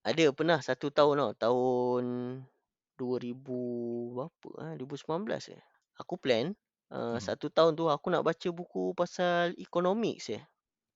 [0.00, 1.32] Ada pernah satu tahun tau.
[1.38, 2.04] Tahun
[2.98, 5.62] 2000 berapa ah 2019 eh.
[6.02, 6.52] Aku plan
[6.94, 7.26] uh, Mhm.
[7.26, 10.42] satu tahun tu aku nak baca buku pasal economics eh.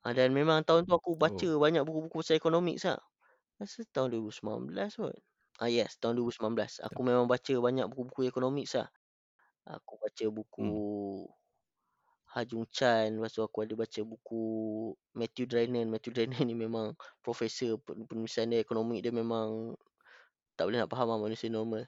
[0.06, 1.64] Ah, dan memang tahun tu aku baca Oh.
[1.64, 3.00] banyak buku-buku pasal economics lah.
[3.60, 5.16] Rasa tahun 2019 kot.
[5.62, 6.72] Ah yes, tahun 2019.
[6.86, 8.88] Aku memang baca banyak buku-buku economics lah.
[9.76, 10.78] Aku baca buku Hmm.
[12.34, 14.42] Hajung Chan, lepas tu aku ada baca buku
[15.18, 15.86] Matthew Dryden.
[15.92, 16.86] Matthew Dryden ni memang
[17.24, 19.48] profesor pen- penulisan dia ekonomi dia memang
[20.56, 21.84] tak boleh nak faham lah manusia normal.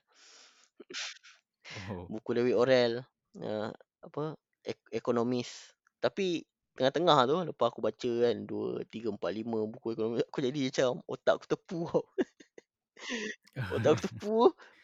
[1.88, 2.10] Oh.
[2.10, 2.94] Buku David Orrell,
[3.42, 3.70] uh,
[4.04, 4.36] apa,
[4.66, 5.76] ek economist.
[6.02, 6.44] Tapi
[6.76, 10.90] tengah-tengah tu lepas aku baca kan 2, 3, 4, 5 buku ekonomi, aku jadi macam
[11.08, 12.04] otak aku terpu tau.
[13.74, 14.36] Otak aku terpu,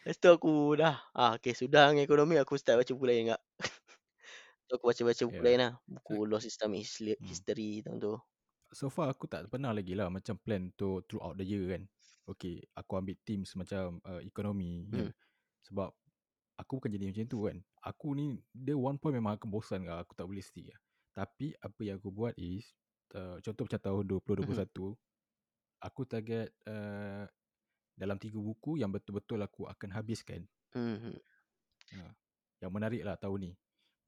[0.02, 3.42] lepas tu aku dah, ah, okay sudah dengan ekonomi aku start baca buku lain kak.
[4.70, 5.46] So aku baca-baca buku Ya.
[5.46, 5.72] lain lah,
[6.08, 6.16] So buku
[6.48, 7.28] Islamic Hisli hmm.
[7.28, 8.14] History tahun tu.
[8.72, 11.82] So far aku tak pernah lagi lah macam plan untuk throughout the year kan.
[12.24, 15.06] Okay, aku ambil teams macam uh, ekonomi kan.
[15.06, 15.12] Hmm.
[15.68, 15.92] Sebab
[16.62, 17.56] aku bukan jadi macam tu kan.
[17.82, 20.00] Aku ni, dia one point memang aku bosan lah.
[20.06, 20.78] Aku tak boleh stick lah.
[21.12, 22.72] Tapi apa yang aku buat is,
[23.12, 24.96] uh, contoh macam tahun 2021, Mhm.
[25.82, 27.26] aku target uh,
[27.92, 30.46] dalam tiga buku yang betul-betul aku akan habiskan.
[31.92, 32.12] Uh,
[32.62, 33.52] yang menarik lah tahun ni.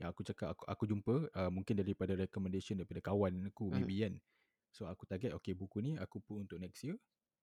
[0.01, 3.75] Yang aku cakap, aku, aku jumpa uh, mungkin daripada recommendation daripada kawan aku Mhm.
[3.75, 4.15] maybe kan.
[4.73, 6.97] So aku target, okay buku ni aku put untuk next year.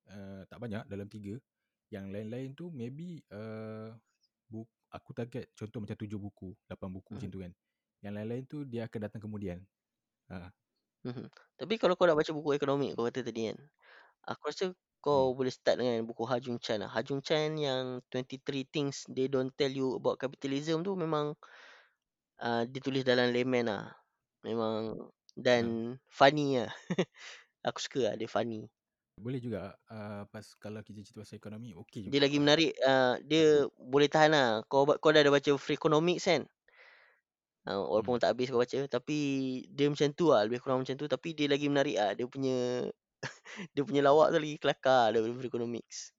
[0.10, 1.38] Uh, tak banyak, dalam tiga.
[1.92, 3.92] Yang lain-lain tu maybe uh,
[4.50, 7.18] buku, aku target contoh macam tujuh buku, lapan buku Mhm.
[7.18, 7.52] macam tu kan.
[8.04, 9.60] Yang lain-lain tu dia akan datang kemudian.
[10.32, 10.50] Uh,
[11.06, 11.26] Mhm.
[11.58, 13.58] Tapi kalau kau nak baca buku ekonomi kau kata tadi kan,
[14.30, 14.66] aku rasa
[15.14, 15.26] hmm.
[15.26, 16.90] kau boleh start dengan buku Ha Jung Chan lah.
[16.94, 21.34] Ha Jung Chan yang 23 Things They Don't Tell You About Capitalism tu memang
[22.42, 23.84] uh, ditulis dalam layman lah.
[24.46, 26.72] Memang dan Uh, funny lah.
[27.68, 28.68] aku suka lah, dia funny.
[29.18, 32.26] Boleh juga uh, pas kalau kita cerita pasal ekonomi, okey Dia juga.
[32.26, 34.50] lagi menarik, uh, dia boleh tahan lah.
[34.70, 36.42] Kau, ba- kau dah ada baca Freakonomics kan?
[37.62, 38.22] Uh, walaupun Hmm.
[38.22, 38.78] tak habis kau baca.
[38.90, 39.18] Tapi
[39.70, 41.06] dia macam tu lah, lebih kurang macam tu.
[41.06, 42.12] Tapi dia lagi menarik lah.
[42.18, 42.56] Dia punya
[43.76, 46.14] dia punya lawak tu lagi kelakar daripada Freakonomics.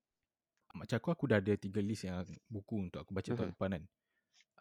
[0.72, 3.52] Macam aku, aku dah ada tiga list yang buku untuk aku baca tahun Mhm.
[3.52, 3.84] depan kan.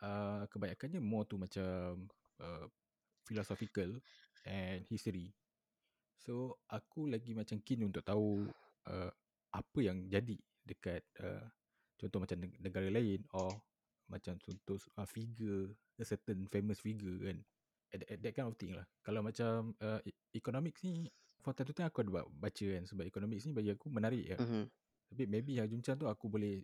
[0.02, 2.08] Uh, kebanyakannya more tu macam
[2.42, 2.66] uh,
[3.28, 4.00] philosophical
[4.48, 5.34] and history.
[6.22, 8.46] So aku lagi macam keen untuk tahu
[8.86, 9.12] uh,
[9.52, 11.50] apa yang jadi dekat uh,
[11.98, 13.50] contoh macam neg- negara lain or
[14.06, 17.42] macam contoh uh, figure a certain famous figure kan.
[17.92, 18.86] At, at that kind of thing lah.
[19.02, 20.00] Kalau macam uh,
[20.38, 21.10] economics ni
[21.42, 24.42] for time to time aku ada baca kan sebab economics ni bagi aku menarik lah.
[24.42, 24.72] Mhm.
[25.12, 26.64] Tapi maybe Jun Chan tu aku boleh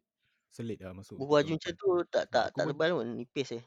[0.51, 1.81] selit lah masuk Buku Jung Chan depan.
[1.81, 3.63] tu tak tak aku tak tebal pun, nipis eh.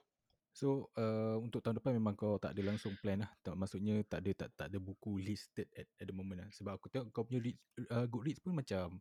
[0.50, 3.30] So uh, untuk tahun depan memang kau tak ada langsung plan lah.
[3.40, 6.48] Tak, maksudnya tak ada tak, tak ada buku listed at, at the moment lah.
[6.52, 7.56] Sebab aku tengok kau punya read,
[7.88, 8.98] uh, good reads pun macam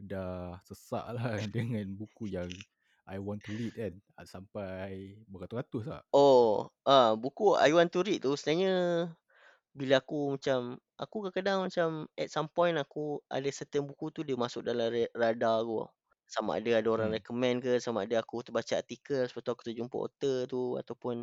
[0.00, 2.48] dah sesak lah dengan buku yang
[3.06, 3.92] I want to read kan.
[4.16, 6.02] Ah, Sampai beratus-ratus lah.
[6.12, 8.72] Oh, ah buku I Want to Read tu sebenarnya
[9.78, 10.60] bila aku macam
[11.00, 11.88] aku kadang-kadang macam
[12.20, 15.88] at some point aku ada certain buku tu dia masuk dalam ra- radar aku.
[16.34, 17.16] Sama ada ada orang Hmm.
[17.16, 21.16] recommend ke, sama ada aku terbaca artikel lepas tu aku terjumpa author tu ataupun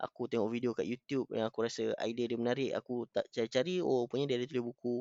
[0.00, 4.06] aku tengok video kat YouTube yang aku rasa idea dia menarik, aku tak cari-cari oh
[4.06, 4.96] rupanya dia ada tulis buku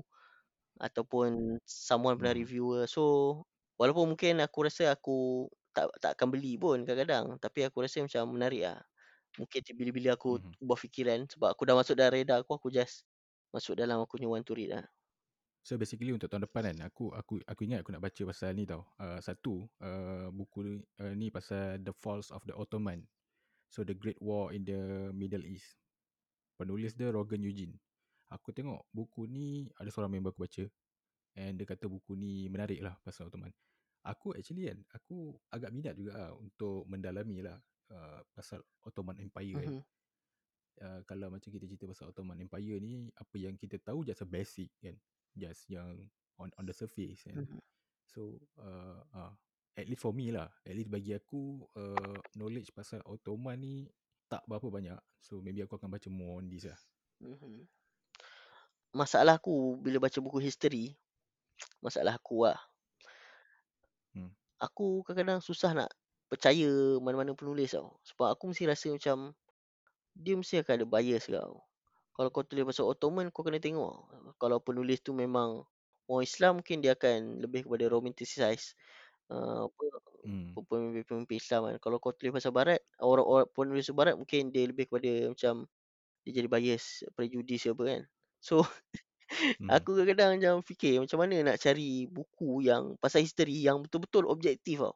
[0.82, 2.42] ataupun someone pernah Hmm.
[2.42, 2.86] reviewer.
[2.90, 3.04] So
[3.80, 8.24] walaupun mungkin aku rasa aku tak tak akan beli pun kadang-kadang tapi aku rasa macam
[8.36, 8.82] menarik ah.
[9.40, 10.56] Mungkin ti- bila-bila aku Hmm.
[10.64, 13.06] ubah fikiran sebab aku dah masuk dalam radar aku aku just
[13.56, 14.86] masuk dalam aku punya want to read lah.
[15.66, 18.70] So basically untuk tahun depan kan aku aku aku ingat aku nak baca pasal ni
[18.70, 18.86] tau.
[19.02, 23.02] Uh, satu uh, buku ni, uh, ni pasal The Falls of the Ottoman.
[23.74, 25.74] So the Great War in the Middle East.
[26.54, 27.74] Penulis dia Rogan Eugene.
[28.30, 30.70] Aku tengok buku ni ada seorang member aku baca
[31.34, 33.50] and dia kata buku ni menarik lah pasal Ottoman.
[34.06, 37.58] Aku actually kan aku agak minat juga lah untuk mendalami lah
[37.90, 39.74] uh, pasal Ottoman Empire kan.
[39.82, 39.84] Mhm.
[40.76, 44.30] Uh, kalau macam kita cerita pasal Ottoman Empire ni apa yang kita tahu just a
[44.30, 44.94] basic kan.
[45.36, 46.10] Just yang
[46.40, 47.44] on on the surface kan.
[47.44, 47.60] Mhm.
[48.08, 49.32] So uh, uh,
[49.76, 53.92] at least for me lah, at least bagi aku uh, knowledge pasal Ottoman ni
[54.32, 55.00] tak berapa banyak.
[55.20, 56.80] So maybe aku akan baca more on this lah.
[57.20, 57.68] Mhm.
[58.96, 60.96] Masalah aku bila baca buku history,
[61.84, 62.60] masalah aku lah.
[64.16, 64.32] Hmm.
[64.64, 65.92] Aku kadang-kadang susah nak
[66.32, 66.72] percaya
[67.04, 68.00] mana-mana penulis tau.
[68.08, 69.36] Sebab aku mesti rasa macam
[70.16, 71.60] dia mesti akan ada bias kau.
[72.16, 74.08] Kalau kau tulis pasal Ottoman kau kena tengok.
[74.42, 75.68] Kalau penulis tu memang
[76.08, 78.76] orang Islam mungkin dia akan lebih kepada romanticize
[79.32, 79.84] uh, apa
[80.26, 80.56] Hmm.
[80.70, 81.78] pemimpin-pemimpin Islam kan.
[81.84, 85.56] Kalau kau tulis pasal barat, orang-orang penulis barat mungkin dia lebih kepada macam
[86.26, 86.86] dia jadi bias,
[87.18, 88.02] prejudis apa kan.
[88.44, 88.64] So
[89.60, 89.86] Hmm.
[89.86, 94.82] aku kadang-kadang macam fikir macam mana nak cari buku yang pasal history yang betul-betul objektif
[94.84, 94.96] tau.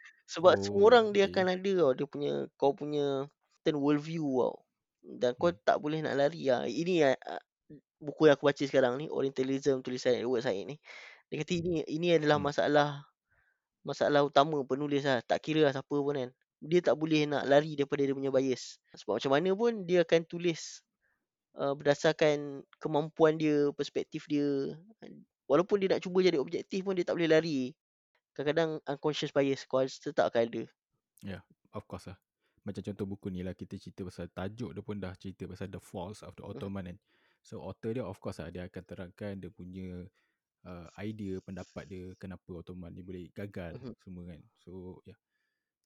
[0.32, 1.30] Sebab semua Oh, orang dia okay.
[1.30, 3.26] akan ada tau dia punya kau punya
[3.62, 4.65] certain world view tau.
[5.06, 5.62] Dan kau Hmm.
[5.62, 6.66] tak boleh nak lari lah.
[6.66, 7.42] Ini uh,
[8.02, 10.76] buku yang aku baca sekarang ni Orientalism tulisan Edward Said ni.
[11.30, 12.50] Dia kata ini ini adalah Hmm.
[12.50, 12.88] masalah
[13.86, 15.22] masalah utama penulis lah.
[15.22, 16.30] Tak kira lah siapa pun kan.
[16.58, 18.82] Dia tak boleh nak lari daripada dia punya bias.
[18.98, 20.82] Sebab macam mana pun dia akan tulis
[21.54, 24.74] uh, berdasarkan kemampuan dia, perspektif dia.
[25.46, 27.70] Walaupun dia nak cuba jadi objektif pun dia tak boleh lari
[28.36, 30.62] kadang-kadang unconscious bias kau tetap akan ada.
[31.24, 31.40] Yeah,
[31.72, 32.20] of course lah.
[32.66, 35.78] Macam contoh buku ni lah, kita cerita pasal tajuk dia pun dah cerita pasal the
[35.82, 36.50] falls of the Mhm.
[36.50, 36.98] Ottoman kan.
[37.46, 40.02] So author dia of course lah, dia akan terangkan dia punya
[40.66, 43.96] uh, idea, pendapat dia kenapa Ottoman ni boleh gagal Mhm.
[44.02, 44.42] semua kan.
[44.60, 45.18] So yeah.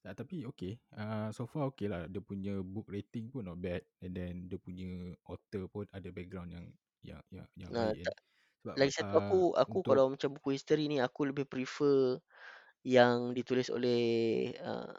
[0.05, 2.09] Uh, tapi okay, uh, so far okay lah.
[2.09, 3.85] Dia punya book rating pun not bad.
[4.01, 6.67] And then dia punya author pun ada background yang
[7.05, 8.11] yang yang, yang Nah, baik kan.
[8.11, 8.15] tak
[8.65, 12.19] Sebab lagi satu uh, aku aku untuk kalau macam buku history ni aku lebih prefer
[12.85, 14.01] yang ditulis oleh
[14.61, 14.95] uh,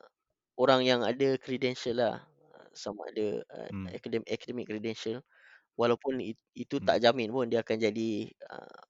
[0.63, 2.17] orang yang ada credential lah.
[2.73, 5.21] Sama ada uh, hmm, academic academic credential
[5.77, 8.81] walaupun it, itu hmm, tak jamin pun dia akan jadi uh,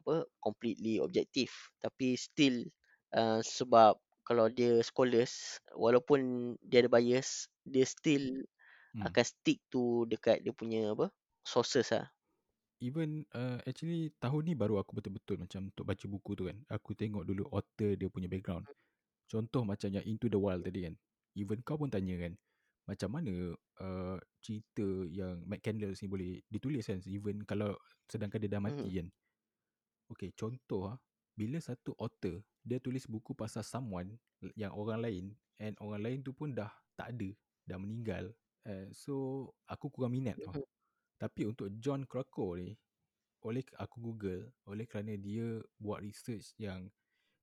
[0.00, 1.50] apa completely objektif
[1.82, 2.64] tapi still
[3.14, 8.46] uh, sebab kalau dia scholars walaupun dia ada bias dia still
[8.94, 9.04] hmm.
[9.10, 11.10] akan stick to dekat dia punya apa
[11.42, 12.06] sources lah.
[12.80, 16.56] Even uh, actually tahun ni baru aku betul-betul macam untuk baca buku tu kan.
[16.72, 18.64] Aku tengok dulu author dia punya background.
[19.28, 20.96] Contoh macam yang Into the Wild tadi kan.
[21.36, 22.34] Even kau pun tanya kan.
[22.88, 26.98] Macam mana uh, cerita yang Matt Candles ni boleh ditulis kan.
[27.06, 27.76] Even kalau
[28.10, 28.96] sedangkan dia dah mati Mhm.
[28.98, 29.08] kan.
[30.10, 30.98] Okay contoh ah.
[31.38, 34.18] Bila satu author dia tulis buku pasal someone
[34.58, 35.24] yang orang lain.
[35.60, 36.68] And orang lain tu pun dah
[36.98, 37.30] tak ada.
[37.64, 38.34] Dah meninggal.
[38.66, 40.52] Uh, so aku kurang minat tau.
[40.52, 40.66] Mhm.
[41.20, 42.72] Tapi untuk John Krakow ni,
[43.44, 46.88] oleh aku Google, oleh kerana dia buat research yang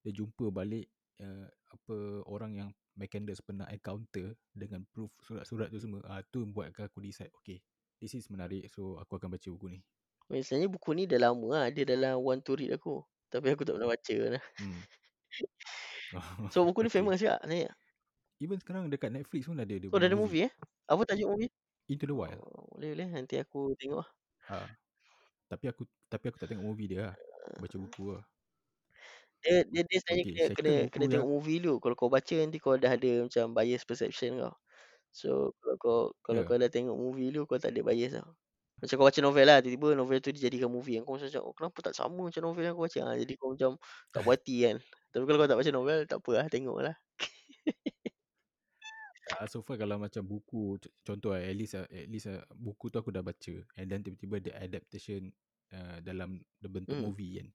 [0.02, 0.90] dia jumpa balik
[1.22, 6.90] uh, apa orang yang McCandless pernah encounter dengan proof surat-surat tu semua, uh, tu buatkan
[6.90, 7.62] aku decide, okay,
[8.02, 9.80] this is menarik, so aku akan baca buku ni.
[10.44, 11.66] Sebenarnya buku ni dah lama lah.
[11.72, 13.00] Dia dalam one to read aku.
[13.32, 14.44] Tapi aku tak pernah baca lah.
[14.60, 14.82] Hmm.
[16.56, 17.04] So buku ni okay.
[17.04, 17.72] famous juga sebenarnya.
[18.40, 20.48] Even sekarang dekat Netflix pun ada dia Oh dah ada movie.
[20.48, 20.52] eh?
[20.88, 21.52] Apa tajuk movie?
[21.92, 22.40] Into the Wild.
[22.40, 24.10] Oh, boleh boleh nanti aku tengok lah.
[24.48, 24.70] Ah.
[25.52, 27.16] Tapi aku tapi aku tak tengok movie dia lah.
[27.60, 28.24] Baca buku lah.
[29.44, 31.74] Dia dia, dia sebenarnya Okay, kena second kena buku kena yang tengok movie dulu.
[31.84, 34.54] Kalau kau baca nanti kau dah ada macam bias perception kau.
[35.14, 36.48] So kalau kau kalau Yeah.
[36.48, 38.30] kau dah tengok movie dulu kau tak ada bias tau.
[38.82, 41.00] Macam kau baca novel lah, tiba-tiba novel tu dijadikan movie.
[41.06, 43.00] Kau macam oh, kenapa tak sama macam novel yang kau baca?
[43.10, 43.72] Ha, jadi kau macam
[44.14, 44.78] tak puas hati kan.
[45.14, 46.96] Tapi kalau kau tak baca novel, tak apa lah, tengok lah.
[49.28, 52.88] Uh, so far kalau macam buku contoh lah, at least ah, at least ah, buku
[52.88, 55.36] tu aku dah baca and then tiba-tiba the adaptation
[55.76, 57.04] uh, dalam the bentuk Hmm.
[57.04, 57.48] movie kan.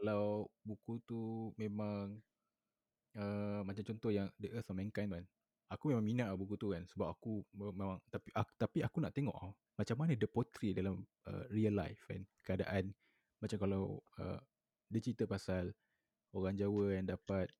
[0.00, 2.16] Kalau buku tu memang
[3.20, 5.24] uh, macam contoh yang The Earth of Mankind kan.
[5.70, 8.98] Aku memang minat lah buku tu kan sebab aku me- memang tapi aku, tapi aku
[8.98, 12.24] nak tengok oh, macam mana dia portray dalam uh, real life kan.
[12.42, 12.90] Keadaan
[13.38, 13.82] macam kalau
[14.18, 14.40] uh,
[14.90, 15.70] dia cerita pasal
[16.34, 17.52] orang Jawa yang dapat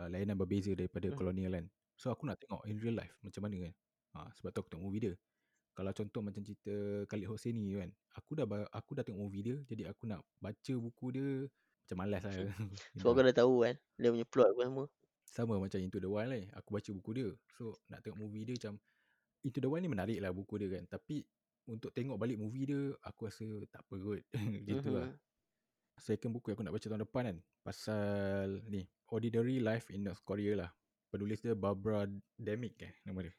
[0.00, 1.18] uh, layanan berbeza daripada Hmm.
[1.20, 1.66] kolonial kan.
[1.94, 3.74] So aku nak tengok in real life macam mana kan.
[4.16, 5.14] Ha, sebab tu aku tengok movie dia.
[5.78, 6.74] Kalau contoh macam cerita
[7.06, 7.90] Khalid Hosseini kan.
[8.18, 11.46] Aku dah aku dah tengok movie dia jadi aku nak baca buku dia
[11.86, 12.34] macam malas lah.
[12.98, 13.14] Sebab Gitu.
[13.14, 14.86] kau dah tahu kan dia punya plot apa semua.
[15.22, 16.50] Sama macam Into the Wild ni.
[16.58, 17.30] Aku baca buku dia.
[17.54, 18.74] So nak tengok movie dia macam
[19.46, 20.82] Into the Wild ni menarik lah buku dia kan.
[20.90, 21.22] Tapi
[21.70, 24.22] untuk tengok balik movie dia aku rasa tak apa kot.
[24.66, 25.14] Gitu lah.
[25.14, 26.02] Mhm.
[26.02, 27.38] Second buku yang aku nak baca tahun depan kan.
[27.62, 28.82] Pasal ni.
[29.14, 30.70] Ordinary Life in North Korea lah.
[31.06, 32.02] Penulis dia Barbara
[32.34, 33.32] Demick eh nama dia.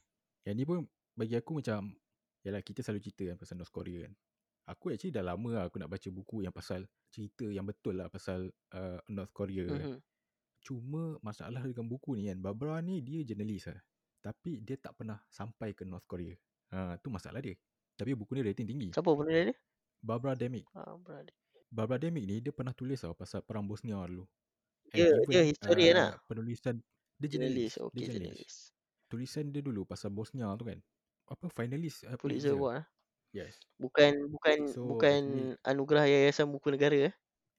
[0.47, 0.77] Yang ni pun
[1.19, 1.93] bagi aku macam
[2.49, 4.13] Yalah kita selalu cerita kan pasal North Korea kan.
[4.69, 8.09] Aku actually dah lama lah aku nak baca buku yang pasal cerita yang betul lah
[8.09, 9.93] pasal uh, North Korea kan.
[9.93, 9.99] Mhm.
[10.65, 12.41] Cuma masalah dengan buku ni kan.
[12.41, 13.81] Barbara ni dia jurnalis lah.
[14.19, 16.33] Tapi dia tak pernah sampai ke North Korea.
[16.73, 17.55] Ha, tu masalah dia.
[17.95, 18.89] Tapi buku ni rating tinggi.
[18.91, 19.55] Siapa penulis dia?
[19.99, 20.65] Barbara Demick.
[20.75, 21.33] Ah, brother.
[21.69, 24.25] Barbara Demick ni dia pernah tulis tau pasal perang Bosnia dulu.
[24.89, 26.11] Dia dia historian lah.
[26.25, 26.81] penulisan
[27.19, 27.77] dia jurnalis.
[27.77, 28.73] Okey, dia jurnalis.
[29.09, 30.79] Tulisan dia dulu pasal Bosnia tu kan.
[31.29, 32.81] Apa finalis uh, Pulitzer Award.
[32.81, 32.85] ah.
[33.29, 33.61] Yes.
[33.77, 37.13] Bukan bukan So, bukan actually- anugerah Yayasan Buku Negara eh.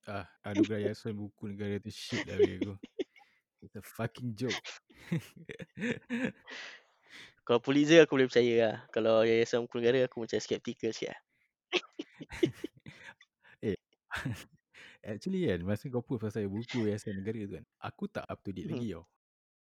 [0.04, 2.74] Ah, anugerah Yayasan Buku Negara tu shit lah bagi aku.
[3.62, 4.56] It's a fucking joke.
[7.46, 8.76] Kalau Pulitzer aku boleh percaya lah.
[8.90, 11.20] Kalau Yayasan Buku Negara aku macam skeptical sikit lah.
[15.06, 18.50] Actually kan Masa kau post pasal buku Yayasan Negara tu kan Aku tak up to
[18.50, 18.74] date Mhm.
[18.74, 19.04] lagi tau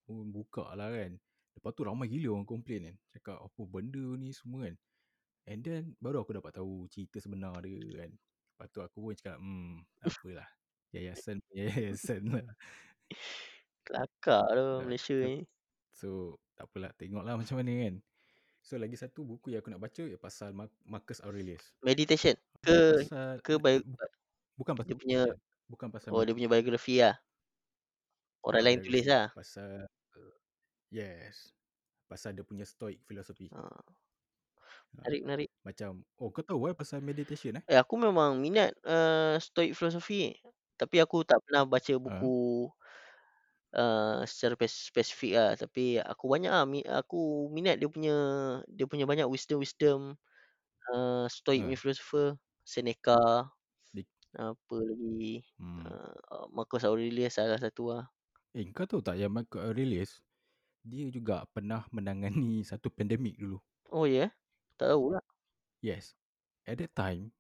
[0.05, 1.15] Aku buka lah kan
[1.55, 4.77] Lepas tu ramai gila orang komplain kan Cakap apa benda ni semua kan
[5.47, 9.39] And then Baru aku dapat tahu Cerita sebenar dia kan Lepas tu aku pun cakap
[9.39, 10.49] Hmm tak apalah
[10.95, 12.47] Yayasan Yayasan lah
[13.85, 15.45] Kelakar tu Malaysia ni.
[15.95, 17.95] So tak apalah Tengoklah macam mana kan
[18.65, 22.33] So lagi satu buku yang aku nak baca Ialah pasal Mar- Marcus Aurelius Meditation
[22.65, 24.13] ke pasal ke bio, bu-
[24.57, 25.35] Bukan pasal dia punya-.
[25.69, 27.19] Bukan pasal oh dia punya biografi lah.
[28.45, 29.33] Orang lain tulis lah.
[29.35, 29.85] Pasal
[30.95, 31.51] Yes
[32.11, 33.95] Pasal dia punya stoic philosophy Ha.
[34.93, 35.49] Menarik menarik.
[35.65, 40.37] Macam Oh kau tahu eh pasal meditation eh Eh aku memang minat uh, stoic philosophy.
[40.77, 42.69] Tapi aku tak pernah baca buku
[43.73, 48.13] eee, secara pes spesifik lah, tapi aku banyak ah, mi aku minat dia punya
[48.69, 50.15] dia punya banyak wisdom-wisdom,
[50.93, 51.85] eee, stoic punya Ha.
[51.85, 52.27] philosopher,
[52.67, 53.49] Seneca,
[54.39, 55.95] apa lagi, hmm.
[56.31, 58.05] eee, Marcus Aurelius salah satu lah.
[58.55, 60.23] Eh, kau tahu tak yang Marcus Aurelius,
[60.85, 63.59] dia juga pernah menangani satu pandemik dulu.
[63.89, 64.29] Oh, ya?
[64.77, 65.21] Tak tahu pula.
[65.81, 66.13] Yes.
[66.65, 67.33] At that time,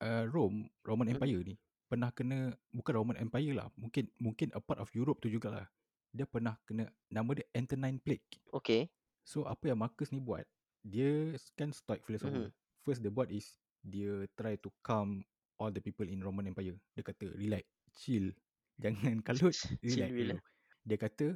[0.00, 1.14] uh, Rome, Roman Mhm.
[1.16, 1.54] Empire ni,
[1.86, 5.68] pernah kena, bukan Roman Empire lah, mungkin mungkin a part of Europe tu jugalah.
[6.12, 8.24] Dia pernah kena, nama dia Antonine Plague.
[8.52, 8.88] Okey.
[9.22, 10.46] So, apa yang Marcus ni buat,
[10.80, 12.48] dia kan stoic philosopher.
[12.48, 12.54] Mhm.
[12.80, 15.26] First dia buat is, dia try to calm
[15.58, 16.76] all the people in Roman Empire.
[16.94, 17.66] Dia kata, relax,
[17.98, 18.30] chill.
[18.82, 20.30] Jangan kalut, Chill relax dulu.
[20.36, 20.40] lah.
[20.86, 21.26] Dia kata,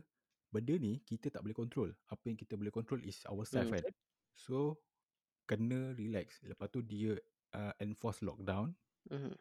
[0.50, 1.90] benda ni kita tak boleh control.
[2.06, 3.82] Apa yang kita boleh control is ourself Hmm, kan.
[3.82, 3.94] betul.
[4.34, 4.56] So,
[5.46, 6.42] kena relax.
[6.42, 7.14] Lepas tu dia
[7.54, 8.74] uh, enforce lockdown.
[9.08, 9.34] Mhm.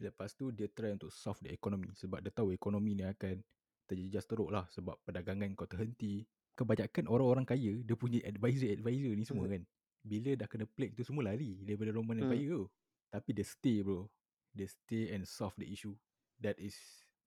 [0.00, 1.90] Lepas tu dia try untuk solve the economy.
[1.94, 3.38] Sebab dia tahu ekonomi ni akan
[3.84, 4.66] terjejas teruk lah.
[4.68, 6.24] Sebab perdagangan kau terhenti.
[6.52, 9.52] Kebanyakan orang-orang kaya, dia punya advisor-advisor ni semua Mhm.
[9.52, 9.62] kan.
[10.02, 12.26] Bila dah kena plague tu semua lari daripada Roman Hmm.
[12.26, 12.64] Empire tu.
[13.08, 14.08] Tapi dia stay bro.
[14.50, 15.94] Dia stay and solve the issue.
[16.36, 16.74] That is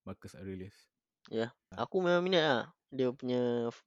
[0.04, 0.76] Marcus Aurelius.
[1.34, 1.78] Ya, Ha.
[1.82, 3.82] aku memang minat lah dia punya f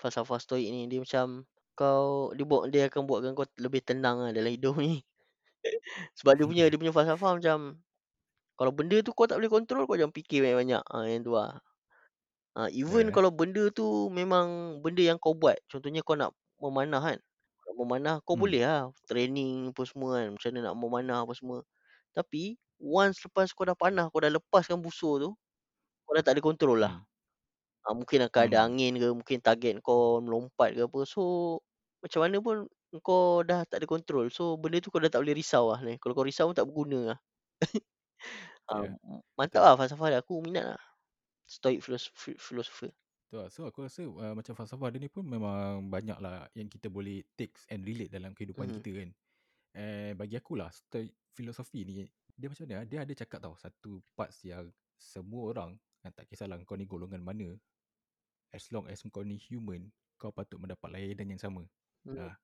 [0.00, 0.88] falsafah stoic ni.
[0.88, 1.44] Dia macam
[1.78, 5.04] kau dia buat dia akan buatkan kau lebih tenang lah dalam hidup ni.
[6.18, 7.58] Sebab dia punya dia punya falsafah macam,
[8.58, 10.82] kalau benda tu kau tak boleh control, kau jangan fikir banyak-banyak.
[10.90, 11.60] Ah, yang tu lah.
[12.56, 13.14] Ah, even Yeah.
[13.14, 15.58] kalau benda tu memang benda yang kau buat.
[15.70, 17.18] Contohnya kau nak memanah kan.
[17.68, 18.40] Nak memanah, kau Hmm.
[18.40, 20.26] boleh lah training apa semua kan.
[20.36, 21.58] Macam mana nak memanah apa semua.
[22.16, 25.30] Tapi, once lepas kau dah panah, kau dah lepaskan busur tu,
[26.08, 26.94] kau dah tak ada control lah.
[26.96, 27.04] Hmm.
[27.86, 28.66] Ah, mungkin akan ada Hmm.
[28.68, 31.00] angin ke, mungkin target kau melompat ke apa.
[31.08, 31.22] So,
[32.04, 32.56] macam mana pun
[33.04, 34.28] kau dah tak ada control.
[34.32, 35.80] So, benda tu kau dah tak boleh risau lah.
[36.00, 37.20] Kalau kau risau pun tak berguna lah.
[38.68, 38.96] Ah, Yeah.
[39.38, 39.64] mantap Betul.
[39.64, 40.20] lah falsafah dia.
[40.24, 40.80] Aku minat lah.
[41.48, 42.92] Stoic philos philosopher.
[43.28, 43.48] Betul lah.
[43.52, 47.20] So, aku rasa uh, macam falsafah dia ni pun memang banyak lah yang kita boleh
[47.36, 48.74] takes and relate dalam kehidupan Mhm.
[48.80, 49.08] kita kan.
[49.76, 52.04] Eh, bagi aku lah, stoic philosophy ni,
[52.34, 55.70] dia macam mana, dia ada cakap tau, satu parts yang semua orang,
[56.08, 57.52] yang tak kisahlah kau ni golongan mana,
[58.56, 61.62] as long as kau ni human, kau patut mendapat layanan yang sama.
[62.08, 62.16] Hmm.
[62.16, 62.34] Uh,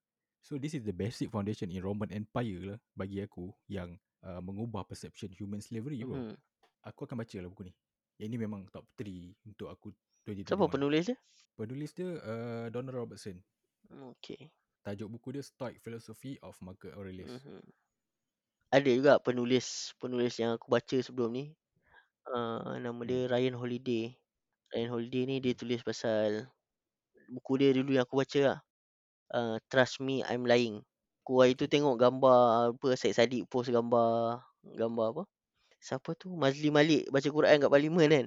[0.45, 4.85] so, this is the basic foundation in Roman Empire lah, bagi aku, yang uh, mengubah
[4.85, 6.17] perception human slavery bro.
[6.17, 6.37] Mhm.
[6.85, 7.73] Aku akan baca lah buku ni.
[8.21, 9.89] Yang ni memang top 3 untuk aku
[10.29, 10.53] 2021.
[10.53, 11.17] Siapa penulis dia?
[11.57, 13.41] Penulis dia uh, Donald Robertson.
[14.13, 14.53] Okey.
[14.85, 17.41] Tajuk buku dia Stoic Philosophy of Marcus Aurelius.
[17.41, 17.65] Mhm.
[18.75, 21.45] Ada juga penulis penulis yang aku baca sebelum ni.
[22.25, 24.17] Uh, nama dia Ryan Holiday.
[24.73, 26.49] Ryan Holiday ni dia tulis pasal
[27.29, 28.59] buku dia dulu yang aku baca lah.
[29.29, 30.81] Uh, Trust Me I'm Lying.
[31.25, 35.23] Aku hari tu tengok gambar apa Syed Saddiq post gambar gambar apa?
[35.81, 36.33] Siapa tu?
[36.33, 38.27] Mazli Malik baca Quran kat parlimen kan.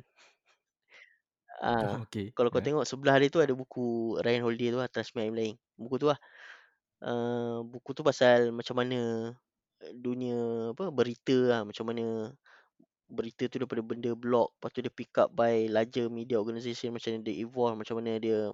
[1.58, 2.30] Ah, Okay.
[2.38, 2.70] kalau kau Yeah.
[2.70, 5.58] tengok sebelah dia tu ada buku Ryan Holiday tu lah Trust Me I'm Lying.
[5.74, 6.22] Buku tu lah.
[7.02, 9.34] Uh, buku tu pasal macam mana
[9.94, 12.34] dunia apa berita lah macam mana
[13.10, 17.16] berita tu daripada benda blog lepas tu dia pick up by larger media organisation macam
[17.16, 18.52] mana dia evolve macam mana dia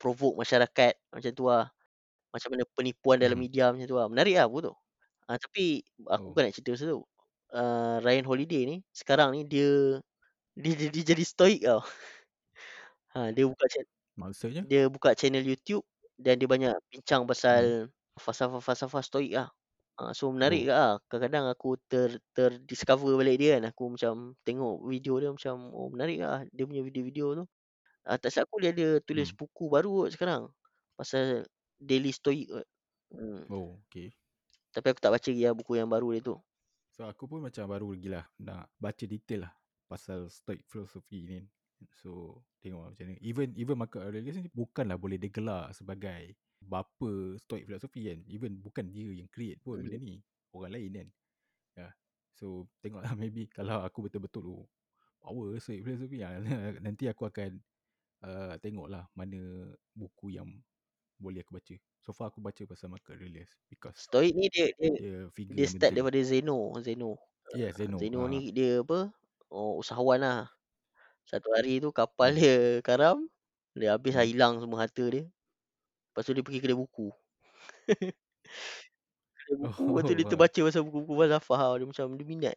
[0.00, 1.70] provoke masyarakat macam tu lah
[2.34, 3.40] macam mana penipuan dalam Mhm.
[3.40, 4.74] media macam tu lah menarik lah buku tu
[5.30, 6.30] ah, tapi aku Oh.
[6.34, 7.00] bukan nak cerita pasal tu
[7.56, 10.00] uh, Ryan Holiday ni sekarang ni dia
[10.58, 11.80] dia, dia, dia jadi stoic tau
[13.14, 14.66] ha, dia buka channel Maksudnya?
[14.66, 15.84] dia buka channel YouTube
[16.20, 17.70] dan dia banyak bincang Hmm.
[17.70, 17.90] pasal
[18.20, 19.48] falsafah-falsafah stoic lah
[19.96, 20.68] Ah, so menarik Oh.
[20.68, 20.94] ke ah.
[21.08, 23.72] Kadang-kadang aku ter terdiscover balik dia kan.
[23.72, 24.14] Aku macam
[24.44, 27.44] tengok video dia macam oh menarik ah dia punya video-video tu.
[28.06, 29.38] Ah, tak silap aku dia ada tulis Hmm.
[29.40, 30.42] buku baru kot sekarang
[30.98, 31.46] pasal
[31.80, 32.66] daily stoic kot.
[33.14, 33.44] Hmm.
[33.50, 34.12] Oh, okay.
[34.74, 36.36] Tapi aku tak baca lagi lah buku yang baru dia tu.
[36.94, 39.52] So, aku pun macam baru lagi lah nak baca detail lah
[39.86, 41.40] pasal stoic philosophy ni.
[41.92, 43.16] So, tengok lah macam ni.
[43.20, 46.36] Even even Marcus Aurelius ni bukanlah boleh digelar sebagai
[46.66, 48.20] bapa stoic philosophy kan.
[48.28, 50.02] Even bukan dia yang create pun benda Mhm.
[50.02, 50.16] ni.
[50.54, 51.08] Orang lain kan.
[51.78, 51.88] Ya.
[52.36, 54.64] So, tengoklah maybe kalau aku betul-betul oh,
[55.22, 56.38] power stoic philosophy lah.
[56.84, 57.60] Nanti aku akan
[58.24, 60.48] uh, tengoklah mana buku yang
[61.20, 61.76] boleh aku baca.
[62.04, 65.66] So far aku baca pasal Marcus Aurelius because Stoic ni dia dia dia figure dia
[65.72, 65.96] start penting.
[65.96, 67.10] daripada Zeno, Zeno.
[67.54, 68.00] Yeah, Ah, Zeno.
[68.00, 68.28] Zeno Ah.
[68.32, 69.10] ni dia apa?
[69.50, 70.40] Oh, usahawan lah.
[71.30, 72.40] Satu hari tu kapal Hmm.
[72.40, 73.18] dia karam,
[73.78, 74.30] dia habis lah Hmm.
[74.30, 75.24] hilang semua harta dia.
[76.16, 77.12] Lepas tu dia pergi kedai buku.
[79.36, 80.30] kedai buku, lepas tu dia Oh.
[80.30, 81.76] terbaca pasal buku-buku falsafah.
[81.80, 82.56] Dia macam dia minat.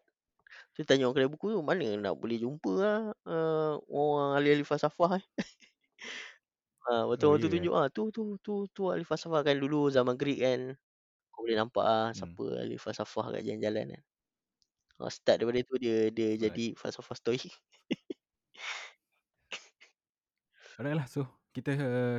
[0.76, 5.12] Tu tanya orang kedai buku tu, mana nak boleh jumpa lah uh, orang ahli-ahli falsafah
[5.22, 5.26] eh.
[6.88, 7.54] Ha, lepas tu Oh, orang tu yeah.
[7.54, 10.62] tunjuk ah tu tu tu tu ahli falsafah kan dulu zaman Greek kan.
[11.34, 12.16] Kau boleh nampak ah Hmm.
[12.18, 14.04] siapa ahli falsafah kat jalan-jalan kan.
[15.02, 16.52] Ah, start daripada tu dia dia Alright.
[16.52, 17.44] jadi falsafah stoik.
[20.78, 21.72] Alright lah, so kita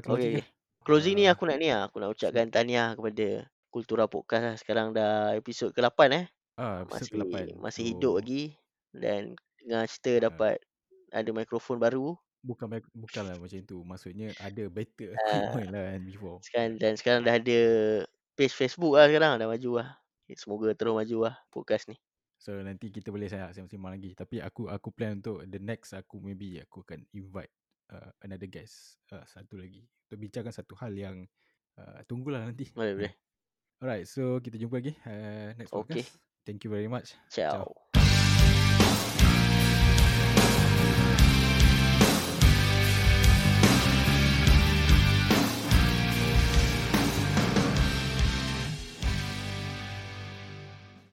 [0.05, 0.47] closing Okey, lah.
[0.87, 4.57] Closing ni Uh, aku nak ni lah, aku nak ucapkan tahniah kepada Kultura Podcast lah.
[4.61, 6.25] Sekarang dah episod ke-8 eh.
[6.59, 7.35] Ah, episod Masih ke-8.
[7.57, 8.43] masih hidup lagi
[8.93, 9.21] dan
[9.63, 10.55] dengar cerita uh, dapat
[11.13, 12.17] ada mikrofon baru.
[12.41, 12.67] bukan
[12.97, 13.85] bukanlah macam tu.
[13.85, 16.39] Maksudnya ada better Uh, equipment lah kan before.
[16.41, 17.61] sekarang dan sekarang dah ada
[18.37, 19.89] page Facebook lah sekarang dah maju lah.
[20.33, 21.97] Semoga terus maju lah podcast ni.
[22.41, 24.11] So nanti kita boleh saya sembang-sembang lagi.
[24.17, 27.53] Tapi aku aku plan untuk the next aku maybe aku akan invite
[27.93, 31.17] uh, another guest uh, satu lagi untuk bincangkan satu hal yang
[31.79, 32.71] uh, tunggulah nanti.
[32.73, 33.15] Boleh boleh.
[33.81, 36.05] Alright, so kita jumpa lagi uh, next Okey.
[36.05, 36.13] podcast.
[36.45, 37.17] Thank you very much.
[37.33, 37.69] Ciao.
[37.69, 38.00] Ciao.